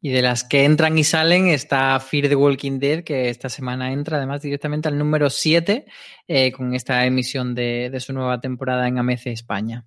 Y 0.00 0.10
de 0.10 0.22
las 0.22 0.42
que 0.42 0.64
entran 0.64 0.96
y 0.96 1.04
salen 1.04 1.48
está 1.48 2.00
Fear 2.00 2.30
the 2.30 2.36
Walking 2.36 2.78
Dead, 2.78 3.04
que 3.04 3.28
esta 3.28 3.50
semana 3.50 3.92
entra 3.92 4.16
además 4.16 4.40
directamente 4.40 4.88
al 4.88 4.96
número 4.96 5.28
7 5.28 5.84
eh, 6.28 6.52
con 6.52 6.74
esta 6.74 7.04
emisión 7.04 7.54
de, 7.54 7.90
de 7.92 8.00
su 8.00 8.14
nueva 8.14 8.40
temporada 8.40 8.88
en 8.88 8.96
AMC 8.96 9.26
España. 9.26 9.84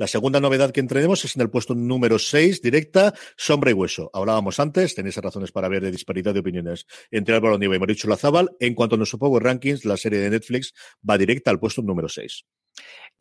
La 0.00 0.06
segunda 0.06 0.40
novedad 0.40 0.70
que 0.70 0.80
entrenemos 0.80 1.26
es 1.26 1.36
en 1.36 1.42
el 1.42 1.50
puesto 1.50 1.74
número 1.74 2.18
6, 2.18 2.62
directa, 2.62 3.12
Sombra 3.36 3.70
y 3.70 3.74
Hueso. 3.74 4.10
Hablábamos 4.14 4.58
antes, 4.58 4.94
tenéis 4.94 5.18
razones 5.18 5.52
para 5.52 5.68
ver 5.68 5.82
de 5.82 5.90
disparidad 5.90 6.32
de 6.32 6.40
opiniones 6.40 6.86
entre 7.10 7.34
Álvaro 7.34 7.58
Niva 7.58 7.76
y 7.76 7.78
Marichu 7.78 8.08
Lazábal. 8.08 8.48
En 8.60 8.74
cuanto 8.74 8.94
a 8.94 8.96
nuestro 8.96 9.18
Power 9.18 9.42
Rankings, 9.42 9.84
la 9.84 9.98
serie 9.98 10.20
de 10.20 10.30
Netflix 10.30 10.72
va 11.06 11.18
directa 11.18 11.50
al 11.50 11.60
puesto 11.60 11.82
número 11.82 12.08
6. 12.08 12.46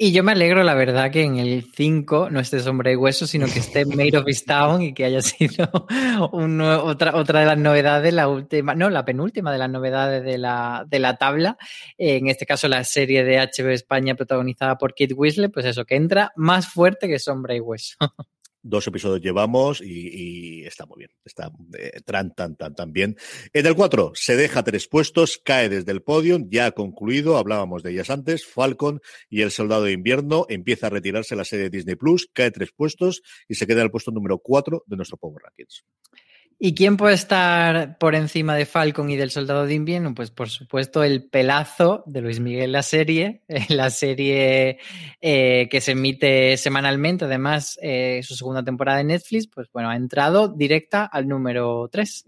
Y 0.01 0.13
yo 0.13 0.23
me 0.23 0.31
alegro, 0.31 0.63
la 0.63 0.75
verdad, 0.75 1.11
que 1.11 1.23
en 1.23 1.39
el 1.39 1.65
5 1.75 2.29
no 2.29 2.39
esté 2.39 2.61
Sombra 2.61 2.89
y 2.89 2.95
Hueso, 2.95 3.27
sino 3.27 3.47
que 3.47 3.59
esté 3.59 3.85
Made 3.85 4.17
of 4.17 4.25
Town 4.47 4.81
y 4.81 4.93
que 4.93 5.03
haya 5.03 5.21
sido 5.21 5.67
otra, 6.31 7.17
otra 7.17 7.41
de 7.41 7.45
las 7.45 7.57
novedades, 7.57 8.13
la 8.13 8.29
última, 8.29 8.75
no, 8.75 8.89
la 8.89 9.03
penúltima 9.03 9.51
de 9.51 9.57
las 9.57 9.69
novedades 9.69 10.23
de 10.23 10.37
la, 10.37 10.85
de 10.87 10.99
la 10.99 11.17
tabla. 11.17 11.57
En 11.97 12.29
este 12.29 12.45
caso, 12.45 12.69
la 12.69 12.85
serie 12.85 13.25
de 13.25 13.39
HBO 13.39 13.71
España 13.71 14.15
protagonizada 14.15 14.77
por 14.77 14.91
Kate 14.91 15.13
Winslet, 15.13 15.51
pues 15.51 15.65
eso, 15.65 15.83
que 15.83 15.97
entra 15.97 16.31
más 16.37 16.68
fuerte 16.69 17.07
que 17.07 17.19
Sombra 17.19 17.55
y 17.55 17.59
Hueso. 17.59 17.97
Dos 18.61 18.85
episodios 18.87 19.21
llevamos 19.21 19.81
y, 19.81 20.65
está 20.65 20.85
muy 20.85 20.97
bien. 20.97 21.11
Está 21.23 21.49
eh, 21.77 22.01
tan, 22.05 22.35
tan, 22.35 22.57
tan, 22.57 22.75
tan 22.75 22.91
bien. 22.91 23.15
En 23.53 23.65
el 23.65 23.73
4 23.73 24.11
se 24.15 24.35
deja 24.35 24.63
tres 24.63 24.89
puestos, 24.89 25.39
cae 25.43 25.69
desde 25.69 25.93
el 25.93 26.01
podio, 26.01 26.37
ya 26.49 26.65
ha 26.65 26.71
concluido, 26.71 27.37
hablábamos 27.37 27.83
de 27.83 27.91
ellas 27.91 28.09
antes, 28.09 28.45
Falcon 28.45 28.99
y 29.29 29.43
el 29.43 29.51
Soldado 29.51 29.83
de 29.83 29.93
Invierno, 29.93 30.45
empieza 30.49 30.87
a 30.87 30.89
retirarse 30.89 31.37
la 31.37 31.45
serie 31.45 31.69
de 31.69 31.77
Disney 31.77 31.95
Plus, 31.95 32.29
cae 32.33 32.51
tres 32.51 32.71
puestos 32.75 33.21
y 33.47 33.55
se 33.55 33.65
queda 33.65 33.79
en 33.79 33.85
el 33.85 33.91
puesto 33.91 34.11
número 34.11 34.39
4 34.39 34.83
de 34.85 34.97
nuestro 34.97 35.15
Power 35.17 35.41
Rankings. 35.41 35.85
¿Y 36.61 36.75
quién 36.75 36.97
puede 36.97 37.15
estar 37.15 37.97
por 37.97 38.15
encima 38.15 38.53
de 38.53 38.65
Falcon 38.65 39.09
y 39.09 39.15
del 39.15 39.31
Soldado 39.31 39.65
de 39.65 39.75
Invierno? 39.75 40.13
Pues 40.13 40.29
por 40.29 40.49
supuesto 40.49 41.03
el 41.03 41.23
pelazo 41.23 42.03
de 42.05 42.19
Luis 42.19 42.41
Miguel 42.41 42.73
la 42.73 42.83
serie, 42.83 43.43
la 43.69 43.89
serie 43.89 44.77
eh, 45.21 45.69
que 45.71 45.79
se 45.79 45.93
emite 45.93 46.57
semanalmente, 46.57 47.23
además 47.23 47.79
eh, 47.81 48.19
su 48.23 48.35
segunda 48.35 48.61
temporada 48.61 48.97
de 48.97 49.05
Netflix, 49.05 49.47
pues 49.47 49.69
bueno, 49.71 49.89
ha 49.89 49.95
entrado 49.95 50.49
directa 50.49 51.05
al 51.05 51.29
número 51.29 51.87
3 51.89 52.25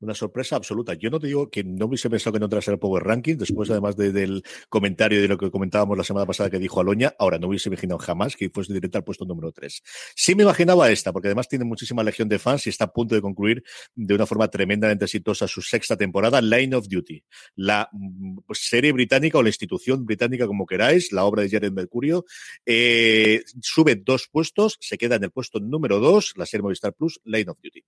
una 0.00 0.14
sorpresa 0.14 0.56
absoluta. 0.56 0.94
Yo 0.94 1.10
no 1.10 1.20
te 1.20 1.26
digo 1.26 1.50
que 1.50 1.62
no 1.62 1.86
hubiese 1.86 2.08
pensado 2.08 2.32
que 2.32 2.40
no 2.40 2.46
entrase 2.46 2.70
el 2.70 2.78
Power 2.78 3.04
Ranking, 3.04 3.36
después 3.36 3.70
además 3.70 3.96
del 3.96 4.42
comentario 4.68 5.20
de 5.20 5.28
lo 5.28 5.38
que 5.38 5.50
comentábamos 5.50 5.96
la 5.96 6.04
semana 6.04 6.26
pasada 6.26 6.50
que 6.50 6.58
dijo 6.58 6.80
Aloña, 6.80 7.14
ahora 7.18 7.38
no 7.38 7.48
hubiese 7.48 7.68
imaginado 7.68 7.98
jamás 7.98 8.36
que 8.36 8.50
fuese 8.50 8.72
directa 8.72 8.98
al 8.98 9.04
puesto 9.04 9.24
número 9.24 9.52
3. 9.52 9.82
Sí 10.14 10.34
me 10.34 10.42
imaginaba 10.42 10.90
esta, 10.90 11.12
porque 11.12 11.28
además 11.28 11.48
tiene 11.48 11.64
muchísima 11.64 12.02
legión 12.02 12.28
de 12.28 12.38
fans 12.38 12.66
y 12.66 12.70
está 12.70 12.84
a 12.84 12.92
punto 12.92 13.14
de 13.14 13.20
concluir 13.20 13.62
de 13.94 14.14
una 14.14 14.26
forma 14.26 14.48
tremendamente 14.48 15.04
exitosa 15.04 15.46
su 15.46 15.62
sexta 15.62 15.96
temporada, 15.96 16.40
Line 16.40 16.74
of 16.74 16.88
Duty, 16.88 17.22
la 17.56 17.88
mm, 17.92 18.38
serie 18.52 18.92
británica 18.92 19.38
o 19.38 19.42
la 19.42 19.48
institución 19.48 20.04
británica 20.04 20.46
como 20.46 20.66
queráis, 20.66 21.12
la 21.12 21.24
obra 21.24 21.42
de 21.42 21.50
Jared 21.50 21.72
Mercurio, 21.72 22.24
eh, 22.64 23.42
sube 23.60 23.96
dos 23.96 24.28
puestos, 24.30 24.78
se 24.80 24.96
queda 24.98 25.16
en 25.16 25.24
el 25.24 25.30
puesto 25.30 25.60
número 25.60 26.00
2, 26.00 26.34
la 26.36 26.46
serie 26.46 26.62
Movistar 26.62 26.94
Plus, 26.94 27.20
Line 27.24 27.50
of 27.50 27.58
Duty. 27.62 27.84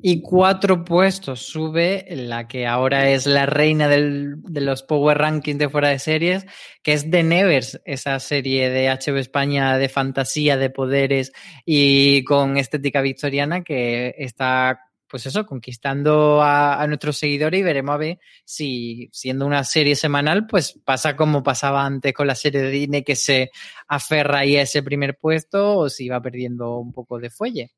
Y 0.00 0.22
cuatro 0.22 0.84
puestos 0.84 1.42
sube 1.42 2.04
la 2.10 2.48
que 2.48 2.66
ahora 2.66 3.10
es 3.10 3.26
la 3.26 3.46
reina 3.46 3.86
del, 3.88 4.42
de 4.42 4.60
los 4.60 4.82
Power 4.82 5.18
Rankings 5.18 5.58
de 5.58 5.68
fuera 5.68 5.88
de 5.90 6.00
series, 6.00 6.46
que 6.82 6.92
es 6.92 7.08
The 7.08 7.22
Nevers, 7.22 7.80
esa 7.84 8.18
serie 8.18 8.70
de 8.70 8.88
HBO 8.88 9.18
España 9.18 9.78
de 9.78 9.88
fantasía, 9.88 10.56
de 10.56 10.70
poderes 10.70 11.32
y 11.64 12.24
con 12.24 12.56
estética 12.56 13.00
victoriana 13.00 13.62
que 13.62 14.14
está 14.18 14.80
pues 15.12 15.26
eso, 15.26 15.44
conquistando 15.44 16.40
a, 16.42 16.86
nuestros 16.86 17.18
seguidores 17.18 17.60
y 17.60 17.62
veremos 17.62 17.94
a 17.94 17.98
ver 17.98 18.18
si 18.46 19.10
siendo 19.12 19.44
una 19.44 19.62
serie 19.62 19.94
semanal, 19.94 20.46
pues 20.46 20.80
pasa 20.86 21.16
como 21.16 21.42
pasaba 21.42 21.84
antes 21.84 22.14
con 22.14 22.26
la 22.26 22.34
serie 22.34 22.62
de 22.62 22.70
Disney 22.70 23.02
que 23.04 23.14
se 23.14 23.50
aferra 23.88 24.38
ahí 24.38 24.56
a 24.56 24.62
ese 24.62 24.82
primer 24.82 25.18
puesto 25.18 25.76
o 25.76 25.90
si 25.90 26.08
va 26.08 26.22
perdiendo 26.22 26.78
un 26.78 26.94
poco 26.94 27.18
de 27.18 27.28
fuelle. 27.28 27.72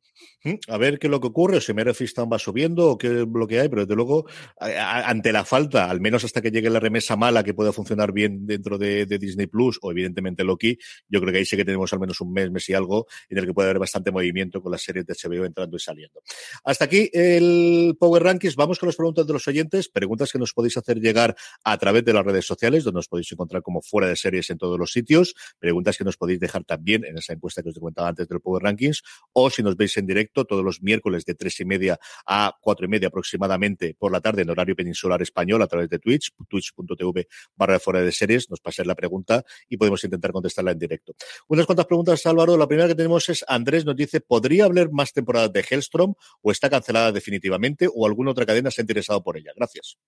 Mm, 0.44 0.54
a 0.68 0.78
ver 0.78 0.98
qué 0.98 1.06
es 1.06 1.10
lo 1.10 1.20
que 1.20 1.28
ocurre, 1.28 1.60
si 1.60 1.72
Mere 1.72 1.92
va 1.92 2.38
subiendo 2.38 2.90
o 2.90 2.98
qué 2.98 3.06
es 3.06 3.26
lo 3.32 3.46
que 3.46 3.60
hay, 3.60 3.68
pero 3.68 3.82
desde 3.82 3.94
luego, 3.94 4.26
ante 4.58 5.32
la 5.32 5.44
falta, 5.44 5.90
al 5.90 6.00
menos 6.00 6.24
hasta 6.24 6.42
que 6.42 6.50
llegue 6.50 6.68
la 6.70 6.80
remesa 6.80 7.16
mala 7.16 7.42
que 7.42 7.54
pueda 7.54 7.72
funcionar 7.72 8.12
bien 8.12 8.46
dentro 8.46 8.78
de, 8.78 9.06
Disney 9.06 9.46
Plus 9.46 9.78
o 9.80 9.92
evidentemente 9.92 10.44
Loki, 10.44 10.76
yo 11.08 11.20
creo 11.20 11.32
que 11.32 11.38
ahí 11.38 11.44
sí 11.44 11.56
que 11.56 11.64
tenemos 11.64 11.92
al 11.92 12.00
menos 12.00 12.20
un 12.20 12.32
mes, 12.32 12.50
mes 12.50 12.68
y 12.68 12.74
algo, 12.74 13.06
en 13.28 13.38
el 13.38 13.46
que 13.46 13.54
puede 13.54 13.68
haber 13.68 13.78
bastante 13.78 14.10
movimiento 14.10 14.60
con 14.60 14.72
las 14.72 14.82
series 14.82 15.06
de 15.06 15.14
HBO 15.14 15.44
entrando 15.44 15.76
y 15.76 15.80
saliendo. 15.80 16.20
Hasta 16.64 16.84
aquí 16.84 17.10
el 17.12 17.96
Power 17.98 18.22
Rankings. 18.22 18.56
Vamos 18.56 18.78
con 18.78 18.88
las 18.88 18.96
preguntas 18.96 19.26
de 19.26 19.32
los 19.32 19.46
oyentes, 19.48 19.88
preguntas 19.88 20.32
que 20.32 20.38
nos 20.38 20.52
podéis 20.52 20.76
hacer 20.76 21.00
llegar 21.00 21.36
a 21.62 21.78
través 21.78 22.04
de 22.04 22.12
las 22.12 22.24
redes 22.24 22.46
sociales, 22.46 22.84
donde 22.84 22.98
nos 22.98 23.08
podéis 23.08 23.30
encontrar 23.32 23.62
como 23.62 23.82
fuera 23.82 24.08
de 24.08 24.16
series 24.16 24.50
en 24.50 24.58
todos 24.58 24.78
los 24.78 24.92
sitios, 24.92 25.34
preguntas 25.58 25.96
que 25.96 26.04
nos 26.04 26.16
podéis 26.16 26.40
dejar 26.40 26.64
también 26.64 27.04
en 27.04 27.18
esa 27.18 27.32
encuesta 27.32 27.62
que 27.62 27.70
os 27.70 27.78
comentaba 27.78 28.08
antes 28.08 28.28
del 28.28 28.40
Power 28.40 28.62
Rankings, 28.62 29.02
o 29.32 29.50
si 29.50 29.62
nos 29.62 29.76
veis 29.76 29.96
en 29.96 30.06
directo 30.14 30.44
todos 30.44 30.64
los 30.64 30.82
miércoles 30.82 31.24
de 31.24 31.34
tres 31.34 31.58
y 31.60 31.64
media 31.64 31.98
a 32.26 32.54
cuatro 32.60 32.86
y 32.86 32.88
media 32.88 33.08
aproximadamente 33.08 33.94
por 33.98 34.12
la 34.12 34.20
tarde 34.20 34.42
en 34.42 34.50
horario 34.50 34.76
peninsular 34.76 35.20
español 35.22 35.62
a 35.62 35.66
través 35.66 35.88
de 35.88 35.98
Twitch, 35.98 36.32
twitch.tv 36.48 37.26
barra 37.56 37.78
fuera 37.80 38.00
de 38.00 38.12
series, 38.12 38.50
nos 38.50 38.60
pasáis 38.60 38.86
la 38.86 38.94
pregunta 38.94 39.44
y 39.68 39.76
podemos 39.76 40.02
intentar 40.04 40.32
contestarla 40.32 40.72
en 40.72 40.78
directo. 40.78 41.14
Unas 41.48 41.66
cuantas 41.66 41.86
preguntas, 41.86 42.24
Álvaro. 42.26 42.56
La 42.56 42.66
primera 42.66 42.88
que 42.88 42.94
tenemos 42.94 43.28
es 43.28 43.44
Andrés 43.48 43.84
nos 43.84 43.96
dice, 43.96 44.20
¿podría 44.20 44.66
haber 44.66 44.90
más 44.90 45.12
temporadas 45.12 45.52
de 45.52 45.64
Hellstrom 45.68 46.14
o 46.42 46.50
está 46.52 46.70
cancelada 46.70 47.12
definitivamente 47.12 47.88
o 47.92 48.06
alguna 48.06 48.30
otra 48.30 48.46
cadena 48.46 48.70
se 48.70 48.80
ha 48.80 48.84
interesado 48.84 49.22
por 49.22 49.36
ella? 49.36 49.52
Gracias. 49.56 49.98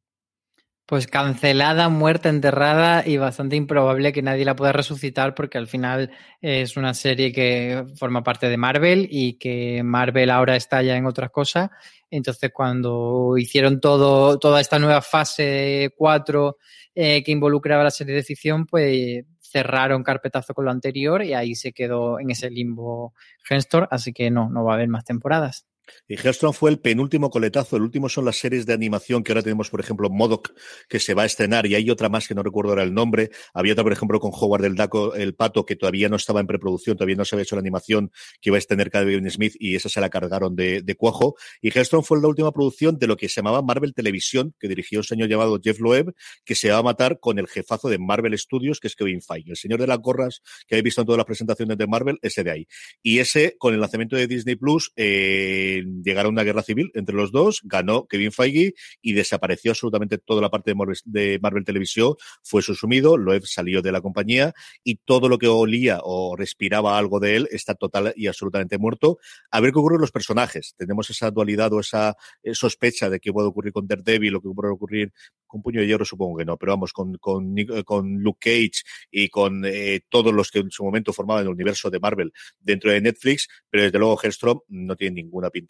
Pues 0.87 1.09
cancelada, 1.09 1.89
muerta, 1.89 2.29
enterrada 2.29 3.03
y 3.05 3.17
bastante 3.17 3.57
improbable 3.57 4.13
que 4.13 4.23
nadie 4.23 4.45
la 4.45 4.55
pueda 4.55 4.71
resucitar 4.73 5.35
porque 5.35 5.59
al 5.59 5.67
final 5.67 6.13
es 6.41 6.77
una 6.77 6.95
serie 6.95 7.33
que 7.33 7.85
forma 7.97 8.23
parte 8.23 8.49
de 8.49 8.57
Marvel 8.57 9.09
y 9.11 9.33
que 9.35 9.83
Marvel 9.83 10.31
ahora 10.31 10.55
está 10.55 10.83
ya 10.83 10.97
en 10.97 11.07
otras 11.07 11.31
cosas. 11.31 11.71
Entonces 12.09 12.53
cuando 12.55 13.35
hicieron 13.37 13.81
todo, 13.81 14.39
toda 14.39 14.61
esta 14.61 14.79
nueva 14.79 15.03
fase 15.03 15.93
4 15.97 16.57
eh, 16.95 17.25
que 17.25 17.33
involucraba 17.33 17.83
la 17.83 17.91
serie 17.91 18.15
de 18.15 18.23
ficción, 18.23 18.65
pues 18.65 19.25
cerraron 19.41 20.05
carpetazo 20.05 20.55
con 20.55 20.67
lo 20.67 20.71
anterior 20.71 21.25
y 21.25 21.35
ahí 21.35 21.57
se 21.57 21.73
quedó 21.73 22.21
en 22.21 22.31
ese 22.31 22.49
limbo 22.49 23.13
Genstor, 23.43 23.89
así 23.91 24.13
que 24.13 24.31
no, 24.31 24.51
no 24.51 24.65
va 24.65 24.73
a 24.73 24.75
haber 24.77 24.89
más 24.89 25.05
temporadas. 25.05 25.67
Y 26.09 26.15
Hellstrom 26.15 26.53
fue 26.53 26.71
el 26.71 26.79
penúltimo 26.79 27.31
coletazo. 27.31 27.77
El 27.77 27.83
último 27.83 28.09
son 28.09 28.25
las 28.25 28.37
series 28.37 28.67
de 28.67 28.73
animación 28.73 29.23
que 29.23 29.33
ahora 29.33 29.43
tenemos, 29.43 29.71
por 29.71 29.81
ejemplo, 29.81 30.11
Modoc, 30.11 30.53
que 30.89 31.01
se 31.01 31.15
va 31.15 31.23
a 31.23 31.27
estrenar, 31.27 31.67
y 31.67 31.75
hay 31.75 31.91
otra 31.91 32.09
más 32.09 32.29
que 32.29 32.35
no 32.35 32.43
recuerdo 32.43 32.71
ahora 32.71 32.83
el 32.83 32.95
nombre. 32.95 33.31
Había 33.55 33.73
otra, 33.73 33.85
por 33.85 33.93
ejemplo, 33.93 34.21
con 34.21 34.31
Howard 34.35 34.63
del 34.63 34.75
Daco, 34.75 35.15
el 35.15 35.35
pato, 35.35 35.65
que 35.65 35.77
todavía 35.77 36.09
no 36.09 36.17
estaba 36.17 36.41
en 36.41 36.47
preproducción, 36.47 36.97
todavía 36.97 37.17
no 37.17 37.25
se 37.25 37.35
había 37.35 37.43
hecho 37.43 37.57
la 37.57 37.61
animación 37.61 38.11
que 38.41 38.51
iba 38.51 38.57
a 38.57 38.59
extender 38.59 38.91
Kevin 38.91 39.31
Smith, 39.31 39.55
y 39.59 39.75
esa 39.75 39.89
se 39.89 40.01
la 40.01 40.11
cargaron 40.11 40.57
de, 40.57 40.97
cuajo. 40.97 41.37
Y 41.61 41.77
Hellstrom 41.77 42.03
fue 42.03 42.21
la 42.21 42.29
última 42.29 42.53
producción 42.53 42.99
de 42.99 43.07
lo 43.07 43.17
que 43.17 43.29
se 43.29 43.37
llamaba 43.37 43.63
Marvel 43.63 43.95
Televisión, 43.95 44.55
que 44.59 44.69
dirigió 44.69 45.01
un 45.01 45.05
señor 45.05 45.29
llamado 45.29 45.61
Jeff 45.63 45.79
Loeb, 45.81 46.15
que 46.45 46.55
se 46.55 46.71
va 46.71 46.79
a 46.79 46.83
matar 46.83 47.19
con 47.21 47.39
el 47.39 47.47
jefazo 47.49 47.89
de 47.89 47.99
Marvel 47.99 48.37
Studios, 48.39 48.81
que 48.81 48.89
es 48.89 48.97
Kevin 48.97 49.21
Feige. 49.21 49.51
El 49.51 49.57
señor 49.57 49.81
de 49.81 49.87
las 49.87 49.99
gorras 49.99 50.43
que 50.67 50.77
habéis 50.77 50.85
visto 50.85 51.01
en 51.03 51.07
todas 51.07 51.19
las 51.19 51.27
presentaciones 51.27 51.77
de 51.77 51.87
Marvel, 51.87 52.19
ese 52.23 52.45
de 52.45 52.51
ahí. 52.51 52.69
Y 53.03 53.19
ese, 53.19 53.57
con 53.59 53.75
el 53.75 53.81
lanzamiento 53.81 54.17
de 54.17 54.27
Disney 54.27 54.57
Plus, 54.57 54.93
eh, 54.97 55.76
llegaron 55.83 56.31
a 56.31 56.33
una 56.35 56.45
guerra 56.45 56.63
civil 56.63 56.91
entre 56.95 57.15
los 57.15 57.33
dos, 57.33 57.61
ganó 57.65 58.07
Kevin 58.07 58.33
Feige 58.33 58.75
y 59.03 59.13
desapareció 59.13 59.73
absolutamente 59.73 60.19
toda 60.19 60.41
la 60.43 60.51
parte 60.51 60.75
de 61.05 61.39
Marvel, 61.41 61.65
Televisión, 61.65 62.15
fue 62.43 62.63
susumido, 62.63 63.17
Loeb 63.17 63.47
salió 63.47 63.83
de 63.83 63.93
la 63.93 64.01
compañía 64.01 64.55
y 64.85 64.97
todo 64.97 65.29
lo 65.29 65.39
que 65.39 65.49
olía 65.49 66.01
o 66.03 66.37
respiraba 66.37 66.99
algo 66.99 67.21
de 67.21 67.37
él 67.37 67.49
está 67.51 67.75
total 67.75 68.13
y 68.17 68.27
absolutamente 68.27 68.79
muerto. 68.79 69.19
A 69.51 69.61
ver 69.61 69.73
qué 69.73 69.79
ocurre 69.79 69.95
con 69.95 70.03
los 70.03 70.13
personajes. 70.13 70.75
Tenemos 70.77 71.11
esa 71.11 71.31
dualidad 71.31 71.73
o 71.73 71.81
esa 71.81 72.17
eh, 72.43 72.55
sospecha 72.55 73.11
de 73.11 73.21
qué 73.21 73.33
puede 73.33 73.49
ocurrir 73.49 73.73
con 73.73 73.87
Daredevil 73.87 74.37
o 74.37 74.41
qué 74.41 74.49
puede 74.55 74.73
ocurrir 74.73 75.13
con 75.47 75.63
Puño 75.63 75.81
de 75.81 75.87
Hierro, 75.87 76.05
supongo 76.05 76.39
que 76.39 76.45
no, 76.45 76.57
pero 76.57 76.73
vamos, 76.73 76.93
con, 76.93 77.17
con, 77.19 77.55
con 77.85 78.15
Luke 78.19 78.39
Cage 78.41 78.83
y 79.11 79.29
con 79.29 79.65
eh, 79.65 80.01
todos 80.09 80.33
los 80.33 80.51
que 80.51 80.61
en 80.61 80.71
su 80.71 80.85
momento 80.85 81.13
formaban 81.13 81.45
el 81.45 81.49
universo 81.49 81.91
de 81.91 82.01
Marvel 82.01 82.33
dentro 82.61 82.91
de 82.91 83.01
Netflix, 83.01 83.49
pero 83.71 83.85
desde 83.85 83.99
luego 83.99 84.19
Hellstrom 84.23 84.61
no 84.69 84.97
tiene 84.97 85.23
ninguna 85.23 85.51
pinta 85.51 85.66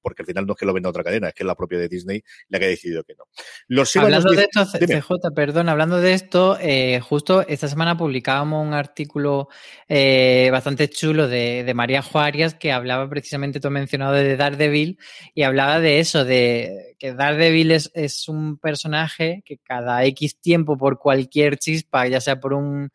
porque 0.00 0.22
al 0.22 0.26
final 0.26 0.46
no 0.46 0.52
es 0.52 0.58
que 0.58 0.66
lo 0.66 0.72
venda 0.72 0.88
otra 0.88 1.04
cadena, 1.04 1.28
es 1.28 1.34
que 1.34 1.42
es 1.42 1.46
la 1.46 1.54
propia 1.54 1.78
de 1.78 1.88
Disney 1.88 2.22
la 2.48 2.58
que 2.58 2.64
ha 2.66 2.68
decidido 2.68 3.04
que 3.04 3.14
no. 3.14 3.24
hablando 4.00 4.32
de 4.32 4.42
esto, 4.42 4.64
CJ, 4.64 5.34
perdón, 5.34 5.68
hablando 5.68 6.00
de 6.00 6.12
esto, 6.12 6.58
eh, 6.60 7.00
justo 7.00 7.46
esta 7.46 7.68
semana 7.68 7.96
publicábamos 7.96 8.66
un 8.66 8.74
artículo 8.74 9.48
eh, 9.88 10.48
bastante 10.52 10.88
chulo 10.88 11.28
de, 11.28 11.72
María 11.74 12.00
Juárez 12.00 12.54
que 12.54 12.72
hablaba 12.72 13.08
precisamente, 13.08 13.60
tú 13.60 13.68
has 13.68 13.72
mencionado 13.72 14.14
de 14.14 14.36
Daredevil, 14.36 14.98
y 15.34 15.42
hablaba 15.42 15.80
de 15.80 16.00
eso, 16.00 16.24
de 16.24 16.96
que 16.98 17.12
Daredevil 17.12 17.72
es, 17.72 17.90
es 17.94 18.28
un 18.28 18.58
personaje 18.58 19.42
que 19.44 19.58
cada 19.58 20.04
X 20.04 20.40
tiempo, 20.40 20.76
por 20.76 20.98
cualquier 20.98 21.58
chispa, 21.58 22.06
ya 22.06 22.20
sea 22.20 22.40
por 22.40 22.54
un 22.54 22.90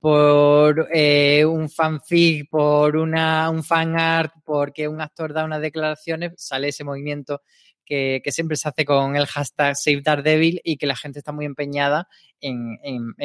por 0.00 0.88
eh, 0.92 1.44
un 1.44 1.68
fanfic, 1.68 2.48
por 2.48 2.96
una, 2.96 3.50
un 3.50 3.62
fan 3.62 3.98
art, 3.98 4.32
porque 4.44 4.88
un 4.88 5.00
actor 5.00 5.32
da 5.32 5.44
unas 5.44 5.60
declaraciones, 5.60 6.32
sale 6.36 6.68
ese 6.68 6.84
movimiento 6.84 7.42
que, 7.84 8.22
siempre 8.30 8.56
se 8.56 8.68
hace 8.68 8.84
con 8.84 9.16
el 9.16 9.26
hashtag 9.26 9.76
Save 9.76 10.02
Daredevil 10.02 10.60
y 10.62 10.76
que 10.76 10.86
la 10.86 10.96
gente 10.96 11.18
está 11.18 11.32
muy 11.32 11.44
empeñada 11.44 12.08
en, 12.40 12.78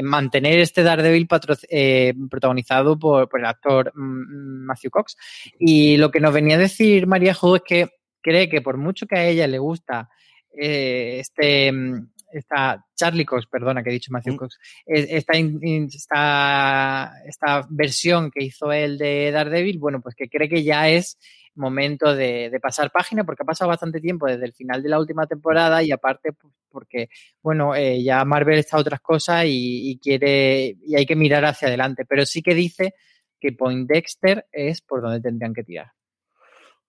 mantener 0.03 0.59
este 0.59 0.83
Daredevil 0.83 1.27
eh, 1.69 2.13
protagonizado 2.29 2.97
por, 2.97 3.29
el 3.33 3.45
actor 3.45 3.91
mm, 3.95 4.01
mm, 4.01 4.65
Matthew 4.65 4.91
Cox. 4.91 5.17
Y 5.59 5.97
lo 5.97 6.09
que 6.09 6.19
nos 6.19 6.33
venía 6.33 6.55
a 6.55 6.59
decir 6.59 7.05
María 7.05 7.35
Jo 7.35 7.57
es 7.57 7.61
que 7.61 7.89
cree 8.21 8.49
que 8.49 8.61
por 8.61 8.77
mucho 8.77 9.05
que 9.05 9.15
a 9.15 9.25
ella 9.25 9.47
le 9.47 9.59
gusta 9.59 10.09
eh, 10.51 11.19
este, 11.19 11.71
mm, 11.71 12.09
esta 12.37 12.85
Charlie 12.95 13.25
Cox, 13.25 13.47
perdona 13.47 13.83
que 13.83 13.89
he 13.89 13.93
dicho 13.93 14.11
Matthew 14.11 14.33
mm. 14.33 14.37
Cox, 14.37 14.59
esta, 14.85 15.33
esta, 15.37 17.13
esta 17.25 17.67
versión 17.69 18.31
que 18.31 18.43
hizo 18.43 18.71
él 18.71 18.97
de 18.97 19.31
Daredevil, 19.31 19.79
bueno, 19.79 20.01
pues 20.01 20.15
que 20.15 20.29
cree 20.29 20.49
que 20.49 20.63
ya 20.63 20.89
es 20.89 21.17
momento 21.55 22.13
de, 22.13 22.57
pasar 22.61 22.91
página 22.91 23.23
porque 23.23 23.43
ha 23.43 23.45
pasado 23.45 23.69
bastante 23.69 24.01
tiempo 24.01 24.27
desde 24.27 24.45
el 24.45 24.53
final 24.53 24.83
de 24.83 24.89
la 24.89 24.99
última 24.99 25.25
temporada 25.25 25.81
y 25.81 25.91
aparte 25.91 26.33
pues, 26.33 26.53
porque, 26.69 27.07
bueno, 27.41 27.73
eh, 27.73 28.03
ya 28.03 28.25
Marvel 28.25 28.59
está 28.59 28.77
a 28.77 28.81
otras 28.81 28.99
cosas 28.99 29.45
y, 29.45 29.91
y, 29.91 29.99
quiere, 29.99 30.75
y 30.81 30.95
hay 30.95 31.05
que 31.05 31.15
mirar 31.15 31.45
hacia 31.45 31.69
adelante, 31.69 32.05
pero 32.05 32.25
sí 32.25 32.41
que 32.41 32.53
dice 32.53 32.93
que 33.39 33.53
Point 33.53 33.89
Dexter 33.89 34.45
es 34.51 34.81
por 34.81 35.01
donde 35.01 35.21
tendrían 35.21 35.53
que 35.53 35.63
tirar. 35.63 35.91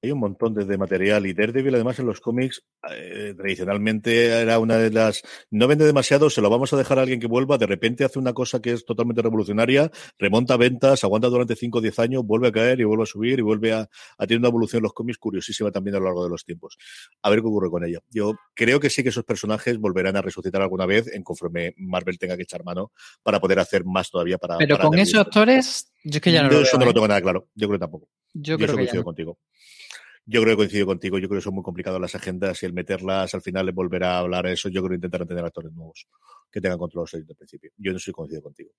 Hay 0.02 0.10
un 0.12 0.18
montón 0.18 0.54
de, 0.54 0.76
material 0.76 1.26
y 1.26 1.32
Daredevil 1.32 1.74
además 1.74 1.98
en 1.98 2.06
los 2.06 2.20
cómics 2.20 2.62
eh, 2.90 3.34
tradicionalmente 3.36 4.26
era 4.26 4.58
una 4.58 4.76
de 4.76 4.90
las 4.90 5.22
no 5.50 5.66
vende 5.66 5.86
demasiado, 5.86 6.28
se 6.28 6.42
lo 6.42 6.50
vamos 6.50 6.72
a 6.72 6.76
dejar 6.76 6.98
a 6.98 7.02
alguien 7.02 7.18
que 7.18 7.26
vuelva, 7.26 7.56
de 7.56 7.66
repente 7.66 8.04
hace 8.04 8.18
una 8.18 8.34
cosa 8.34 8.60
que 8.60 8.72
es 8.72 8.84
totalmente 8.84 9.22
revolucionaria, 9.22 9.90
remonta 10.18 10.56
ventas, 10.56 11.02
aguanta 11.02 11.28
durante 11.28 11.56
5 11.56 11.78
o 11.78 11.80
10 11.80 11.98
años, 11.98 12.24
vuelve 12.24 12.48
a 12.48 12.52
caer 12.52 12.80
y 12.80 12.84
vuelve 12.84 13.04
a 13.04 13.06
subir 13.06 13.38
y 13.38 13.42
vuelve 13.42 13.72
a, 13.72 13.88
tener 14.18 14.38
una 14.38 14.48
evolución 14.48 14.80
en 14.80 14.84
los 14.84 14.92
cómics 14.92 15.18
curiosísima 15.18 15.70
también 15.70 15.96
a 15.96 15.98
lo 15.98 16.04
largo 16.06 16.24
de 16.24 16.30
los 16.30 16.44
tiempos. 16.44 16.76
A 17.22 17.30
ver 17.30 17.40
qué 17.40 17.46
ocurre 17.46 17.70
con 17.70 17.84
ella. 17.84 18.00
Yo 18.10 18.34
creo 18.54 18.80
que 18.80 18.90
sí 18.90 19.02
que 19.02 19.08
esos 19.08 19.24
personajes 19.24 19.78
volverán 19.78 20.16
a 20.16 20.22
resucitar 20.22 20.60
alguna 20.60 20.86
vez 20.86 21.12
en 21.12 21.22
conforme 21.22 21.74
Marvel 21.76 22.18
tenga 22.18 22.36
que 22.36 22.42
echar 22.42 22.64
mano 22.64 22.92
para 23.22 23.40
poder 23.40 23.58
hacer 23.58 23.84
más 23.84 24.10
todavía 24.10 24.38
para... 24.38 24.58
Pero 24.58 24.78
con 24.78 24.98
esos 24.98 25.20
actores, 25.20 25.92
yo 26.04 26.16
es 26.16 26.20
que 26.20 26.32
ya 26.32 26.42
no, 26.42 26.50
lo 26.50 26.60
eso 26.60 26.78
no 26.78 26.84
lo 26.84 26.94
tengo 26.94 27.08
nada 27.08 27.20
claro. 27.20 27.48
Yo 27.54 27.68
creo 27.68 27.78
que 27.78 27.82
tampoco. 27.82 28.08
Yo, 28.32 28.56
creo 28.56 28.76
que 28.76 29.02
contigo. 29.02 29.38
Yo 30.24 30.42
creo 30.42 30.52
que 30.52 30.56
coincido 30.56 30.86
contigo. 30.86 31.18
Yo 31.18 31.28
creo 31.28 31.40
que 31.40 31.44
son 31.44 31.54
muy 31.54 31.62
complicadas 31.62 32.00
las 32.00 32.14
agendas 32.14 32.62
y 32.62 32.66
el 32.66 32.72
meterlas 32.72 33.34
al 33.34 33.42
final 33.42 33.66
le 33.66 33.72
volverá 33.72 34.16
a 34.16 34.18
hablar 34.18 34.46
a 34.46 34.52
eso. 34.52 34.68
Yo 34.68 34.82
creo 34.82 34.90
que 34.90 34.96
intentarán 34.96 35.28
tener 35.28 35.44
actores 35.44 35.72
nuevos 35.72 36.06
que 36.50 36.60
tengan 36.60 36.78
control 36.78 37.06
desde 37.12 37.30
el 37.30 37.36
principio. 37.36 37.70
Yo 37.76 37.92
no 37.92 37.98
estoy 37.98 38.12
coincido 38.12 38.42
contigo. 38.42 38.70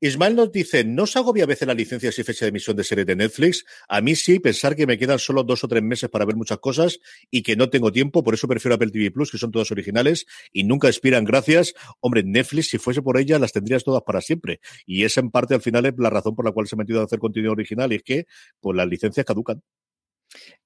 Ismael 0.00 0.36
nos 0.36 0.52
dice, 0.52 0.84
¿no 0.84 1.02
os 1.02 1.16
agobia 1.16 1.44
a 1.44 1.46
veces 1.46 1.66
las 1.66 1.76
licencias 1.76 2.18
y 2.18 2.22
fecha 2.22 2.44
de 2.44 2.50
emisión 2.50 2.76
de 2.76 2.84
series 2.84 3.06
de 3.06 3.16
Netflix? 3.16 3.64
A 3.88 4.00
mí 4.00 4.14
sí, 4.14 4.38
pensar 4.38 4.76
que 4.76 4.86
me 4.86 4.98
quedan 4.98 5.18
solo 5.18 5.42
dos 5.42 5.64
o 5.64 5.68
tres 5.68 5.82
meses 5.82 6.08
para 6.08 6.24
ver 6.24 6.36
muchas 6.36 6.58
cosas 6.58 7.00
y 7.30 7.42
que 7.42 7.56
no 7.56 7.70
tengo 7.70 7.90
tiempo, 7.90 8.22
por 8.22 8.34
eso 8.34 8.46
prefiero 8.46 8.76
Apple 8.76 8.90
TV 8.90 9.10
Plus, 9.10 9.30
que 9.30 9.38
son 9.38 9.50
todas 9.50 9.70
originales 9.70 10.26
y 10.52 10.64
nunca 10.64 10.88
expiran 10.88 11.24
gracias. 11.24 11.74
Hombre, 12.00 12.22
Netflix, 12.22 12.68
si 12.68 12.78
fuese 12.78 13.02
por 13.02 13.18
ella, 13.18 13.38
las 13.38 13.52
tendrías 13.52 13.82
todas 13.82 14.02
para 14.02 14.20
siempre. 14.20 14.60
Y 14.86 15.04
esa 15.04 15.20
en 15.20 15.30
parte 15.30 15.54
al 15.54 15.62
final 15.62 15.86
es 15.86 15.94
la 15.98 16.10
razón 16.10 16.36
por 16.36 16.44
la 16.44 16.52
cual 16.52 16.68
se 16.68 16.76
ha 16.76 16.78
metido 16.78 17.00
a 17.00 17.04
hacer 17.04 17.18
contenido 17.18 17.52
original 17.52 17.92
y 17.92 17.96
es 17.96 18.02
que 18.02 18.26
pues 18.60 18.76
las 18.76 18.86
licencias 18.86 19.26
caducan. 19.26 19.62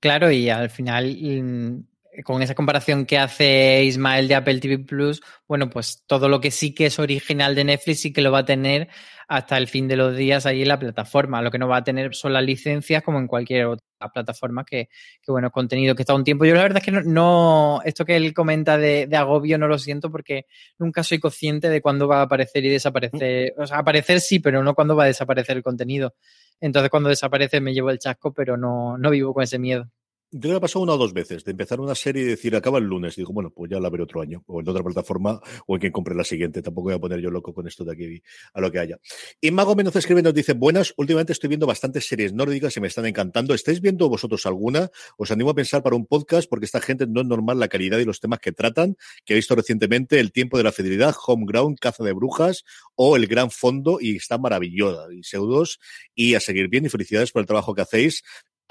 Claro, 0.01 0.30
y 0.30 0.49
al 0.51 0.70
final, 0.70 1.16
mm, 1.16 1.84
con 2.24 2.42
esa 2.42 2.54
comparación 2.54 3.06
que 3.06 3.18
hace 3.18 3.84
Ismael 3.84 4.28
de 4.28 4.34
Apple 4.34 4.60
TV 4.60 4.78
Plus, 4.78 5.22
bueno, 5.48 5.70
pues 5.70 6.04
todo 6.06 6.28
lo 6.28 6.40
que 6.40 6.50
sí 6.50 6.74
que 6.74 6.86
es 6.86 6.98
original 6.98 7.54
de 7.54 7.64
Netflix 7.64 8.00
sí 8.00 8.12
que 8.12 8.20
lo 8.20 8.30
va 8.30 8.40
a 8.40 8.44
tener 8.44 8.88
hasta 9.28 9.56
el 9.56 9.66
fin 9.66 9.88
de 9.88 9.96
los 9.96 10.14
días 10.14 10.44
ahí 10.44 10.60
en 10.60 10.68
la 10.68 10.78
plataforma. 10.78 11.40
Lo 11.40 11.50
que 11.50 11.58
no 11.58 11.68
va 11.68 11.78
a 11.78 11.84
tener 11.84 12.14
son 12.14 12.34
las 12.34 12.44
licencias 12.44 13.02
como 13.02 13.18
en 13.18 13.26
cualquier 13.26 13.64
otra 13.64 14.12
plataforma 14.12 14.64
que, 14.64 14.88
que 15.22 15.32
bueno, 15.32 15.50
contenido 15.50 15.94
que 15.94 16.02
está 16.02 16.14
un 16.14 16.24
tiempo. 16.24 16.44
Yo 16.44 16.54
la 16.54 16.62
verdad 16.62 16.78
es 16.78 16.84
que 16.84 16.92
no, 16.92 17.80
esto 17.84 18.04
que 18.04 18.16
él 18.16 18.34
comenta 18.34 18.76
de, 18.76 19.08
agobio 19.16 19.56
no 19.56 19.68
lo 19.68 19.78
siento 19.78 20.10
porque 20.10 20.44
nunca 20.78 21.02
soy 21.02 21.18
consciente 21.18 21.70
de 21.70 21.80
cuándo 21.80 22.06
va 22.08 22.18
a 22.18 22.22
aparecer 22.22 22.64
y 22.66 22.68
desaparecer. 22.68 23.54
O 23.56 23.66
sea, 23.66 23.78
aparecer 23.78 24.20
sí, 24.20 24.38
pero 24.38 24.62
no 24.62 24.74
cuándo 24.74 24.96
va 24.96 25.04
a 25.04 25.06
desaparecer 25.06 25.56
el 25.56 25.62
contenido. 25.62 26.14
Entonces 26.60 26.90
cuando 26.90 27.08
desaparece 27.08 27.60
me 27.62 27.72
llevo 27.72 27.90
el 27.90 27.98
chasco, 27.98 28.34
pero 28.34 28.58
no, 28.58 28.98
no 28.98 29.10
vivo 29.10 29.32
con 29.32 29.44
ese 29.44 29.58
miedo. 29.58 29.90
Yo 30.34 30.48
me 30.48 30.56
ha 30.56 30.60
pasado 30.60 30.82
una 30.82 30.94
o 30.94 30.96
dos 30.96 31.12
veces 31.12 31.44
de 31.44 31.50
empezar 31.50 31.78
una 31.78 31.94
serie 31.94 32.22
y 32.22 32.24
decir 32.24 32.56
acaba 32.56 32.78
el 32.78 32.84
lunes. 32.84 33.16
Digo, 33.16 33.34
bueno, 33.34 33.50
pues 33.50 33.70
ya 33.70 33.78
la 33.78 33.90
veré 33.90 34.04
otro 34.04 34.22
año, 34.22 34.42
o 34.46 34.62
en 34.62 34.68
otra 34.68 34.82
plataforma, 34.82 35.38
o 35.66 35.74
en 35.74 35.80
quien 35.80 35.92
compre 35.92 36.14
la 36.14 36.24
siguiente. 36.24 36.62
Tampoco 36.62 36.84
voy 36.84 36.94
a 36.94 36.98
poner 36.98 37.20
yo 37.20 37.30
loco 37.30 37.52
con 37.52 37.68
esto 37.68 37.84
de 37.84 37.92
aquí 37.92 38.22
a 38.54 38.60
lo 38.62 38.72
que 38.72 38.78
haya. 38.78 38.98
Y 39.42 39.50
Mago 39.50 39.76
Menos 39.76 39.94
escribe 39.94 40.22
nos 40.22 40.32
dice, 40.32 40.54
buenas, 40.54 40.94
últimamente 40.96 41.34
estoy 41.34 41.48
viendo 41.48 41.66
bastantes 41.66 42.08
series 42.08 42.32
nórdicas 42.32 42.74
y 42.74 42.80
me 42.80 42.88
están 42.88 43.04
encantando. 43.04 43.52
¿Estáis 43.52 43.82
viendo 43.82 44.08
vosotros 44.08 44.46
alguna? 44.46 44.90
Os 45.18 45.30
animo 45.30 45.50
a 45.50 45.54
pensar 45.54 45.82
para 45.82 45.96
un 45.96 46.06
podcast, 46.06 46.48
porque 46.48 46.64
esta 46.64 46.80
gente 46.80 47.06
no 47.06 47.20
es 47.20 47.26
normal 47.26 47.60
la 47.60 47.68
calidad 47.68 47.98
y 47.98 48.06
los 48.06 48.18
temas 48.18 48.38
que 48.38 48.52
tratan, 48.52 48.96
que 49.26 49.34
he 49.34 49.36
visto 49.36 49.54
recientemente, 49.54 50.18
El 50.18 50.32
tiempo 50.32 50.56
de 50.56 50.64
la 50.64 50.72
fidelidad, 50.72 51.14
Homeground, 51.26 51.78
Caza 51.78 52.04
de 52.04 52.12
Brujas, 52.14 52.64
o 52.94 53.16
El 53.16 53.26
Gran 53.26 53.50
Fondo, 53.50 53.98
y 54.00 54.16
está 54.16 54.38
maravillosa. 54.38 55.12
Y 55.12 55.24
pseudos, 55.24 55.78
y 56.14 56.36
a 56.36 56.40
seguir 56.40 56.68
bien, 56.68 56.86
y 56.86 56.88
felicidades 56.88 57.32
por 57.32 57.40
el 57.40 57.46
trabajo 57.46 57.74
que 57.74 57.82
hacéis 57.82 58.22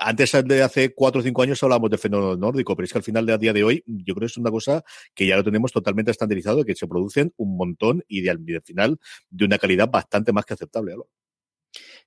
antes 0.02 0.32
de 0.46 0.64
hace 0.64 0.94
cuatro 0.94 1.22
o 1.22 1.24
cinco 1.24 1.44
años 1.44 1.62
hablábamos 1.62 1.92
de 1.92 1.98
fenómeno 1.98 2.36
nórdico, 2.36 2.76
pero 2.76 2.86
es 2.86 2.92
que 2.92 2.98
al 2.98 3.04
final 3.04 3.26
de 3.26 3.34
a 3.34 3.38
día 3.38 3.54
de 3.54 3.64
hoy, 3.64 3.84
yo 3.86 4.16
creo 4.16 4.28
que 4.28 4.32
es 4.32 4.38
una 4.38 4.50
cosa 4.50 4.84
que 5.14 5.28
ya 5.28 5.36
lo 5.36 5.44
tenemos 5.44 5.72
totalmente 5.72 6.12
estandarizado, 6.12 6.66
que 6.66 6.76
se 6.76 6.88
producen 6.88 7.34
un 7.38 7.56
montón 7.56 8.04
y 8.08 8.22
de, 8.22 8.32
al 8.32 8.40
final 8.64 9.00
de 9.30 9.46
una 9.46 9.58
calidad 9.58 9.90
bastante 9.90 10.34
más 10.34 10.46
que 10.46 10.56
aceptable. 10.56 10.96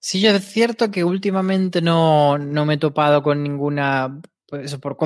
Sí, 0.01 0.21
yo 0.21 0.31
es 0.31 0.45
cierto 0.45 0.91
que 0.91 1.05
últimamente 1.05 1.81
no, 1.81 2.37
no 2.37 2.67
me 2.67 2.75
he 2.75 2.79
topado 2.79 3.23
con 3.23 3.43
ninguna 3.43 4.21
pues 4.55 4.77
por, 4.77 4.97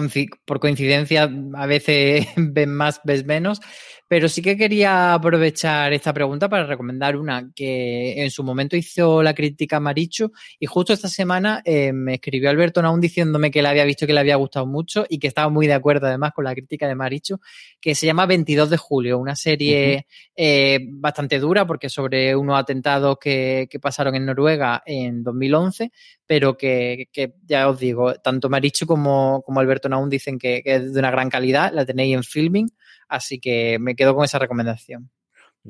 por 0.44 0.60
coincidencia, 0.60 1.30
a 1.54 1.66
veces 1.66 2.26
ven 2.36 2.70
más, 2.70 3.00
ves 3.04 3.24
menos, 3.24 3.60
pero 4.08 4.28
sí 4.28 4.40
que 4.40 4.56
quería 4.56 5.12
aprovechar 5.12 5.92
esta 5.92 6.14
pregunta 6.14 6.48
para 6.48 6.64
recomendar 6.64 7.16
una 7.16 7.50
que 7.54 8.22
en 8.22 8.30
su 8.30 8.42
momento 8.42 8.74
hizo 8.74 9.22
la 9.22 9.34
crítica 9.34 9.80
Marichu 9.80 10.32
y 10.58 10.64
justo 10.64 10.94
esta 10.94 11.08
semana 11.08 11.60
eh, 11.64 11.92
me 11.92 12.14
escribió 12.14 12.48
Alberto 12.48 12.80
Naún 12.80 13.02
diciéndome 13.02 13.50
que 13.50 13.60
la 13.60 13.70
había 13.70 13.84
visto 13.84 14.06
que 14.06 14.14
le 14.14 14.20
había 14.20 14.36
gustado 14.36 14.66
mucho 14.66 15.04
y 15.08 15.18
que 15.18 15.26
estaba 15.26 15.50
muy 15.50 15.66
de 15.66 15.74
acuerdo 15.74 16.06
además 16.06 16.32
con 16.34 16.44
la 16.44 16.54
crítica 16.54 16.88
de 16.88 16.94
Marichu, 16.94 17.38
que 17.80 17.94
se 17.94 18.06
llama 18.06 18.24
22 18.24 18.70
de 18.70 18.76
julio, 18.78 19.18
una 19.18 19.36
serie 19.36 20.06
eh, 20.34 20.78
bastante 20.88 21.38
dura 21.38 21.66
porque 21.66 21.90
sobre 21.90 22.34
unos 22.34 22.58
atentados 22.58 23.18
que, 23.20 23.68
que, 23.70 23.78
pasaron 23.78 24.14
en 24.14 24.24
Noruega 24.24 24.82
en 24.86 25.22
2011, 25.22 25.92
pero 26.26 26.56
que, 26.56 27.08
que 27.12 27.34
ya 27.44 27.68
os 27.68 27.78
digo, 27.78 28.14
tanto 28.14 28.48
Marichu 28.48 28.86
como, 28.86 29.37
como 29.42 29.60
Alberto 29.60 29.88
Naún 29.88 30.10
dicen 30.10 30.38
que, 30.38 30.62
que 30.62 30.76
es 30.76 30.92
de 30.92 30.98
una 30.98 31.10
gran 31.10 31.30
calidad, 31.30 31.72
la 31.72 31.84
tenéis 31.84 32.16
en 32.16 32.24
filming. 32.24 32.68
Así 33.08 33.40
que 33.40 33.78
me 33.80 33.94
quedo 33.96 34.14
con 34.14 34.24
esa 34.24 34.38
recomendación. 34.38 35.10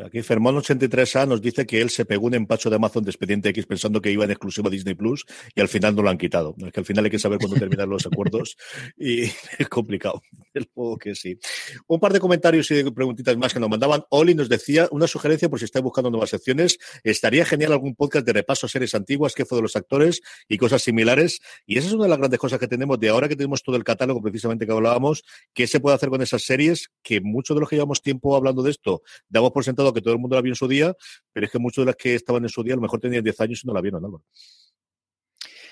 Aquí 0.05 0.19
Fermón83A 0.19 1.27
nos 1.27 1.41
dice 1.41 1.67
que 1.67 1.81
él 1.81 1.91
se 1.91 2.05
pegó 2.05 2.27
un 2.27 2.35
empacho 2.35 2.71
de 2.71 2.77
Amazon 2.77 3.05
de 3.05 3.11
Expediente 3.11 3.49
X 3.51 3.67
pensando 3.67 4.01
que 4.01 4.11
iba 4.11 4.25
en 4.25 4.31
exclusiva 4.31 4.69
a 4.69 4.71
Disney 4.71 4.95
Plus 4.95 5.25
y 5.55 5.61
al 5.61 5.69
final 5.69 5.95
no 5.97 6.03
lo 6.03 6.11
han 6.11 6.19
quitado. 6.19 6.55
Es 6.59 6.73
que 6.73 6.81
al 6.81 6.87
final 6.87 7.05
hay 7.05 7.11
que 7.11 7.19
saber 7.19 7.39
cuándo 7.39 7.57
terminan 7.59 7.89
los 7.89 8.07
acuerdos 8.07 8.57
y 8.97 9.23
es 9.59 9.69
complicado. 9.69 10.23
El 10.55 10.69
juego 10.73 10.97
que 10.99 11.15
sí. 11.15 11.39
Un 11.87 12.01
par 12.01 12.13
de 12.13 12.21
comentarios 12.21 12.71
y 12.71 12.83
preguntitas 12.91 13.37
más 13.37 13.53
que 13.53 13.61
nos 13.61 13.69
mandaban. 13.69 14.05
Oli 14.11 14.35
nos 14.35 14.49
decía 14.49 14.89
una 14.91 15.07
sugerencia 15.07 15.49
por 15.49 15.59
si 15.59 15.65
estáis 15.65 15.83
buscando 15.83 16.11
nuevas 16.11 16.31
secciones. 16.31 16.79
Estaría 17.03 17.45
genial 17.45 17.73
algún 17.73 17.95
podcast 17.95 18.27
de 18.27 18.33
repaso 18.33 18.67
a 18.67 18.69
series 18.69 18.95
antiguas, 18.95 19.35
que 19.35 19.45
fue 19.45 19.57
de 19.57 19.63
los 19.63 19.77
actores 19.77 20.21
y 20.49 20.59
cosas 20.59 20.83
similares. 20.83 21.41
Y 21.67 21.79
esa 21.79 21.89
es 21.89 21.95
una 21.95 22.05
de 22.05 22.11
las 22.11 22.19
grandes 22.19 22.39
cosas 22.39 22.59
que 22.59 22.69
tenemos 22.69 22.99
de 23.01 23.09
ahora 23.09 23.29
que 23.29 23.37
tenemos 23.37 23.63
todo 23.63 23.77
el 23.77 23.85
catálogo 23.85 24.23
precisamente 24.23 24.67
que 24.67 24.73
hablábamos. 24.73 25.25
¿Qué 25.53 25.67
se 25.67 25.81
puede 25.81 25.97
hacer 25.97 26.09
con 26.09 26.23
esas 26.23 26.43
series? 26.43 26.91
Que 27.03 27.21
muchos 27.21 27.57
de 27.57 27.61
los 27.61 27.69
que 27.69 27.77
llevamos 27.77 28.03
tiempo 28.03 28.37
hablando 28.37 28.63
de 28.63 28.71
esto 28.71 29.03
damos 29.29 29.53
por 29.53 29.65
sentado 29.65 29.88
que 29.93 30.01
todo 30.01 30.15
el 30.15 30.21
mundo 30.21 30.37
la 30.37 30.43
vio 30.43 30.53
en 30.53 30.57
su 30.57 30.69
día, 30.69 30.95
pero 31.33 31.47
es 31.47 31.53
que 31.53 31.59
muchos 31.59 31.83
de 31.83 31.87
las 31.87 31.97
que 31.97 32.15
estaban 32.15 32.43
en 32.43 32.49
su 32.49 32.63
día 32.63 32.75
a 32.75 32.77
lo 32.77 32.83
mejor 32.83 33.01
tenían 33.01 33.25
10 33.25 33.41
años 33.41 33.61
y 33.63 33.67
no 33.67 33.75
la 33.75 33.81
vieron, 33.81 34.05
Álvaro. 34.05 34.25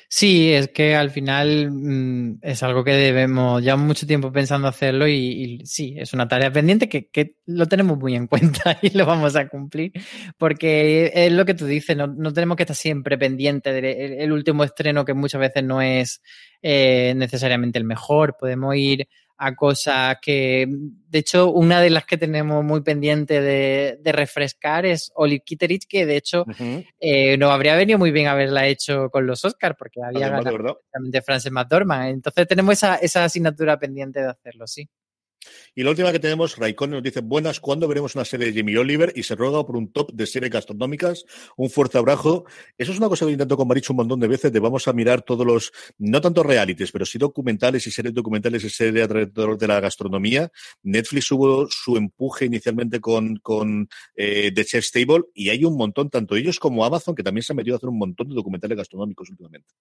Sí, 0.09 0.53
es 0.53 0.69
que 0.69 0.95
al 0.95 1.11
final 1.11 1.71
mm, 1.73 2.39
es 2.43 2.62
algo 2.62 2.85
que 2.85 2.93
debemos, 2.93 3.62
ya 3.62 3.77
mucho 3.77 4.07
tiempo 4.07 4.31
pensando 4.31 4.69
hacerlo 4.69 5.09
y, 5.09 5.62
sí, 5.64 5.97
es 5.99 6.12
una 6.12 6.29
tarea 6.29 6.53
pendiente 6.53 6.89
que, 6.89 7.35
lo 7.47 7.67
tenemos 7.67 7.99
muy 7.99 8.14
en 8.14 8.27
cuenta 8.29 8.79
y 8.83 8.91
lo 8.91 9.05
vamos 9.05 9.35
a 9.35 9.49
cumplir, 9.49 9.93
porque 10.39 11.11
es 11.12 11.33
lo 11.33 11.45
que 11.45 11.55
tú 11.55 11.67
dices, 11.67 11.97
no, 11.97 12.33
tenemos 12.33 12.57
que 12.57 12.62
estar 12.62 12.77
siempre 12.77 13.19
pendiente 13.19 13.73
del 13.73 14.33
último 14.33 14.62
estreno 14.62 15.05
que 15.05 15.14
muchas 15.14 15.41
veces 15.41 15.64
no 15.64 15.83
es 15.83 16.23
eh, 16.62 17.14
necesariamente 17.17 17.79
el 17.79 17.85
mejor, 17.85 18.37
podemos 18.39 18.77
ir 18.77 19.09
a 19.39 19.55
cosas 19.55 20.16
que, 20.22 20.66
de 20.68 21.18
hecho, 21.18 21.51
una 21.51 21.80
de 21.80 21.91
las 21.91 22.07
que 22.07 22.16
tenemos 22.16 22.64
muy 22.64 22.82
pendiente 22.82 23.41
de, 23.41 23.99
refrescar 24.12 24.87
es 24.87 25.12
Olive 25.14 25.43
Kitteridge, 25.45 25.87
que 25.89 26.07
de 26.07 26.16
hecho 26.16 26.47
eh, 27.01 27.37
nos 27.37 27.51
habría 27.51 27.76
venido 27.76 27.99
muy 27.99 28.11
bien 28.12 28.28
haberla 28.28 28.66
hecho 28.66 29.11
con 29.11 29.26
los 29.26 29.45
Oscars, 29.45 29.76
porque 29.78 30.01
había 30.03 30.28
ganado 30.28 30.80
de 31.01 31.22
Frances 31.22 31.53
McDormand. 31.53 32.11
Entonces 32.11 32.47
tenemos 32.47 32.74
esa, 32.74 32.97
esa 32.97 33.24
asignatura 33.24 33.78
pendiente 33.78 34.20
de 34.20 34.28
hacerlo, 34.28 34.66
sí. 34.66 34.89
Y 35.74 35.82
la 35.82 35.90
última 35.90 36.12
que 36.12 36.18
tenemos, 36.18 36.57
Raikkonen 36.57 36.94
nos 36.94 37.03
dice, 37.03 37.20
buenas, 37.20 37.61
¿cuándo 37.61 37.86
veremos 37.88 38.14
una 38.14 38.24
serie 38.24 38.47
de 38.47 38.53
Jimmy 38.53 38.76
Oliver? 38.76 39.12
Y 39.14 39.22
se 39.22 39.34
ruega 39.34 39.64
por 39.66 39.76
un 39.76 39.92
top 39.92 40.12
de 40.12 40.26
series 40.26 40.51
gastronómicas. 40.51 41.24
Un 41.57 41.70
fuerte 41.70 41.99
abrazo. 41.99 42.44
Eso 42.78 42.92
es 42.92 42.99
una 42.99 43.09
cosa 43.09 43.26
que 43.26 43.32
intento 43.32 43.57
con 43.57 43.68
Maricho 43.68 43.92
un 43.92 43.99
montón 43.99 44.20
de 44.20 44.28
veces, 44.28 44.53
de 44.53 44.61
vamos 44.61 44.88
a 44.88 44.92
mirar 44.92 45.22
todos 45.22 45.47
los, 45.47 45.72
no 45.99 46.20
tanto 46.20 46.42
realities, 46.42 46.92
pero 46.92 47.05
sí 47.05 47.18
documentales 47.18 47.86
y 47.86 47.90
series 47.90 48.14
documentales 48.14 48.64
y 48.64 48.70
series 48.70 49.05
alrededor 49.05 49.59
de 49.59 49.66
la 49.66 49.80
gastronomía. 49.80 50.51
Netflix 50.82 51.30
hubo 51.32 51.66
su 51.70 51.97
empuje 51.97 52.47
inicialmente 52.47 53.01
con, 53.01 53.36
con 53.36 53.88
eh, 54.14 54.53
The 54.55 54.64
Chef's 54.64 54.92
Table 54.92 55.24
y 55.34 55.51
hay 55.51 55.64
un 55.64 55.76
montón, 55.76 56.11
tanto 56.11 56.36
ellos 56.36 56.59
como 56.59 56.84
Amazon, 56.84 57.14
que 57.14 57.22
también 57.22 57.42
se 57.42 57.53
han 57.53 57.57
metido 57.57 57.76
a 57.76 57.78
hacer 57.78 57.88
un 57.88 57.99
montón 57.99 58.28
de 58.28 58.34
documentales 58.34 58.76
gastronómicos 58.76 59.30
últimamente. 59.30 59.74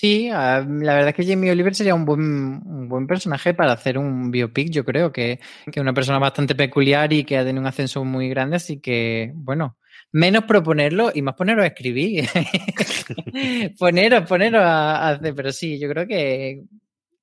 Sí, 0.00 0.28
la 0.28 0.60
verdad 0.64 1.08
es 1.08 1.14
que 1.16 1.26
Jamie 1.26 1.50
Oliver 1.50 1.74
sería 1.74 1.92
un 1.92 2.04
buen, 2.04 2.20
un 2.20 2.88
buen 2.88 3.08
personaje 3.08 3.52
para 3.52 3.72
hacer 3.72 3.98
un 3.98 4.30
biopic, 4.30 4.70
yo 4.70 4.84
creo, 4.84 5.10
que 5.10 5.40
es 5.66 5.76
una 5.76 5.92
persona 5.92 6.20
bastante 6.20 6.54
peculiar 6.54 7.12
y 7.12 7.24
que 7.24 7.36
ha 7.36 7.42
tenido 7.44 7.60
un 7.62 7.66
ascenso 7.66 8.04
muy 8.04 8.28
grande, 8.28 8.54
así 8.54 8.78
que, 8.78 9.32
bueno, 9.34 9.76
menos 10.12 10.44
proponerlo 10.44 11.10
y 11.12 11.22
más 11.22 11.34
poneros 11.34 11.64
a 11.64 11.66
escribir. 11.66 12.28
poneros, 13.78 14.22
poneros 14.28 14.62
a, 14.62 15.08
hacer, 15.08 15.34
pero 15.34 15.50
sí, 15.50 15.80
yo 15.80 15.88
creo 15.88 16.06
que, 16.06 16.62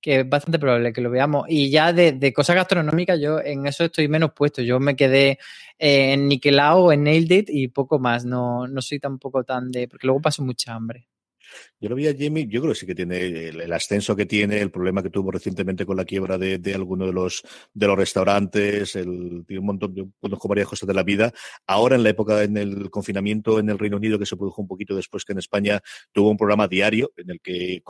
que, 0.02 0.20
es 0.20 0.30
bastante 0.30 0.60
probable 0.60 0.92
que 0.92 1.00
lo 1.00 1.10
veamos. 1.10 1.46
Y 1.48 1.70
ya 1.70 1.94
de, 1.94 2.12
de, 2.12 2.34
cosas 2.34 2.58
gastronómicas, 2.58 3.18
yo 3.22 3.40
en 3.40 3.68
eso 3.68 3.86
estoy 3.86 4.10
menos 4.10 4.34
puesto. 4.34 4.62
Yo 4.62 4.82
me 4.82 4.98
quedé 4.98 5.40
en 5.80 6.28
Niquelao, 6.28 6.92
en 6.92 7.04
Nailed 7.06 7.32
It 7.32 7.50
y 7.50 7.70
poco 7.70 8.00
más. 8.00 8.26
No, 8.26 8.68
no 8.68 8.82
soy 8.82 9.00
tampoco 9.00 9.46
tan 9.46 9.72
de. 9.72 9.88
porque 9.88 10.08
luego 10.08 10.22
paso 10.22 10.44
mucha 10.44 10.74
hambre. 10.74 11.08
Yo 11.80 11.90
lo 11.90 11.96
vi 11.96 12.08
a 12.08 12.14
Jimmy, 12.14 12.48
yo 12.48 12.62
creo 12.62 12.74
que 12.74 12.80
sí 12.80 12.86
que 12.86 12.96
tiene 12.96 13.50
el, 13.50 13.74
ascenso 13.74 14.16
que 14.16 14.26
tiene, 14.26 14.62
el 14.62 14.72
problema 14.72 15.04
que 15.04 15.10
tuvo 15.10 15.32
recientemente 15.32 15.86
con 15.86 15.98
la 15.98 16.06
quiebra 16.06 16.38
de, 16.38 16.58
de 16.60 16.74
alguno 16.74 17.06
de 17.06 17.14
los, 17.14 17.44
de 17.74 17.88
los 17.88 17.98
restaurantes, 17.98 18.96
el, 18.96 19.44
tiene 19.48 19.60
un 19.60 19.66
montón, 19.66 19.94
yo 19.96 20.06
conozco 20.20 20.48
varias 20.48 20.68
cosas 20.68 20.88
de 20.88 20.94
la 20.94 21.04
vida. 21.04 21.32
Ahora, 21.68 21.96
en 21.96 22.04
la 22.04 22.10
época, 22.10 22.44
en 22.44 22.58
el 22.58 22.90
confinamiento 22.90 23.60
en 23.60 23.70
el 23.70 23.80
Reino 23.80 23.98
Unido, 23.98 24.20
que 24.20 24.26
se 24.26 24.36
produjo 24.36 24.62
un 24.62 24.68
poquito 24.68 24.96
después 24.96 25.26
que 25.26 25.34
en 25.34 25.40
España, 25.40 25.82
tuvo 26.12 26.30
un 26.30 26.38
programa 26.38 26.68
diario 26.68 27.12
en 27.18 27.30
el 27.32 27.42
que 27.42 27.82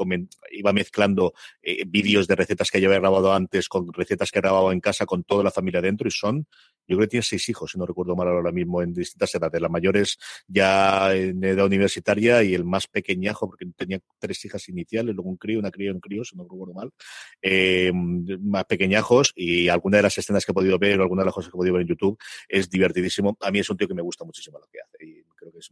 iba 0.52 0.74
mezclando 0.74 1.34
eh, 1.62 1.84
vídeos 1.88 2.28
de 2.28 2.36
recetas 2.36 2.70
que 2.72 2.82
ya 2.82 2.88
había 2.88 3.00
grabado 3.00 3.34
antes 3.34 3.68
con 3.68 3.92
recetas 3.94 4.32
que 4.32 4.40
grababa 4.40 4.74
en 4.74 4.80
casa 4.80 5.06
con 5.06 5.24
toda 5.24 5.44
la 5.44 5.52
familia 5.52 5.82
dentro 5.82 6.08
y 6.08 6.12
son 6.12 6.48
yo 6.88 6.98
creo 6.98 7.08
que 7.08 7.12
tiene 7.12 7.24
seis 7.24 7.48
hijos, 7.50 7.72
si 7.72 7.78
no 7.78 7.86
recuerdo 7.86 8.16
mal 8.16 8.28
ahora 8.28 8.52
mismo, 8.52 8.82
en 8.82 8.94
distintas 8.94 9.34
edades. 9.36 9.62
Las 9.62 9.72
mayores 9.72 10.18
ya 10.48 11.14
en 11.16 11.44
edad 11.44 11.66
universitaria 11.66 12.44
y 12.44 12.54
el 12.54 12.64
más 12.64 12.88
pequeñajo, 12.88 13.48
porque 13.48 13.66
tenía 13.76 14.00
tres 14.20 14.44
hijas 14.46 14.68
iniciales, 14.70 15.16
luego 15.16 15.30
un 15.30 15.38
crío, 15.38 15.60
una 15.60 15.72
cría 15.72 15.90
y 15.90 15.92
un 15.92 16.00
crío, 16.00 16.24
si 16.24 16.36
no 16.36 16.44
recuerdo 16.44 16.74
mal, 16.74 16.92
eh, 17.42 17.92
más 17.94 18.66
pequeñajos 18.66 19.34
y 19.36 19.70
alguna 19.70 19.98
de 19.98 20.04
las 20.04 20.18
escenas 20.18 20.46
que 20.46 20.52
he 20.52 20.56
podido 20.56 20.78
ver 20.80 21.00
o 21.00 21.04
alguna 21.04 21.22
de 21.22 21.26
las 21.26 21.34
cosas 21.34 21.52
que 21.52 21.58
he 21.58 21.60
podido 21.60 21.74
ver 21.74 21.84
en 21.84 21.90
YouTube 21.90 22.18
es 22.48 22.70
divertidísimo. 22.70 23.38
A 23.42 23.52
mí 23.52 23.60
es 23.60 23.70
un 23.70 23.78
tío 23.78 23.88
que 23.88 23.94
me 23.94 24.02
gusta 24.02 24.24
muchísimo 24.24 24.60
lo 24.60 24.68
que 24.68 24.80
hace 24.80 25.06
y 25.06 25.24
creo 25.36 25.52
que 25.52 25.60
es 25.60 25.70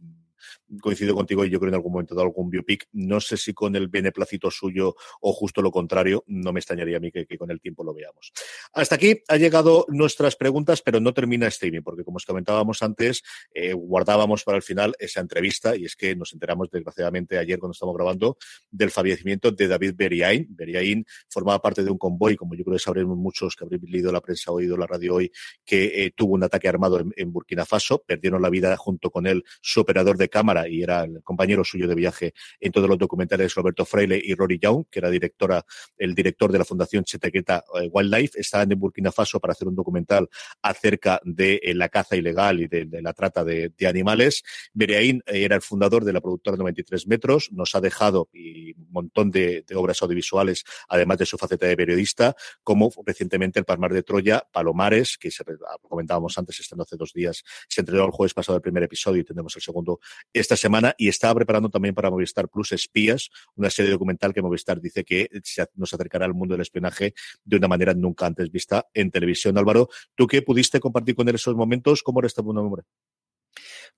coincido 0.80 1.14
contigo 1.14 1.44
y 1.44 1.50
yo 1.50 1.58
creo 1.58 1.68
en 1.68 1.74
algún 1.74 1.92
momento 1.92 2.14
de 2.14 2.22
algún 2.22 2.50
biopic. 2.50 2.88
No 2.92 3.20
sé 3.20 3.36
si 3.36 3.52
con 3.52 3.74
el 3.76 3.88
beneplácito 3.88 4.50
suyo 4.50 4.94
o 5.20 5.32
justo 5.32 5.62
lo 5.62 5.70
contrario, 5.70 6.24
no 6.26 6.52
me 6.52 6.60
extrañaría 6.60 6.98
a 6.98 7.00
mí 7.00 7.10
que, 7.10 7.26
que 7.26 7.38
con 7.38 7.50
el 7.50 7.60
tiempo 7.60 7.84
lo 7.84 7.94
veamos. 7.94 8.32
Hasta 8.72 8.96
aquí 8.96 9.22
ha 9.28 9.36
llegado 9.36 9.86
nuestras 9.88 10.36
preguntas, 10.36 10.82
pero 10.82 11.00
no 11.04 11.14
termina 11.14 11.46
streaming, 11.46 11.82
porque 11.82 12.02
como 12.02 12.16
os 12.16 12.24
comentábamos 12.24 12.82
antes, 12.82 13.22
eh, 13.54 13.72
guardábamos 13.72 14.42
para 14.42 14.56
el 14.56 14.62
final 14.62 14.94
esa 14.98 15.20
entrevista 15.20 15.76
y 15.76 15.84
es 15.84 15.94
que 15.94 16.16
nos 16.16 16.32
enteramos 16.32 16.70
desgraciadamente 16.70 17.38
ayer 17.38 17.58
cuando 17.58 17.72
estamos 17.72 17.94
grabando 17.94 18.36
del 18.70 18.90
fallecimiento 18.90 19.52
de 19.52 19.68
David 19.68 19.94
Beriain. 19.96 20.46
Beriain 20.50 21.04
formaba 21.28 21.60
parte 21.60 21.84
de 21.84 21.90
un 21.90 21.98
convoy, 21.98 22.36
como 22.36 22.54
yo 22.54 22.64
creo 22.64 22.76
que 22.76 22.82
sabremos 22.82 23.16
muchos 23.16 23.54
que 23.54 23.64
habréis 23.64 23.82
leído 23.84 24.10
la 24.10 24.20
prensa, 24.20 24.50
oído 24.50 24.76
la 24.76 24.86
radio 24.86 25.14
hoy, 25.14 25.30
que 25.64 26.04
eh, 26.04 26.12
tuvo 26.16 26.34
un 26.34 26.42
ataque 26.42 26.68
armado 26.68 26.98
en, 27.16 27.32
Burkina 27.32 27.64
Faso, 27.64 28.02
perdieron 28.06 28.40
la 28.42 28.50
vida 28.50 28.76
junto 28.76 29.10
con 29.10 29.26
él 29.26 29.44
su 29.60 29.80
operador 29.80 30.16
de 30.16 30.28
cámara 30.28 30.68
y 30.68 30.82
era 30.82 31.04
el 31.04 31.22
compañero 31.22 31.64
suyo 31.64 31.88
de 31.88 31.94
viaje 31.94 32.32
en 32.60 32.72
todos 32.72 32.88
los 32.88 32.98
documentales 32.98 33.54
Roberto 33.54 33.84
Freile 33.84 34.20
y 34.22 34.34
Rory 34.34 34.58
Young, 34.58 34.84
que 34.90 35.00
era 35.00 35.10
directora, 35.10 35.64
el 35.98 36.14
director 36.14 36.52
de 36.52 36.58
la 36.58 36.64
Fundación 36.64 37.04
Chetequeta 37.04 37.64
eh, 37.80 37.88
Wildlife, 37.92 38.38
estaban 38.38 38.70
en 38.70 38.78
Burkina 38.78 39.10
Faso 39.10 39.40
para 39.40 39.52
hacer 39.52 39.68
un 39.68 39.74
documental 39.74 40.28
acerca 40.62 40.93
de 41.24 41.60
eh, 41.62 41.74
la 41.74 41.88
caza 41.88 42.16
ilegal 42.16 42.60
y 42.60 42.66
de, 42.66 42.84
de 42.86 43.02
la 43.02 43.12
trata 43.12 43.44
de, 43.44 43.72
de, 43.76 43.86
animales. 43.86 44.42
Bereaín 44.72 45.22
eh, 45.26 45.44
era 45.44 45.56
el 45.56 45.62
fundador 45.62 46.04
de 46.04 46.12
la 46.12 46.20
productora 46.20 46.56
93 46.56 47.06
metros, 47.06 47.50
nos 47.52 47.74
ha 47.74 47.80
dejado 47.80 48.28
un 48.32 48.88
montón 48.90 49.30
de, 49.30 49.64
de, 49.66 49.74
obras 49.74 50.02
audiovisuales, 50.02 50.64
además 50.88 51.18
de 51.18 51.26
su 51.26 51.36
faceta 51.36 51.66
de 51.66 51.76
periodista, 51.76 52.36
como 52.62 52.90
recientemente 53.04 53.58
el 53.58 53.64
Palmar 53.64 53.92
de 53.92 54.02
Troya, 54.02 54.46
Palomares, 54.52 55.18
que 55.18 55.30
se, 55.30 55.44
comentábamos 55.82 56.36
antes, 56.38 56.60
estando 56.60 56.82
hace 56.82 56.96
dos 56.96 57.12
días, 57.12 57.44
se 57.68 57.80
entregó 57.80 58.04
el 58.04 58.10
jueves 58.10 58.34
pasado 58.34 58.56
el 58.56 58.62
primer 58.62 58.82
episodio 58.82 59.20
y 59.20 59.24
tendremos 59.24 59.54
el 59.56 59.62
segundo 59.62 60.00
esta 60.32 60.56
semana, 60.56 60.94
y 60.98 61.08
estaba 61.08 61.34
preparando 61.34 61.68
también 61.70 61.94
para 61.94 62.10
Movistar 62.10 62.48
Plus 62.48 62.72
Espías, 62.72 63.30
una 63.56 63.70
serie 63.70 63.90
documental 63.90 64.32
que 64.32 64.42
Movistar 64.42 64.80
dice 64.80 65.04
que 65.04 65.28
se, 65.42 65.66
nos 65.74 65.92
acercará 65.92 66.26
al 66.26 66.34
mundo 66.34 66.54
del 66.54 66.62
espionaje 66.62 67.14
de 67.44 67.56
una 67.56 67.68
manera 67.68 67.94
nunca 67.94 68.26
antes 68.26 68.50
vista 68.50 68.88
en 68.94 69.10
televisión. 69.10 69.58
Álvaro, 69.58 69.88
¿tú 70.14 70.26
qué 70.26 70.42
pudiste 70.42 70.80
compartir 70.84 71.16
con 71.16 71.28
él 71.28 71.34
esos 71.34 71.56
momentos. 71.56 72.02
¿Cómo 72.02 72.20
era 72.20 72.28
este 72.28 72.42
hombre? 72.42 72.82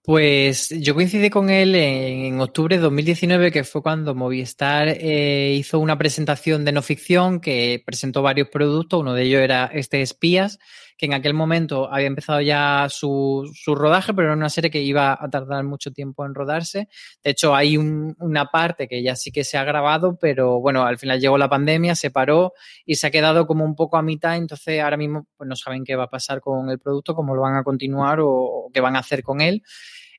Pues 0.06 0.68
yo 0.68 0.94
coincidí 0.94 1.30
con 1.30 1.50
él 1.50 1.74
en, 1.74 2.38
octubre 2.40 2.76
de 2.76 2.82
2019, 2.82 3.50
que 3.50 3.64
fue 3.64 3.82
cuando 3.82 4.14
Movistar 4.14 4.86
eh, 4.86 5.56
hizo 5.58 5.80
una 5.80 5.98
presentación 5.98 6.64
de 6.64 6.70
no 6.70 6.80
ficción 6.80 7.40
que 7.40 7.82
presentó 7.84 8.22
varios 8.22 8.48
productos. 8.48 9.00
Uno 9.00 9.14
de 9.14 9.24
ellos 9.24 9.40
era 9.40 9.64
este 9.66 10.02
Espías, 10.02 10.60
que 10.96 11.06
en 11.06 11.14
aquel 11.14 11.34
momento 11.34 11.92
había 11.92 12.06
empezado 12.06 12.40
ya 12.40 12.86
su, 12.88 13.50
su, 13.52 13.74
rodaje, 13.74 14.14
pero 14.14 14.28
era 14.28 14.36
una 14.36 14.48
serie 14.48 14.70
que 14.70 14.80
iba 14.80 15.18
a 15.20 15.28
tardar 15.28 15.64
mucho 15.64 15.90
tiempo 15.90 16.24
en 16.24 16.36
rodarse. 16.36 16.88
De 17.24 17.32
hecho, 17.32 17.56
hay 17.56 17.76
un, 17.76 18.14
una 18.20 18.46
parte 18.46 18.86
que 18.86 19.02
ya 19.02 19.16
sí 19.16 19.32
que 19.32 19.42
se 19.42 19.58
ha 19.58 19.64
grabado, 19.64 20.16
pero 20.20 20.60
bueno, 20.60 20.86
al 20.86 20.98
final 20.98 21.18
llegó 21.18 21.36
la 21.36 21.48
pandemia, 21.48 21.96
se 21.96 22.12
paró 22.12 22.52
y 22.84 22.94
se 22.94 23.08
ha 23.08 23.10
quedado 23.10 23.48
como 23.48 23.64
un 23.64 23.74
poco 23.74 23.96
a 23.96 24.02
mitad. 24.02 24.36
Entonces, 24.36 24.80
ahora 24.80 24.96
mismo 24.96 25.26
pues 25.36 25.48
no 25.48 25.56
saben 25.56 25.82
qué 25.82 25.96
va 25.96 26.04
a 26.04 26.10
pasar 26.10 26.40
con 26.40 26.70
el 26.70 26.78
producto, 26.78 27.16
cómo 27.16 27.34
lo 27.34 27.42
van 27.42 27.56
a 27.56 27.64
continuar 27.64 28.20
o 28.22 28.70
qué 28.72 28.80
van 28.80 28.94
a 28.94 29.00
hacer 29.00 29.24
con 29.24 29.40
él. 29.40 29.64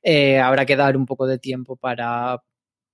Eh, 0.02 0.38
habrá 0.38 0.66
que 0.66 0.76
dar 0.76 0.96
un 0.96 1.06
poco 1.06 1.26
de 1.26 1.38
tiempo 1.38 1.76
para, 1.76 2.42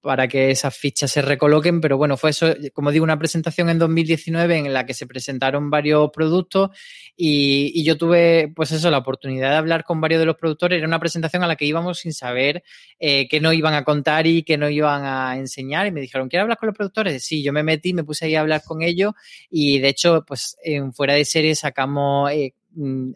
para 0.05 0.29
que 0.29 0.51
esas 0.51 0.77
fichas 0.77 1.11
se 1.11 1.23
recoloquen, 1.23 1.81
pero 1.81 1.97
bueno, 1.97 2.19
fue 2.19 2.29
eso, 2.29 2.55
como 2.75 2.91
digo, 2.91 3.05
una 3.05 3.19
presentación 3.19 3.71
en 3.71 3.79
2019 3.79 4.59
en 4.59 4.73
la 4.75 4.85
que 4.85 4.93
se 4.93 5.07
presentaron 5.07 5.71
varios 5.71 6.11
productos 6.13 6.71
y, 7.17 7.83
yo 7.85 7.97
tuve, 7.97 8.53
pues 8.55 8.71
eso, 8.73 8.91
la 8.91 8.99
oportunidad 8.99 9.49
de 9.49 9.57
hablar 9.57 9.83
con 9.83 10.03
varios 10.03 10.21
de 10.21 10.27
los 10.27 10.37
productores. 10.37 10.77
Era 10.77 10.87
una 10.87 11.01
presentación 11.01 11.43
a 11.43 11.47
la 11.47 11.57
que 11.57 11.65
íbamos 11.65 12.01
sin 12.01 12.13
saber 12.13 12.63
eh, 12.99 13.27
qué 13.29 13.41
nos 13.41 13.55
iban 13.55 13.73
a 13.73 13.83
contar 13.83 14.27
y 14.27 14.43
qué 14.43 14.59
nos 14.59 14.73
iban 14.73 15.05
a 15.07 15.39
enseñar 15.39 15.87
y 15.87 15.91
me 15.91 16.03
dijeron, 16.03 16.29
¿quieres 16.29 16.43
hablar 16.43 16.59
con 16.59 16.67
los 16.67 16.77
productores? 16.77 17.25
Sí, 17.25 17.43
yo 17.43 17.55
me 17.55 17.63
metí, 17.63 17.95
me 17.95 18.05
puse 18.05 18.27
ahí 18.27 18.35
a 18.35 18.41
hablar 18.41 18.63
con 18.63 18.83
ellos 18.83 19.15
y 19.49 19.79
de 19.79 19.89
hecho, 19.89 20.23
pues 20.27 20.59
fuera 20.93 21.15
de 21.15 21.25
serie 21.25 21.55
sacamos 21.55 22.31
eh, 22.31 22.53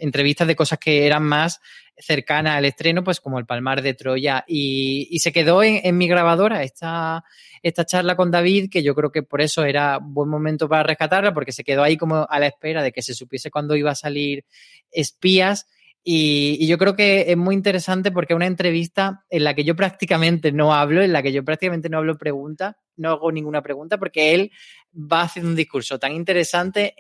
entrevistas 0.01 0.49
de 0.49 0.57
cosas 0.57 0.79
que 0.79 1.07
eran 1.07 1.25
más 1.25 1.61
cercanas 1.99 2.57
al 2.57 2.65
estreno, 2.65 3.05
pues 3.05 3.21
como 3.21 3.39
el 3.39 3.47
Palmar 3.47 3.83
de 3.83 3.95
Troya. 3.95 4.45
Y, 4.47 5.19
se 5.19 5.33
quedó 5.33 5.63
en, 5.63 5.97
mi 5.97 6.09
grabadora 6.09 6.63
esta, 6.63 7.25
esta 7.63 7.85
charla 7.85 8.17
con 8.17 8.31
David, 8.31 8.71
que 8.71 8.83
yo 8.83 8.95
creo 8.95 9.11
que 9.11 9.23
por 9.23 9.41
eso 9.41 9.65
era 9.65 9.99
buen 10.01 10.29
momento 10.29 10.69
para 10.69 10.83
rescatarla, 10.83 11.35
porque 11.35 11.53
se 11.53 11.65
quedó 11.65 11.83
ahí 11.83 11.97
como 11.97 12.27
a 12.29 12.39
la 12.39 12.47
espera 12.47 12.83
de 12.83 12.93
que 12.93 13.03
se 13.03 13.15
supiese 13.15 13.51
cuándo 13.51 13.77
iba 13.77 13.91
a 13.91 13.97
salir 13.97 14.45
Espías. 14.91 15.67
Y, 16.05 16.67
yo 16.67 16.79
creo 16.79 16.97
que 16.97 17.31
es 17.31 17.37
muy 17.37 17.55
interesante 17.55 18.11
porque 18.11 18.33
es 18.33 18.37
una 18.37 18.47
entrevista 18.47 19.25
en 19.29 19.45
la 19.45 19.55
que 19.55 19.65
yo 19.65 19.77
prácticamente 19.77 20.53
no 20.53 20.75
hablo, 20.75 21.03
en 21.03 21.13
la 21.13 21.23
que 21.23 21.33
yo 21.33 21.45
prácticamente 21.45 21.89
no 21.89 21.99
hablo 21.99 22.17
preguntas, 22.17 22.77
no 22.97 23.11
hago 23.11 23.33
ninguna 23.33 23.63
pregunta, 23.63 23.99
porque 23.99 24.35
él 24.35 24.51
va 24.95 25.23
haciendo 25.23 25.51
un 25.51 25.57
discurso 25.57 25.99
tan 25.99 26.13
interesante 26.13 26.95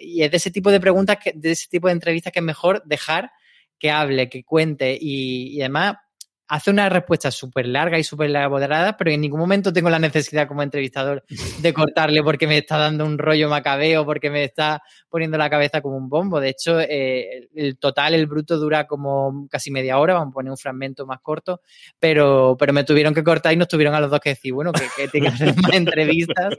y 0.00 0.22
es 0.22 0.30
de 0.30 0.36
ese 0.36 0.50
tipo 0.50 0.70
de 0.70 0.80
preguntas, 0.80 1.18
que, 1.22 1.32
de 1.34 1.52
ese 1.52 1.68
tipo 1.68 1.88
de 1.88 1.92
entrevistas 1.92 2.32
que 2.32 2.38
es 2.38 2.44
mejor 2.44 2.82
dejar 2.84 3.30
que 3.78 3.90
hable, 3.90 4.28
que 4.28 4.44
cuente 4.44 4.96
y, 5.00 5.56
y 5.56 5.60
además 5.60 5.96
hace 6.46 6.70
una 6.70 6.88
respuesta 6.88 7.30
súper 7.30 7.66
larga 7.66 7.98
y 7.98 8.04
súper 8.04 8.28
elaborada, 8.28 8.96
pero 8.96 9.10
en 9.10 9.20
ningún 9.20 9.40
momento 9.40 9.72
tengo 9.72 9.88
la 9.88 9.98
necesidad 9.98 10.46
como 10.46 10.62
entrevistador 10.62 11.24
de 11.60 11.74
cortarle 11.74 12.22
porque 12.22 12.46
me 12.46 12.58
está 12.58 12.76
dando 12.76 13.04
un 13.04 13.18
rollo 13.18 13.48
macabeo, 13.48 14.04
porque 14.04 14.30
me 14.30 14.44
está 14.44 14.82
poniendo 15.08 15.38
la 15.38 15.48
cabeza 15.48 15.80
como 15.80 15.96
un 15.96 16.08
bombo. 16.08 16.40
De 16.40 16.50
hecho, 16.50 16.80
eh, 16.80 17.48
el 17.54 17.78
total, 17.78 18.14
el 18.14 18.26
bruto 18.26 18.58
dura 18.58 18.86
como 18.86 19.48
casi 19.50 19.70
media 19.70 19.98
hora, 19.98 20.14
vamos 20.14 20.32
a 20.32 20.34
poner 20.34 20.50
un 20.50 20.58
fragmento 20.58 21.06
más 21.06 21.20
corto, 21.20 21.60
pero, 21.98 22.56
pero 22.58 22.72
me 22.72 22.84
tuvieron 22.84 23.14
que 23.14 23.24
cortar 23.24 23.52
y 23.52 23.56
nos 23.56 23.68
tuvieron 23.68 23.94
a 23.94 24.00
los 24.00 24.10
dos 24.10 24.20
que 24.20 24.30
decir, 24.30 24.52
bueno, 24.52 24.72
que, 24.72 24.84
que 24.96 25.08
tengo 25.08 25.26
que 25.26 25.32
hacer 25.34 25.56
más 25.56 25.72
entrevistas. 25.72 26.54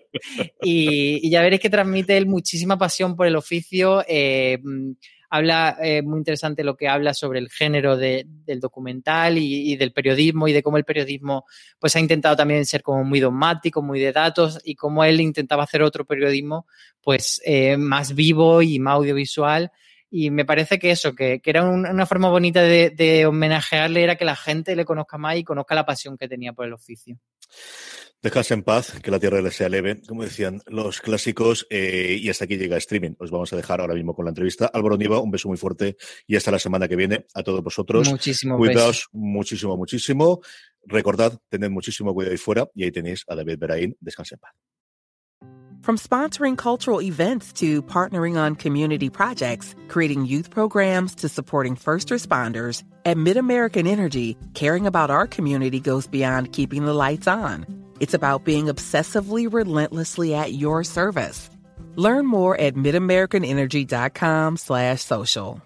Y, 0.62 1.26
y, 1.26 1.30
ya 1.30 1.42
veréis 1.42 1.62
que 1.62 1.70
transmite 1.70 2.18
él 2.18 2.26
muchísima 2.26 2.78
pasión 2.78 3.16
por 3.16 3.28
el 3.28 3.36
oficio. 3.36 4.04
Eh, 4.08 4.60
habla 5.30 5.78
eh, 5.82 6.02
muy 6.02 6.20
interesante 6.20 6.64
lo 6.64 6.76
que 6.76 6.88
habla 6.88 7.14
sobre 7.14 7.40
el 7.40 7.50
género 7.50 7.98
de, 7.98 8.26
del 8.28 8.60
documental 8.60 9.38
y, 9.38 9.76
del 9.76 9.92
periodismo 9.92 10.48
y 10.48 10.54
de 10.54 10.64
cómo 10.64 10.78
el 10.78 10.86
periodismo 10.86 11.46
pues 11.80 11.96
ha 11.96 12.00
intentado 12.00 12.36
también 12.36 12.66
ser 12.66 12.82
como 12.82 13.04
muy 13.04 13.20
dogmático, 13.20 13.82
muy 13.82 14.00
de 14.00 14.12
datos 14.12 14.60
y 14.64 14.76
cómo 14.76 15.04
él 15.04 15.22
intentaba 15.22 15.64
hacer 15.64 15.82
otro 15.82 16.06
periodismo 16.06 16.68
pues 17.02 17.42
eh, 17.46 17.78
más 17.78 18.16
vivo 18.16 18.62
y 18.62 18.80
más 18.80 18.96
audiovisual 18.96 19.72
y 20.10 20.30
me 20.30 20.46
parece 20.46 20.80
que 20.80 20.92
eso, 20.92 21.14
que, 21.14 21.42
que 21.42 21.50
era 21.50 21.64
un, 21.64 21.86
una 21.86 22.06
forma 22.06 22.30
bonita 22.30 22.62
de, 22.62 22.92
de 22.92 23.26
homenajearle 23.26 24.04
era 24.04 24.16
que 24.16 24.26
la 24.26 24.36
gente 24.36 24.76
le 24.76 24.86
conozca 24.86 25.18
más 25.18 25.36
y 25.36 25.44
conozca 25.44 25.76
la 25.76 25.86
pasión 25.86 26.18
que 26.18 26.28
tenía 26.28 26.54
por 26.54 26.66
el 26.66 26.74
oficio. 26.74 27.18
Dejarse 28.22 28.56
en 28.56 28.64
paz, 28.64 29.00
que 29.04 29.12
la 29.12 29.20
tierra 29.20 29.42
le 29.42 29.52
sea 29.52 29.70
leve, 29.70 30.02
como 30.08 30.24
decían 30.24 30.60
los 30.66 31.00
clásicos, 31.00 31.68
eh, 31.70 32.18
y 32.20 32.30
hasta 32.30 32.46
aquí 32.46 32.58
llega 32.58 32.78
streaming. 32.78 33.12
Os 33.20 33.30
vamos 33.30 33.54
a 33.54 33.56
dejar 33.56 33.82
ahora 33.82 33.94
mismo 33.94 34.16
con 34.16 34.26
la 34.26 34.30
entrevista. 34.30 34.66
Álvaro 34.74 34.98
Niva, 34.98 35.20
un 35.20 35.30
beso 35.30 35.48
muy 35.48 35.58
fuerte 35.58 35.96
y 36.26 36.36
hasta 36.36 36.50
la 36.50 36.58
semana 36.58 36.88
que 36.88 36.96
viene 36.96 37.28
a 37.36 37.44
todos 37.44 37.62
vosotros. 37.62 38.10
Muchísimo 38.10 38.58
Cuidaos 38.58 38.98
beso. 38.98 39.10
muchísimo, 39.12 39.78
muchísimo. 39.78 40.42
Recordad, 40.84 41.38
tened 41.50 41.70
muchísimo 41.70 42.14
cuidado 42.14 42.32
ahí 42.32 42.38
fuera 42.38 42.68
y 42.74 42.84
ahí 42.84 42.92
tenéis 42.92 43.24
a 43.28 43.36
David 43.36 43.60
Beraín. 43.60 43.96
Descanse 44.00 44.36
en 44.36 44.40
paz. 44.40 44.54
From 45.86 45.98
sponsoring 45.98 46.58
cultural 46.58 47.00
events 47.00 47.54
to 47.54 47.84
partnering 47.84 48.38
on 48.38 48.56
community 48.56 49.08
projects, 49.08 49.76
creating 49.88 50.26
youth 50.26 50.50
programs 50.50 51.14
to 51.18 51.30
supporting 51.30 51.76
first 51.76 52.10
responders, 52.10 52.82
at 53.06 53.18
MidAmerican 53.18 53.88
Energy, 53.88 54.36
caring 54.56 54.88
about 54.88 55.12
our 55.12 55.28
community 55.28 55.80
goes 55.80 56.08
beyond 56.08 56.54
keeping 56.54 56.86
the 56.86 56.94
lights 56.94 57.28
on. 57.28 57.85
It's 58.00 58.14
about 58.14 58.44
being 58.44 58.66
obsessively 58.66 59.52
relentlessly 59.52 60.34
at 60.36 60.54
your 60.54 60.84
service. 60.84 61.50
Learn 61.96 62.26
more 62.26 62.60
at 62.60 62.76
midamericanenergy.com 62.76 64.58
slash 64.58 65.02
social. 65.02 65.62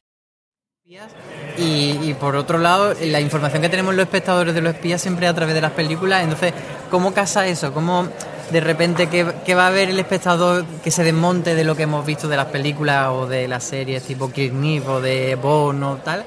Y, 1.57 1.99
y, 2.01 2.15
por 2.19 2.35
otro 2.35 2.57
lado, 2.57 2.95
la 2.99 3.21
información 3.21 3.61
que 3.61 3.69
tenemos 3.69 3.93
los 3.93 4.03
espectadores 4.03 4.55
de 4.55 4.61
los 4.61 4.73
espías 4.73 4.99
siempre 4.99 5.27
a 5.27 5.33
través 5.35 5.53
de 5.53 5.61
las 5.61 5.73
películas. 5.73 6.23
Entonces, 6.23 6.53
¿cómo 6.89 7.13
casa 7.13 7.47
eso? 7.47 7.73
¿Cómo 7.73 8.07
de 8.51 8.59
repente 8.59 9.07
qué, 9.07 9.53
va 9.55 9.67
a 9.67 9.69
ver 9.69 9.89
el 9.89 9.99
espectador 9.99 10.65
que 10.83 10.89
se 10.89 11.03
desmonte 11.03 11.53
de 11.53 11.63
lo 11.63 11.75
que 11.75 11.83
hemos 11.83 12.05
visto 12.05 12.27
de 12.27 12.37
las 12.37 12.47
películas 12.47 13.09
o 13.11 13.27
de 13.27 13.47
las 13.47 13.65
series 13.65 14.01
tipo 14.03 14.31
Kirk 14.31 14.53
o 14.87 14.99
de 14.99 15.35
Bond 15.35 15.83
o 15.83 15.95
tal? 15.97 16.25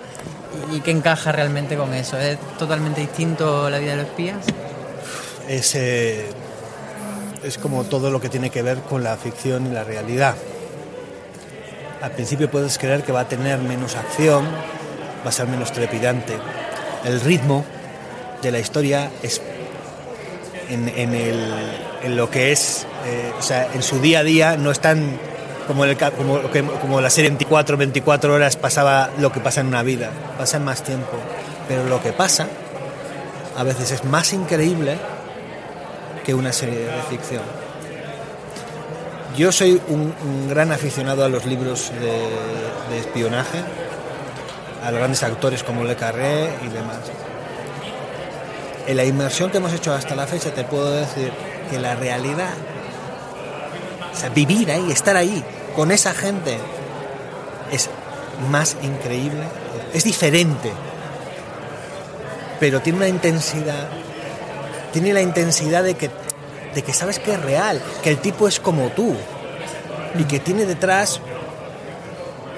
¿Y 0.72 0.80
qué 0.80 0.92
encaja 0.92 1.32
realmente 1.32 1.76
con 1.76 1.92
eso? 1.94 2.16
¿Es 2.18 2.38
totalmente 2.56 3.00
distinto 3.00 3.68
la 3.68 3.78
vida 3.78 3.92
de 3.92 3.96
los 3.96 4.06
espías? 4.06 4.46
Es, 5.52 5.74
es 5.74 7.58
como 7.60 7.84
todo 7.84 8.10
lo 8.10 8.22
que 8.22 8.30
tiene 8.30 8.48
que 8.48 8.62
ver 8.62 8.78
con 8.78 9.04
la 9.04 9.18
ficción 9.18 9.66
y 9.66 9.70
la 9.70 9.84
realidad. 9.84 10.34
Al 12.00 12.10
principio 12.12 12.50
puedes 12.50 12.78
creer 12.78 13.02
que 13.02 13.12
va 13.12 13.20
a 13.20 13.28
tener 13.28 13.58
menos 13.58 13.94
acción, 13.94 14.46
va 15.24 15.28
a 15.28 15.32
ser 15.32 15.46
menos 15.48 15.70
trepidante. 15.70 16.38
El 17.04 17.20
ritmo 17.20 17.66
de 18.40 18.50
la 18.50 18.60
historia 18.60 19.10
es 19.22 19.42
en, 20.70 20.88
en, 20.88 21.14
el, 21.14 21.54
en 22.02 22.16
lo 22.16 22.30
que 22.30 22.52
es, 22.52 22.86
eh, 23.06 23.32
o 23.38 23.42
sea, 23.42 23.68
en 23.74 23.82
su 23.82 24.00
día 24.00 24.20
a 24.20 24.24
día 24.24 24.56
no 24.56 24.70
es 24.70 24.80
tan 24.80 25.18
como, 25.66 25.84
el, 25.84 25.98
como, 25.98 26.40
como 26.80 27.00
la 27.02 27.10
serie 27.10 27.28
24, 27.28 27.76
24 27.76 28.32
horas 28.32 28.56
pasaba 28.56 29.10
lo 29.18 29.30
que 29.30 29.40
pasa 29.40 29.60
en 29.60 29.66
una 29.66 29.82
vida, 29.82 30.10
pasa 30.38 30.56
en 30.56 30.64
más 30.64 30.82
tiempo. 30.82 31.18
Pero 31.68 31.84
lo 31.84 32.02
que 32.02 32.12
pasa 32.12 32.48
a 33.54 33.62
veces 33.64 33.90
es 33.90 34.04
más 34.04 34.32
increíble 34.32 34.96
que 36.24 36.34
una 36.34 36.52
serie 36.52 36.80
de 36.80 37.02
ficción. 37.08 37.42
Yo 39.36 39.50
soy 39.50 39.80
un, 39.88 40.48
gran 40.48 40.72
aficionado 40.72 41.24
a 41.24 41.28
los 41.28 41.46
libros 41.46 41.90
de, 42.00 42.98
espionaje, 42.98 43.62
a 44.84 44.90
los 44.90 44.98
grandes 44.98 45.22
actores 45.22 45.62
como 45.62 45.84
Le 45.84 45.96
Carré 45.96 46.50
y 46.62 46.68
demás. 46.68 46.98
En 48.86 48.96
la 48.96 49.04
inmersión 49.04 49.50
que 49.50 49.56
hemos 49.56 49.72
hecho 49.72 49.94
hasta 49.94 50.14
la 50.14 50.26
fecha 50.26 50.52
te 50.52 50.64
puedo 50.64 50.90
decir 50.92 51.32
que 51.70 51.78
la 51.78 51.94
realidad, 51.94 52.52
vivir 54.34 54.70
ahí, 54.70 54.90
estar 54.92 55.16
ahí 55.16 55.42
con 55.74 55.90
esa 55.92 56.12
gente, 56.12 56.58
es 57.70 57.88
más 58.50 58.76
increíble, 58.82 59.44
es 59.94 60.04
diferente, 60.04 60.72
pero 62.60 62.80
tiene 62.80 62.98
una 62.98 63.08
intensidad, 63.08 63.88
tiene 64.92 65.12
la 65.12 65.22
intensidad 65.22 65.82
de 65.82 65.94
que, 65.94 66.10
de 66.74 66.82
que 66.82 66.92
sabes 66.92 67.18
que 67.18 67.32
es 67.32 67.42
real, 67.42 67.82
que 68.02 68.10
el 68.10 68.18
tipo 68.18 68.46
es 68.46 68.60
como 68.60 68.88
tú 68.90 69.14
y 70.18 70.24
que 70.24 70.38
tiene 70.38 70.66
detrás, 70.66 71.20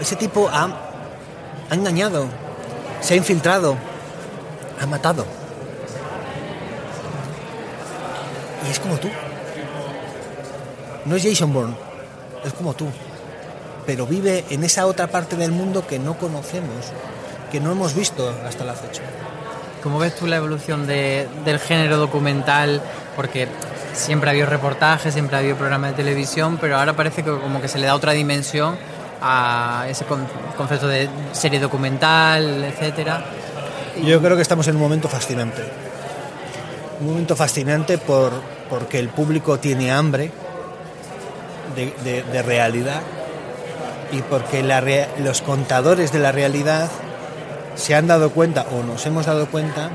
ese 0.01 0.17
tipo 0.17 0.49
ha, 0.49 0.69
ha 1.71 1.75
engañado, 1.75 2.27
se 3.01 3.15
ha 3.15 3.17
infiltrado, 3.17 3.77
ha 4.81 4.87
matado. 4.87 5.25
Y 8.67 8.71
es 8.71 8.81
como 8.81 8.97
tú. 8.97 9.09
No 11.05 11.17
es 11.17 11.23
Jason 11.23 11.53
Bourne, 11.53 11.77
es 12.45 12.53
como 12.55 12.75
tú. 12.75 12.87
Pero 13.87 14.07
vive 14.07 14.45
en 14.49 14.65
esa 14.65 14.87
otra 14.87 15.09
parte 15.09 15.37
del 15.37 15.53
mundo 15.53 15.87
que 15.87 15.99
no 15.99 16.17
conocemos, 16.19 16.93
que 17.53 17.61
no 17.61 17.73
hemos 17.73 17.95
visto 17.95 18.35
hasta 18.47 18.65
la 18.65 18.75
fecha. 18.75 19.03
¿Cómo 19.85 19.99
ves 19.99 20.17
tú 20.17 20.27
la 20.27 20.37
evolución 20.37 20.87
de, 20.87 21.29
del 21.45 21.59
género 21.59 21.99
documental? 21.99 22.81
Porque 23.17 23.47
siempre 23.93 24.31
ha 24.31 24.33
habido 24.33 24.47
reportajes, 24.47 25.13
siempre 25.13 25.37
ha 25.37 25.41
habido 25.41 25.57
programas 25.57 25.91
de 25.91 25.97
televisión, 25.99 26.57
pero 26.59 26.79
ahora 26.79 26.95
parece 26.95 27.23
que 27.23 27.31
como 27.31 27.61
que 27.61 27.69
se 27.69 27.79
le 27.79 27.87
da 27.87 27.95
otra 27.95 28.13
dimensión 28.13 28.79
a 29.21 29.85
ese 29.87 30.07
concepto 30.57 30.89
de 30.89 31.11
serie 31.33 31.61
documental, 31.61 32.65
etcétera. 32.65 33.27
Yo 34.03 34.23
creo 34.23 34.37
que 34.37 34.43
estamos 34.43 34.67
en 34.69 34.77
un 34.77 34.81
momento 34.81 35.07
fascinante. 35.07 35.63
Un 37.03 37.09
momento 37.09 37.37
fascinante 37.37 37.99
por, 37.99 38.33
porque 38.71 38.99
el 38.99 39.11
público 39.11 39.59
tiene 39.59 39.93
hambre 39.93 40.31
de, 41.75 42.43
realidad 42.43 43.03
y 44.13 44.23
porque 44.23 44.63
los 45.19 45.43
contadores 45.43 46.11
de 46.11 46.21
la 46.21 46.33
realidad 46.33 46.89
se 47.77 47.95
han 47.95 48.07
dado 48.07 48.31
cuenta 48.31 48.67
o 48.71 48.83
nos 48.83 49.05
hemos 49.07 49.27
dado 49.27 49.47
cuenta 49.47 49.91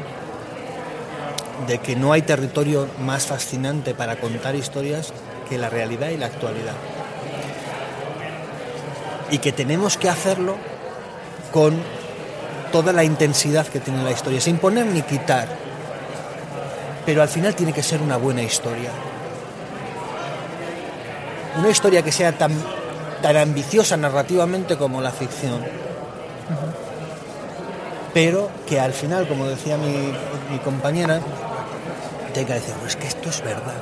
de 1.67 1.80
que 1.80 1.95
no 1.95 2.13
hay 2.13 2.21
territorio 2.21 2.88
más 2.99 3.25
fascinante 3.25 3.93
para 3.93 4.17
contar 4.17 4.55
historias 4.55 5.13
que 5.47 5.57
la 5.57 5.69
realidad 5.69 6.09
y 6.09 6.17
la 6.17 6.27
actualidad. 6.27 6.75
Y 9.32 9.39
que 9.39 9.51
tenemos 9.51 9.97
que 9.97 10.09
hacerlo 10.09 10.57
con 11.51 11.82
toda 12.71 12.93
la 12.93 13.03
intensidad 13.03 13.67
que 13.67 13.80
tiene 13.80 14.03
la 14.03 14.11
historia, 14.11 14.41
sin 14.41 14.57
poner 14.57 14.86
ni 14.86 15.01
quitar. 15.01 15.47
Pero 17.05 17.21
al 17.21 17.30
final 17.30 17.55
tiene 17.55 17.73
que 17.73 17.84
ser 17.84 18.01
una 18.01 18.17
buena 18.17 18.41
historia. 18.41 18.91
Una 21.57 21.69
historia 21.69 22.01
que 22.01 22.11
sea 22.11 22.38
tan, 22.38 22.51
tan 23.21 23.38
ambiciosa 23.38 23.97
narrativamente 23.97 24.77
como 24.77 25.01
la 25.01 25.11
ficción. 25.11 25.63
Pero 28.14 28.49
que 28.68 28.80
al 28.80 28.93
final, 28.93 29.28
como 29.28 29.45
decía 29.45 29.78
mi, 29.78 30.12
mi 30.51 30.60
compañera, 30.64 31.20
tenga 32.34 32.47
que 32.47 32.53
decir, 32.55 32.74
pues 32.82 32.95
que 32.95 33.07
esto 33.07 33.30
es 33.30 33.41
verdad. 33.41 33.76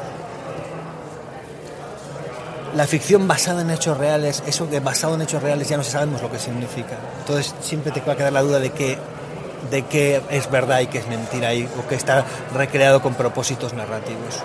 La 2.76 2.86
ficción 2.86 3.28
basada 3.28 3.62
en 3.62 3.72
hechos 3.72 3.98
reales, 3.98 4.44
eso 4.46 4.68
de 4.68 4.80
basado 4.80 5.16
en 5.16 5.22
hechos 5.22 5.42
reales 5.42 5.70
ya 5.70 5.78
no 5.78 5.84
sabemos 5.84 6.22
lo 6.22 6.32
que 6.32 6.38
significa. 6.38 6.98
Entonces 7.20 7.56
siempre 7.62 7.92
te 7.92 8.02
va 8.02 8.14
a 8.14 8.16
quedar 8.16 8.34
la 8.34 8.42
duda 8.42 8.60
de 8.60 8.72
que 8.72 8.98
de 9.72 9.82
qué 9.84 10.22
es 10.30 10.50
verdad 10.50 10.80
y 10.82 10.88
qué 10.88 11.00
es 11.00 11.08
mentira 11.08 11.54
y, 11.54 11.66
o 11.66 11.88
que 11.88 11.96
está 11.96 12.26
recreado 12.54 13.02
con 13.02 13.16
propósitos 13.16 13.74
narrativos. 13.74 14.44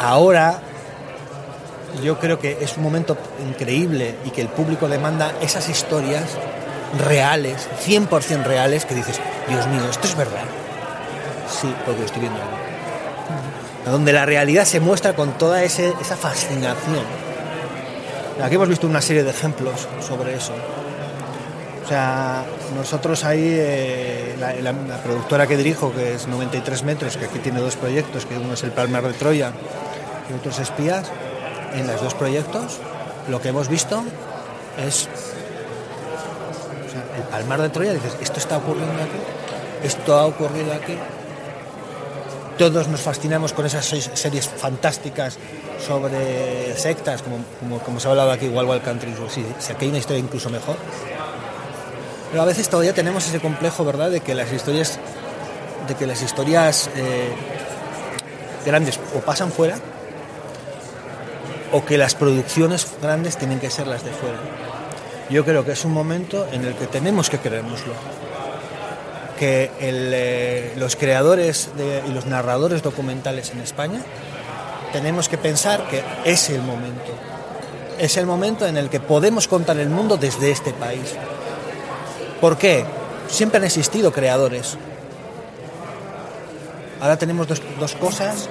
Ahora 0.00 0.60
yo 2.02 2.18
creo 2.18 2.38
que 2.38 2.58
es 2.60 2.76
un 2.76 2.84
momento 2.84 3.16
increíble 3.46 4.14
y 4.24 4.30
que 4.30 4.40
el 4.40 4.48
público 4.48 4.88
demanda 4.88 5.32
esas 5.40 5.68
historias 5.68 6.24
reales, 6.98 7.68
100% 7.86 8.44
reales, 8.44 8.84
que 8.84 8.94
dices, 8.94 9.20
Dios 9.48 9.66
mío, 9.68 9.82
esto 9.90 10.06
es 10.06 10.16
verdad. 10.16 10.44
Sí, 11.48 11.72
porque 11.84 12.00
lo 12.00 12.06
estoy 12.06 12.20
viendo 12.20 12.40
ahora. 12.40 13.92
Donde 13.92 14.12
la 14.12 14.26
realidad 14.26 14.64
se 14.64 14.80
muestra 14.80 15.14
con 15.14 15.32
toda 15.38 15.62
ese, 15.62 15.92
esa 16.00 16.16
fascinación. 16.16 17.04
Aquí 18.42 18.54
hemos 18.54 18.68
visto 18.68 18.86
una 18.86 19.00
serie 19.00 19.22
de 19.22 19.30
ejemplos 19.30 19.88
sobre 20.06 20.34
eso. 20.34 20.52
O 21.84 21.88
sea, 21.88 22.44
nosotros 22.76 23.24
ahí, 23.24 23.42
eh, 23.42 24.36
la, 24.38 24.54
la, 24.54 24.72
la, 24.72 24.96
productora 25.02 25.46
que 25.46 25.56
dirijo, 25.56 25.92
que 25.92 26.14
es 26.14 26.28
93 26.28 26.84
metros, 26.84 27.16
que 27.16 27.24
aquí 27.24 27.40
tiene 27.40 27.60
dos 27.60 27.76
proyectos, 27.76 28.26
que 28.26 28.36
uno 28.36 28.54
es 28.54 28.62
el 28.62 28.70
Palmar 28.70 29.02
de 29.02 29.12
Troya 29.14 29.52
y 30.30 30.34
otro 30.34 30.52
es 30.52 30.60
Espías, 30.60 31.10
en 31.74 31.86
los 31.86 32.00
dos 32.00 32.14
proyectos 32.14 32.78
lo 33.28 33.40
que 33.40 33.48
hemos 33.48 33.68
visto 33.68 34.02
es 34.78 35.08
el 37.30 37.44
Palmar 37.44 37.62
de 37.62 37.68
Troya, 37.68 37.92
dices, 37.92 38.16
esto 38.20 38.38
está 38.38 38.58
ocurriendo 38.58 38.92
aquí, 38.92 39.86
esto 39.86 40.14
ha 40.16 40.26
ocurrido 40.26 40.72
aquí. 40.72 40.96
Todos 42.58 42.88
nos 42.88 43.00
fascinamos 43.00 43.52
con 43.52 43.64
esas 43.64 43.86
series 43.86 44.48
fantásticas 44.48 45.38
sobre 45.86 46.76
sectas, 46.76 47.22
como, 47.22 47.78
como, 47.78 48.00
se 48.00 48.08
ha 48.08 48.10
hablado 48.10 48.32
aquí, 48.32 48.48
Wild 48.48 48.68
Wild 48.68 48.82
Country, 48.82 49.14
sí, 49.28 49.46
si 49.58 49.72
aquí 49.72 49.84
hay 49.84 49.90
una 49.90 49.98
historia 49.98 50.18
incluso 50.18 50.50
mejor. 50.50 50.76
Pero 52.30 52.42
a 52.42 52.44
veces 52.44 52.68
todavía 52.68 52.92
tenemos 52.92 53.26
ese 53.26 53.40
complejo, 53.40 53.84
¿verdad?, 53.84 54.10
de 54.10 54.20
que 54.20 54.34
las 54.34 54.52
historias, 54.52 54.98
de 55.88 55.94
que 55.94 56.06
las 56.06 56.20
historias 56.20 56.90
eh, 56.96 57.32
grandes 58.66 58.98
o 59.16 59.20
pasan 59.20 59.52
fuera, 59.52 59.78
o 61.72 61.84
que 61.84 61.96
las 61.96 62.14
producciones 62.14 62.86
grandes 63.00 63.36
tienen 63.36 63.60
que 63.60 63.70
ser 63.70 63.86
las 63.86 64.04
de 64.04 64.10
fuera. 64.10 64.38
Yo 65.30 65.44
creo 65.44 65.64
que 65.64 65.72
es 65.72 65.84
un 65.84 65.92
momento 65.92 66.48
en 66.50 66.64
el 66.64 66.74
que 66.74 66.88
tenemos 66.88 67.30
que 67.30 67.38
creérnoslo. 67.38 67.94
Que 69.38 69.70
eh, 69.78 70.74
los 70.76 70.96
creadores 70.96 71.70
y 72.06 72.12
los 72.12 72.26
narradores 72.26 72.82
documentales 72.82 73.50
en 73.52 73.60
España 73.60 74.02
tenemos 74.92 75.28
que 75.28 75.38
pensar 75.38 75.86
que 75.88 76.02
es 76.24 76.50
el 76.50 76.60
momento. 76.62 77.12
Es 77.98 78.16
el 78.16 78.26
momento 78.26 78.66
en 78.66 78.76
el 78.76 78.90
que 78.90 78.98
podemos 78.98 79.46
contar 79.46 79.78
el 79.78 79.88
mundo 79.88 80.16
desde 80.16 80.50
este 80.50 80.72
país. 80.72 81.14
¿Por 82.40 82.58
qué? 82.58 82.84
Siempre 83.28 83.58
han 83.58 83.64
existido 83.64 84.12
creadores. 84.12 84.76
Ahora 87.00 87.16
tenemos 87.16 87.46
dos 87.46 87.94
cosas 87.94 88.48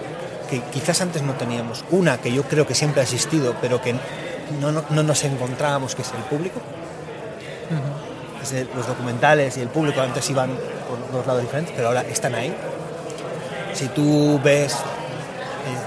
que 0.50 0.62
quizás 0.72 1.02
antes 1.02 1.22
no 1.24 1.34
teníamos. 1.34 1.84
Una 1.92 2.20
que 2.20 2.32
yo 2.32 2.44
creo 2.44 2.66
que 2.66 2.74
siempre 2.74 3.02
ha 3.02 3.04
existido, 3.04 3.56
pero 3.62 3.82
que 3.82 3.96
no, 4.62 4.72
no, 4.72 4.84
no 4.90 5.04
nos 5.04 5.24
encontrábamos, 5.24 5.96
que 5.96 6.02
es 6.02 6.12
el 6.12 6.24
público. 6.24 6.60
Los 8.76 8.88
documentales 8.88 9.58
y 9.58 9.62
el 9.62 9.68
público 9.68 10.02
antes 10.02 10.28
iban 10.30 10.50
por 10.88 11.12
dos 11.12 11.28
lados 11.28 11.42
diferentes, 11.42 11.74
pero 11.76 11.90
ahora 11.90 12.02
están 12.02 12.34
ahí. 12.34 12.54
Si 13.74 13.88
tú 13.90 14.40
ves 14.44 14.74
eh, 14.74 14.78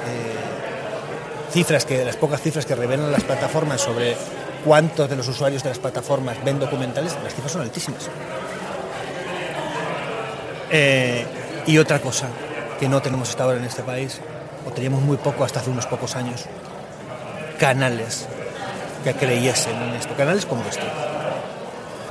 eh, 0.06 1.50
cifras 1.50 1.84
que 1.84 2.04
las 2.04 2.16
pocas 2.16 2.40
cifras 2.40 2.64
que 2.64 2.74
revelan 2.74 3.10
las 3.10 3.24
plataformas 3.24 3.80
sobre 3.80 4.16
cuántos 4.64 5.10
de 5.10 5.16
los 5.16 5.26
usuarios 5.26 5.62
de 5.62 5.70
las 5.70 5.78
plataformas 5.78 6.42
ven 6.44 6.60
documentales, 6.60 7.16
las 7.24 7.34
cifras 7.34 7.52
son 7.52 7.62
altísimas. 7.62 8.08
Eh, 10.70 11.26
y 11.66 11.78
otra 11.78 12.00
cosa 12.00 12.28
que 12.78 12.88
no 12.88 13.02
tenemos 13.02 13.28
hasta 13.30 13.44
ahora 13.44 13.58
en 13.58 13.64
este 13.64 13.82
país, 13.82 14.20
o 14.66 14.70
teníamos 14.70 15.02
muy 15.02 15.16
poco 15.16 15.44
hasta 15.44 15.60
hace 15.60 15.70
unos 15.70 15.86
pocos 15.86 16.14
años, 16.16 16.44
canales 17.58 18.28
que 19.03 19.14
creyesen 19.14 19.74
en 19.82 19.94
esto, 19.94 20.14
canales 20.16 20.46
como 20.46 20.62
este, 20.62 20.82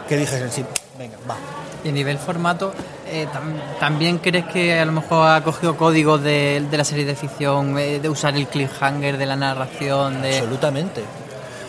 que 0.07 0.17
dijesen, 0.17 0.51
sí, 0.51 0.65
venga, 0.97 1.17
va, 1.29 1.35
Y 1.83 1.89
a 1.89 1.91
nivel 1.91 2.17
formato, 2.17 2.73
eh, 3.07 3.27
tam- 3.33 3.79
¿también 3.79 4.17
crees 4.19 4.45
que 4.45 4.79
a 4.79 4.85
lo 4.85 4.91
mejor 4.91 5.27
ha 5.29 5.43
cogido 5.43 5.75
códigos 5.77 6.21
de, 6.21 6.65
de 6.69 6.77
la 6.77 6.83
serie 6.83 7.05
de 7.05 7.15
ficción, 7.15 7.77
eh, 7.79 7.99
de 7.99 8.09
usar 8.09 8.35
el 8.35 8.47
cliffhanger 8.47 9.17
de 9.17 9.25
la 9.25 9.35
narración? 9.35 10.21
De... 10.21 10.37
Absolutamente. 10.37 11.01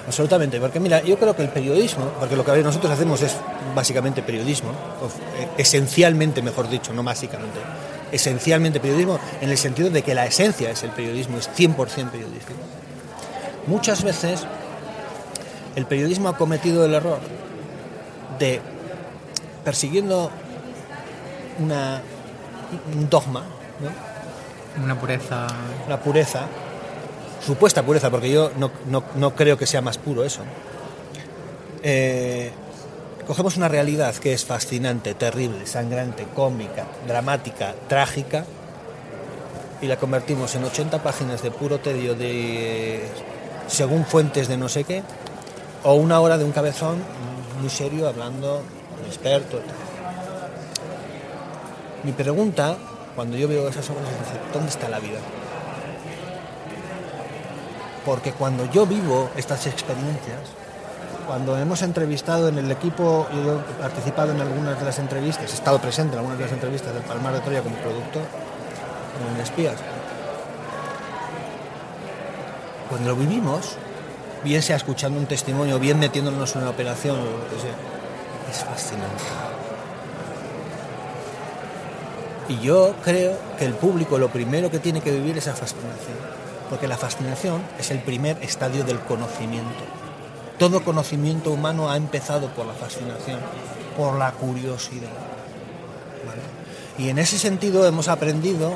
Absolutamente, 0.07 0.59
porque 0.61 0.81
mira, 0.81 1.01
yo 1.03 1.17
creo 1.17 1.35
que 1.37 1.43
el 1.43 1.49
periodismo, 1.49 2.07
porque 2.19 2.35
lo 2.37 2.45
que 2.45 2.61
nosotros 2.63 2.91
hacemos 2.93 3.23
es 3.23 3.37
básicamente 3.75 4.21
periodismo, 4.23 4.71
eh, 5.39 5.47
esencialmente, 5.57 6.43
mejor 6.43 6.69
dicho, 6.69 6.93
no 6.93 7.05
básicamente, 7.05 7.61
esencialmente 8.11 8.81
periodismo, 8.81 9.21
en 9.41 9.49
el 9.49 9.57
sentido 9.57 9.89
de 9.91 10.03
que 10.03 10.13
la 10.15 10.27
esencia 10.27 10.71
es 10.71 10.83
el 10.83 10.91
periodismo, 10.91 11.39
es 11.39 11.49
100% 11.57 11.77
periodístico. 12.11 12.59
Muchas 13.69 14.03
veces 14.03 14.45
el 15.77 15.87
periodismo 15.87 16.29
ha 16.29 16.37
cometido 16.37 16.85
el 16.85 16.95
error 16.95 17.19
de, 18.39 18.61
persiguiendo 19.65 20.31
una, 21.59 22.03
un 22.97 23.09
dogma, 23.09 23.45
¿no? 23.81 24.83
Una 24.85 24.99
pureza. 24.99 25.47
la 25.89 26.01
pureza, 26.01 26.47
supuesta 27.45 27.83
pureza, 27.83 28.11
porque 28.11 28.31
yo 28.31 28.51
no, 28.57 28.71
no- 28.89 29.05
no 29.17 29.35
creo 29.35 29.57
que 29.59 29.67
sea 29.67 29.83
más 29.83 29.99
puro 29.99 30.25
eso. 30.25 30.41
Eh, 31.83 32.51
cogemos 33.27 33.57
una 33.57 33.69
realidad 33.69 34.15
que 34.17 34.33
es 34.33 34.45
fascinante, 34.45 35.15
terrible, 35.15 35.67
sangrante, 35.67 36.27
cómica, 36.35 36.87
dramática, 37.07 37.75
trágica, 37.89 38.45
y 39.81 39.87
la 39.89 39.97
convertimos 39.97 40.55
en 40.55 40.65
80 40.65 41.03
páginas 41.03 41.43
de 41.43 41.51
puro 41.51 41.81
tedio 41.81 42.15
de 42.15 43.03
según 43.67 44.05
fuentes 44.05 44.47
de 44.49 44.57
no 44.57 44.69
sé 44.69 44.85
qué, 44.85 45.03
o 45.85 45.95
una 45.95 46.21
hora 46.21 46.39
de 46.39 46.45
un 46.45 46.53
cabezón 46.53 46.99
muy 47.61 47.71
serio 47.71 48.09
hablando 48.09 48.63
con 48.97 49.07
experto. 49.07 49.59
y 49.59 49.61
tal. 49.61 49.77
Mi 52.05 52.13
pregunta, 52.13 52.77
cuando 53.15 53.37
yo 53.37 53.49
veo 53.49 53.69
esas 53.69 53.89
obras, 53.91 54.05
es 54.11 54.19
decir, 54.27 54.41
¿dónde 54.53 54.71
está 54.71 54.89
la 54.89 54.99
vida? 54.99 55.19
Porque 58.05 58.33
cuando 58.33 58.69
yo 58.71 58.87
vivo 58.87 59.31
estas 59.37 59.67
experiencias, 59.67 60.41
cuando 61.27 61.57
hemos 61.57 61.83
entrevistado 61.83 62.49
en 62.49 62.59
el 62.59 62.71
equipo, 62.71 63.29
yo 63.45 63.61
he 63.61 63.81
participado 63.81 64.33
en 64.33 64.41
algunas 64.41 64.79
de 64.79 64.85
las 64.85 64.99
entrevistas, 64.99 65.51
he 65.53 65.55
estado 65.55 65.79
presente 65.79 66.15
en 66.15 66.19
algunas 66.19 66.39
de 66.39 66.45
las 66.45 66.53
entrevistas 66.53 66.93
del 66.93 67.05
Palmar 67.05 67.35
de 67.35 67.41
Troya 67.41 67.63
como 67.63 67.77
productor, 67.77 68.23
en 69.35 69.41
Espías, 69.41 69.77
cuando 72.89 73.11
lo 73.11 73.17
vivimos, 73.17 73.77
bien 74.45 74.63
sea 74.63 74.77
escuchando 74.77 75.19
un 75.19 75.27
testimonio, 75.27 75.79
bien 75.79 75.99
metiéndonos 75.99 76.55
en 76.55 76.63
una 76.63 76.71
operación 76.71 77.19
o 77.19 77.25
lo 77.25 77.49
que 77.49 77.61
sea, 77.61 77.75
es 78.51 78.65
fascinante. 78.65 79.25
Y 82.49 82.59
yo 82.59 82.95
creo 83.05 83.39
que 83.59 83.65
el 83.65 83.75
público 83.75 84.19
lo 84.19 84.29
primero 84.29 84.71
que 84.71 84.79
tiene 84.79 85.01
que 85.01 85.11
vivir 85.11 85.39
es 85.39 85.47
la 85.47 85.55
fascinación, 85.55 86.17
porque 86.69 86.89
la 86.89 86.97
fascinación 86.97 87.63
es 87.79 87.91
el 87.91 88.01
primer 88.01 88.37
estadio 88.43 88.85
del 88.85 88.99
conocimiento. 89.01 89.85
Todo 90.59 90.85
conocimiento 90.85 91.51
humano 91.51 91.91
ha 91.91 91.97
empezado 91.97 92.49
por 92.49 92.67
la 92.67 92.75
fascinación, 92.75 93.39
por 93.97 94.19
la 94.19 94.33
curiosidad. 94.33 95.09
Y 96.99 97.09
en 97.09 97.19
ese 97.19 97.39
sentido 97.39 97.87
hemos 97.87 98.09
aprendido, 98.09 98.75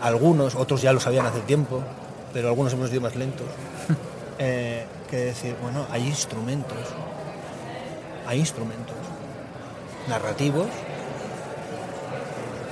algunos, 0.00 0.54
otros 0.54 0.80
ya 0.80 0.92
lo 0.92 1.00
sabían 1.00 1.26
hace 1.26 1.40
tiempo, 1.40 1.82
pero 2.32 2.48
algunos 2.48 2.72
hemos 2.72 2.90
ido 2.90 3.02
más 3.02 3.14
lentos, 3.14 3.46
decir, 5.24 5.56
bueno, 5.62 5.86
hay 5.90 6.06
instrumentos, 6.06 6.78
hay 8.26 8.38
instrumentos 8.40 8.96
narrativos 10.08 10.66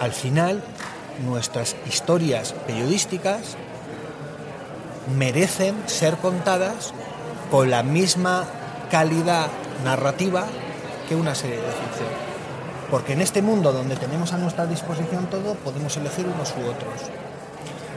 al 0.00 0.12
final 0.12 0.62
nuestras 1.24 1.76
historias 1.86 2.52
periodísticas 2.66 3.56
merecen 5.16 5.76
ser 5.86 6.16
contadas 6.16 6.92
con 7.50 7.70
la 7.70 7.82
misma 7.82 8.44
calidad 8.90 9.48
narrativa 9.84 10.46
que 11.08 11.14
una 11.14 11.34
serie 11.34 11.56
de 11.56 11.62
ficción. 11.62 12.08
Porque 12.90 13.12
en 13.12 13.20
este 13.20 13.42
mundo 13.42 13.72
donde 13.72 13.96
tenemos 13.96 14.32
a 14.32 14.38
nuestra 14.38 14.66
disposición 14.66 15.26
todo, 15.30 15.54
podemos 15.54 15.96
elegir 15.96 16.26
unos 16.26 16.50
u 16.50 16.68
otros. 16.68 17.10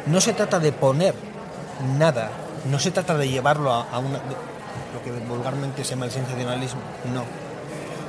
No 0.06 0.22
se 0.22 0.34
trata 0.34 0.60
de 0.60 0.72
poner 0.72 1.14
nada, 1.98 2.30
no 2.70 2.80
se 2.80 2.92
trata 2.92 3.16
de 3.18 3.30
llevarlo 3.30 3.72
a, 3.72 4.00
una, 4.00 4.20
lo 4.94 5.04
que 5.04 5.12
vulgarmente 5.28 5.84
se 5.84 5.92
llama 5.92 6.06
el 6.06 6.12
sensacionalismo, 6.12 6.82
no. 7.14 7.24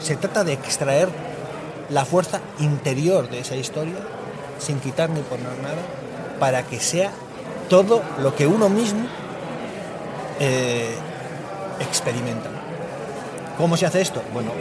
Se 0.00 0.16
trata 0.16 0.44
de 0.44 0.52
extraer 0.52 1.08
la 1.90 2.04
fuerza 2.04 2.40
interior 2.58 3.28
de 3.28 3.40
esa 3.40 3.56
historia 3.56 3.96
sin 4.58 4.80
quitar 4.80 5.10
ni 5.10 5.20
poner 5.20 5.58
nada 5.62 5.82
para 6.38 6.62
que 6.62 6.80
sea 6.80 7.10
todo 7.68 8.02
lo 8.20 8.34
que 8.34 8.46
uno 8.46 8.68
mismo 8.68 9.06
eh, 10.40 10.94
experimenta. 11.80 12.48
¿Cómo 13.56 13.76
se 13.76 13.86
hace 13.86 14.00
esto? 14.00 14.22
Bueno, 14.32 14.52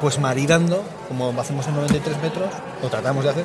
pues 0.00 0.18
maridando, 0.18 0.82
como 1.08 1.38
hacemos 1.40 1.66
en 1.68 1.76
93 1.76 2.20
metros, 2.22 2.48
o 2.82 2.88
tratamos 2.88 3.24
de 3.24 3.30
hacer, 3.30 3.44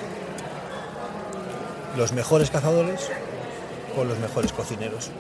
los 1.96 2.12
mejores 2.14 2.50
cazadores 2.50 3.10
con 3.96 4.08
los 4.08 4.20
mejores 4.20 4.52
cocineros, 4.52 5.12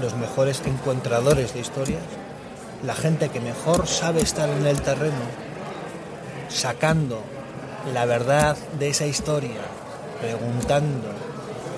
los 0.00 0.14
mejores 0.14 0.62
encuentradores 0.64 1.54
de 1.54 1.60
historias, 1.60 2.02
la 2.84 2.94
gente 2.94 3.28
que 3.28 3.40
mejor 3.40 3.86
sabe 3.86 4.22
estar 4.22 4.48
en 4.48 4.66
el 4.66 4.80
terreno, 4.80 5.20
sacando 6.48 7.22
la 7.92 8.06
verdad 8.06 8.56
de 8.78 8.88
esa 8.88 9.06
historia, 9.06 9.60
preguntando, 10.20 11.08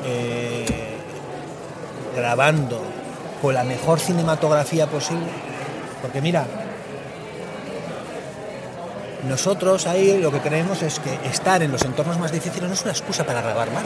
eh, 0.04 0.96
grabando 2.14 2.80
con 3.40 3.54
la 3.54 3.64
mejor 3.64 3.98
cinematografía 3.98 4.86
posible. 4.86 5.30
Porque 6.00 6.20
mira, 6.20 6.46
nosotros 9.28 9.86
ahí 9.86 10.18
lo 10.18 10.32
que 10.32 10.40
creemos 10.40 10.82
es 10.82 10.98
que 10.98 11.14
estar 11.28 11.62
en 11.62 11.72
los 11.72 11.82
entornos 11.82 12.18
más 12.18 12.32
difíciles 12.32 12.68
no 12.68 12.74
es 12.74 12.82
una 12.82 12.92
excusa 12.92 13.24
para 13.24 13.40
grabar 13.40 13.70
mal. 13.70 13.84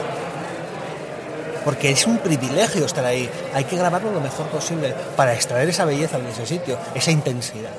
Porque 1.67 1.91
es 1.91 2.07
un 2.07 2.19
privilegio 2.19 2.85
estar 2.85 3.03
ahí. 3.03 3.29
Hay 3.53 3.65
que 3.65 3.75
grabarlo 3.75 4.09
lo 4.13 4.21
mejor 4.21 4.45
posible 4.45 4.95
para 5.17 5.33
extraer 5.33 5.67
esa 5.67 5.83
belleza 5.83 6.17
de 6.17 6.29
ese 6.29 6.45
sitio, 6.45 6.77
esa 6.95 7.11
intensidad. 7.11 7.73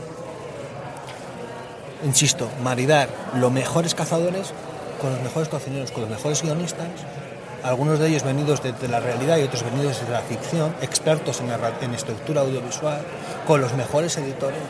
Insisto, 2.04 2.50
maridar 2.62 3.08
los 3.36 3.50
mejores 3.50 3.94
cazadores 3.94 4.52
con 5.00 5.12
los 5.14 5.22
mejores 5.22 5.48
cocineros, 5.48 5.90
con 5.90 6.02
los 6.02 6.10
mejores 6.10 6.42
guionistas, 6.42 6.86
algunos 7.62 7.98
de 7.98 8.08
ellos 8.08 8.24
venidos 8.24 8.62
de, 8.62 8.88
la 8.88 9.00
realidad 9.00 9.38
y 9.38 9.44
otros 9.44 9.64
venidos 9.64 10.04
de 10.04 10.12
la 10.12 10.20
ficción, 10.20 10.74
expertos 10.82 11.40
en, 11.40 11.48
en 11.82 11.94
estructura 11.94 12.42
audiovisual, 12.42 13.00
con 13.46 13.62
los 13.62 13.72
mejores 13.72 14.18
editores. 14.18 14.60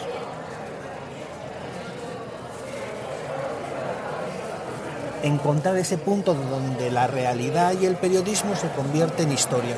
Encontrar 5.22 5.76
ese 5.76 5.98
punto 5.98 6.34
donde 6.34 6.90
la 6.90 7.06
realidad 7.06 7.74
y 7.80 7.86
el 7.86 7.96
periodismo 7.96 8.54
se 8.54 8.68
convierte 8.68 9.24
en 9.24 9.32
historia. 9.32 9.74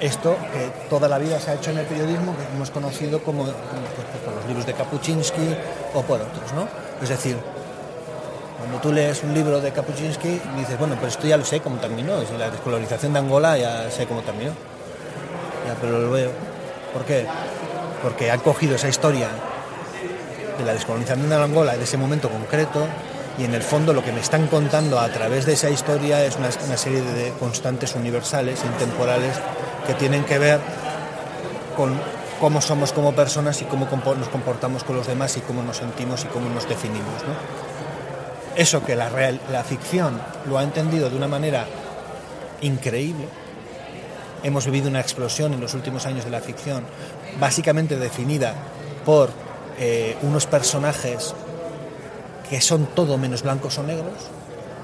Esto 0.00 0.36
que 0.52 0.88
toda 0.90 1.08
la 1.08 1.18
vida 1.18 1.40
se 1.40 1.50
ha 1.50 1.54
hecho 1.54 1.70
en 1.70 1.78
el 1.78 1.86
periodismo, 1.86 2.36
que 2.36 2.44
hemos 2.54 2.70
conocido 2.70 3.22
como, 3.22 3.44
como, 3.44 3.54
pues, 3.54 4.22
por 4.24 4.34
los 4.34 4.44
libros 4.46 4.66
de 4.66 4.74
Kapuczynski 4.74 5.56
o 5.94 6.02
por 6.02 6.20
otros, 6.20 6.52
¿no? 6.54 6.68
Es 7.02 7.08
decir, 7.08 7.36
cuando 8.58 8.78
tú 8.78 8.92
lees 8.92 9.22
un 9.22 9.32
libro 9.32 9.60
de 9.60 9.72
Kapuczynski, 9.72 10.40
dices, 10.56 10.78
bueno, 10.78 10.96
pero 10.96 11.08
esto 11.08 11.26
ya 11.26 11.38
lo 11.38 11.44
sé 11.44 11.60
cómo 11.60 11.76
terminó, 11.76 12.20
es 12.20 12.30
la 12.32 12.50
descolonización 12.50 13.14
de 13.14 13.18
Angola 13.20 13.56
ya 13.56 13.90
sé 13.90 14.06
cómo 14.06 14.20
terminó. 14.20 14.50
Ya, 15.66 15.74
pero 15.80 15.98
lo 15.98 16.10
veo. 16.10 16.30
¿Por 16.92 17.04
qué? 17.04 17.26
Porque 18.02 18.30
han 18.30 18.40
cogido 18.40 18.76
esa 18.76 18.88
historia 18.88 19.28
de 20.58 20.64
la 20.64 20.72
descolonización 20.72 21.28
de 21.28 21.34
Angola, 21.34 21.76
de 21.76 21.84
ese 21.84 21.96
momento 21.96 22.28
concreto, 22.28 22.86
Y 23.38 23.44
en 23.44 23.52
el 23.52 23.62
fondo 23.62 23.92
lo 23.92 24.02
que 24.02 24.12
me 24.12 24.20
están 24.20 24.46
contando 24.46 24.98
a 24.98 25.08
través 25.10 25.44
de 25.44 25.52
esa 25.52 25.68
historia 25.68 26.24
es 26.24 26.36
una, 26.36 26.50
serie 26.50 27.02
de 27.02 27.32
constantes 27.32 27.94
universales, 27.94 28.64
intemporales, 28.64 29.34
que 29.86 29.92
tienen 29.92 30.24
que 30.24 30.38
ver 30.38 30.58
con 31.76 32.00
cómo 32.40 32.62
somos 32.62 32.92
como 32.92 33.12
personas 33.12 33.60
y 33.60 33.66
cómo 33.66 33.86
nos 33.86 34.28
comportamos 34.28 34.84
con 34.84 34.96
los 34.96 35.06
demás 35.06 35.36
y 35.36 35.40
cómo 35.40 35.62
nos 35.62 35.76
sentimos 35.76 36.24
y 36.24 36.28
cómo 36.28 36.48
nos 36.48 36.66
definimos. 36.66 37.22
Eso 38.54 38.82
que 38.82 38.96
la, 38.96 39.10
la 39.52 39.64
ficción 39.64 40.18
lo 40.46 40.56
ha 40.56 40.62
entendido 40.62 41.10
de 41.10 41.16
una 41.16 41.28
manera 41.28 41.66
increíble. 42.62 43.28
Hemos 44.42 44.64
vivido 44.64 44.88
una 44.88 45.00
explosión 45.00 45.52
en 45.52 45.60
los 45.60 45.74
últimos 45.74 46.06
años 46.06 46.24
de 46.24 46.30
la 46.30 46.40
ficción, 46.40 46.84
básicamente 47.38 47.98
definida 47.98 48.54
por 49.04 49.45
eh, 49.78 50.16
unos 50.22 50.46
personajes 50.46 51.34
que 52.48 52.60
son 52.60 52.86
todo 52.86 53.18
menos 53.18 53.42
blancos 53.42 53.78
o 53.78 53.82
negros, 53.82 54.14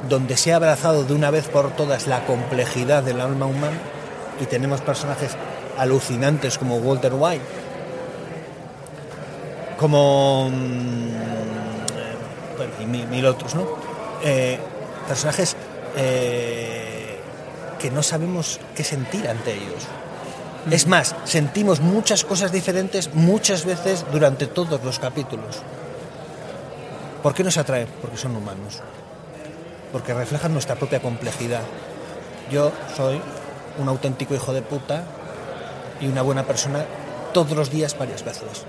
donde 0.08 0.36
se 0.36 0.52
ha 0.52 0.56
abrazado 0.56 1.04
de 1.04 1.14
una 1.14 1.30
vez 1.30 1.48
por 1.48 1.70
todas 1.70 2.06
la 2.06 2.24
complejidad 2.26 3.02
del 3.02 3.20
alma 3.20 3.46
humana 3.46 3.78
y 4.40 4.46
tenemos 4.46 4.80
personajes 4.80 5.36
alucinantes 5.78 6.58
como 6.58 6.76
Walter 6.76 7.12
White, 7.14 7.44
como 9.78 10.50
mm, 10.50 11.12
y 12.80 12.86
mil, 12.86 13.26
otros, 13.26 13.54
¿no? 13.54 13.66
Eh, 14.24 14.58
personajes 15.08 15.56
eh, 15.96 17.18
que 17.78 17.90
no 17.90 18.02
sabemos 18.02 18.60
qué 18.74 18.84
sentir 18.84 19.28
ante 19.28 19.54
ellos. 19.54 19.86
Es 20.70 20.86
más, 20.86 21.16
sentimos 21.24 21.80
muchas 21.80 22.24
cosas 22.24 22.52
diferentes 22.52 23.14
muchas 23.14 23.64
veces 23.64 24.04
durante 24.12 24.46
todos 24.46 24.82
los 24.84 24.98
capítulos. 24.98 25.58
¿Por 27.22 27.34
qué 27.34 27.42
nos 27.42 27.56
atraen? 27.58 27.88
Porque 28.00 28.16
son 28.16 28.36
humanos. 28.36 28.80
Porque 29.92 30.14
reflejan 30.14 30.52
nuestra 30.52 30.76
propia 30.76 31.00
complejidad. 31.00 31.62
Yo 32.50 32.72
soy 32.96 33.20
un 33.78 33.88
auténtico 33.88 34.34
hijo 34.34 34.52
de 34.52 34.62
puta 34.62 35.04
y 36.00 36.06
una 36.06 36.22
buena 36.22 36.44
persona 36.44 36.84
todos 37.32 37.56
los 37.56 37.70
días 37.70 37.98
varias 37.98 38.24
veces. 38.24 38.64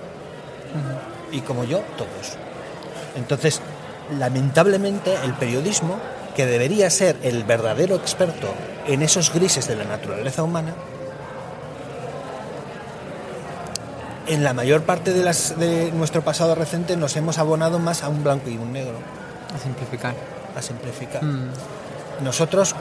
Y 1.31 1.41
como 1.41 1.63
yo, 1.63 1.79
todos. 1.97 2.37
Entonces, 3.15 3.61
lamentablemente, 4.17 5.15
el 5.23 5.33
periodismo, 5.33 5.97
que 6.35 6.45
debería 6.47 6.89
ser 6.89 7.17
el 7.21 7.43
verdadero 7.43 7.95
experto 7.95 8.47
en 8.87 9.03
esos 9.03 9.31
grises 9.31 9.67
de 9.67 9.75
la 9.75 9.83
naturaleza 9.83 10.43
humana, 10.43 10.73
en 14.27 14.43
la 14.43 14.53
mayor 14.53 14.83
parte 14.83 15.13
de, 15.13 15.23
las, 15.23 15.57
de 15.59 15.91
nuestro 15.91 16.21
pasado 16.21 16.55
reciente 16.55 16.95
nos 16.97 17.15
hemos 17.15 17.37
abonado 17.37 17.79
más 17.79 18.03
a 18.03 18.09
un 18.09 18.23
blanco 18.23 18.49
y 18.49 18.57
un 18.57 18.71
negro. 18.71 18.97
A 19.55 19.59
simplificar. 19.59 20.15
A 20.55 20.61
simplificar. 20.61 21.23
Mm. 21.23 21.51
Nosotros 22.23 22.75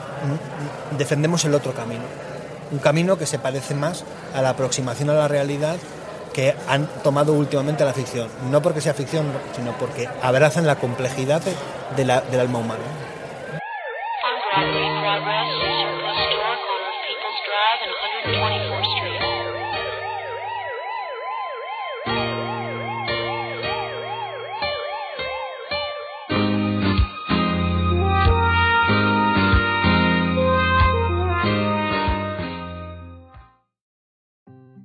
defendemos 0.97 1.43
el 1.45 1.53
otro 1.55 1.73
camino 1.73 2.03
un 2.73 2.79
camino 2.79 3.17
que 3.17 3.27
se 3.27 3.39
parece 3.39 3.75
más 3.75 4.03
a 4.33 4.41
la 4.41 4.49
aproximación 4.49 5.09
a 5.11 5.13
la 5.13 5.27
realidad 5.27 5.75
que 6.33 6.55
han 6.67 6.87
tomado 7.03 7.33
últimamente 7.33 7.85
la 7.85 7.93
ficción. 7.93 8.27
No 8.49 8.63
porque 8.63 8.81
sea 8.81 8.95
ficción, 8.95 9.27
sino 9.55 9.77
porque 9.77 10.09
abrazan 10.23 10.65
la 10.65 10.77
complejidad 10.77 11.43
de 11.95 12.05
la, 12.05 12.21
del 12.21 12.39
alma 12.39 12.57
humana. 12.57 12.81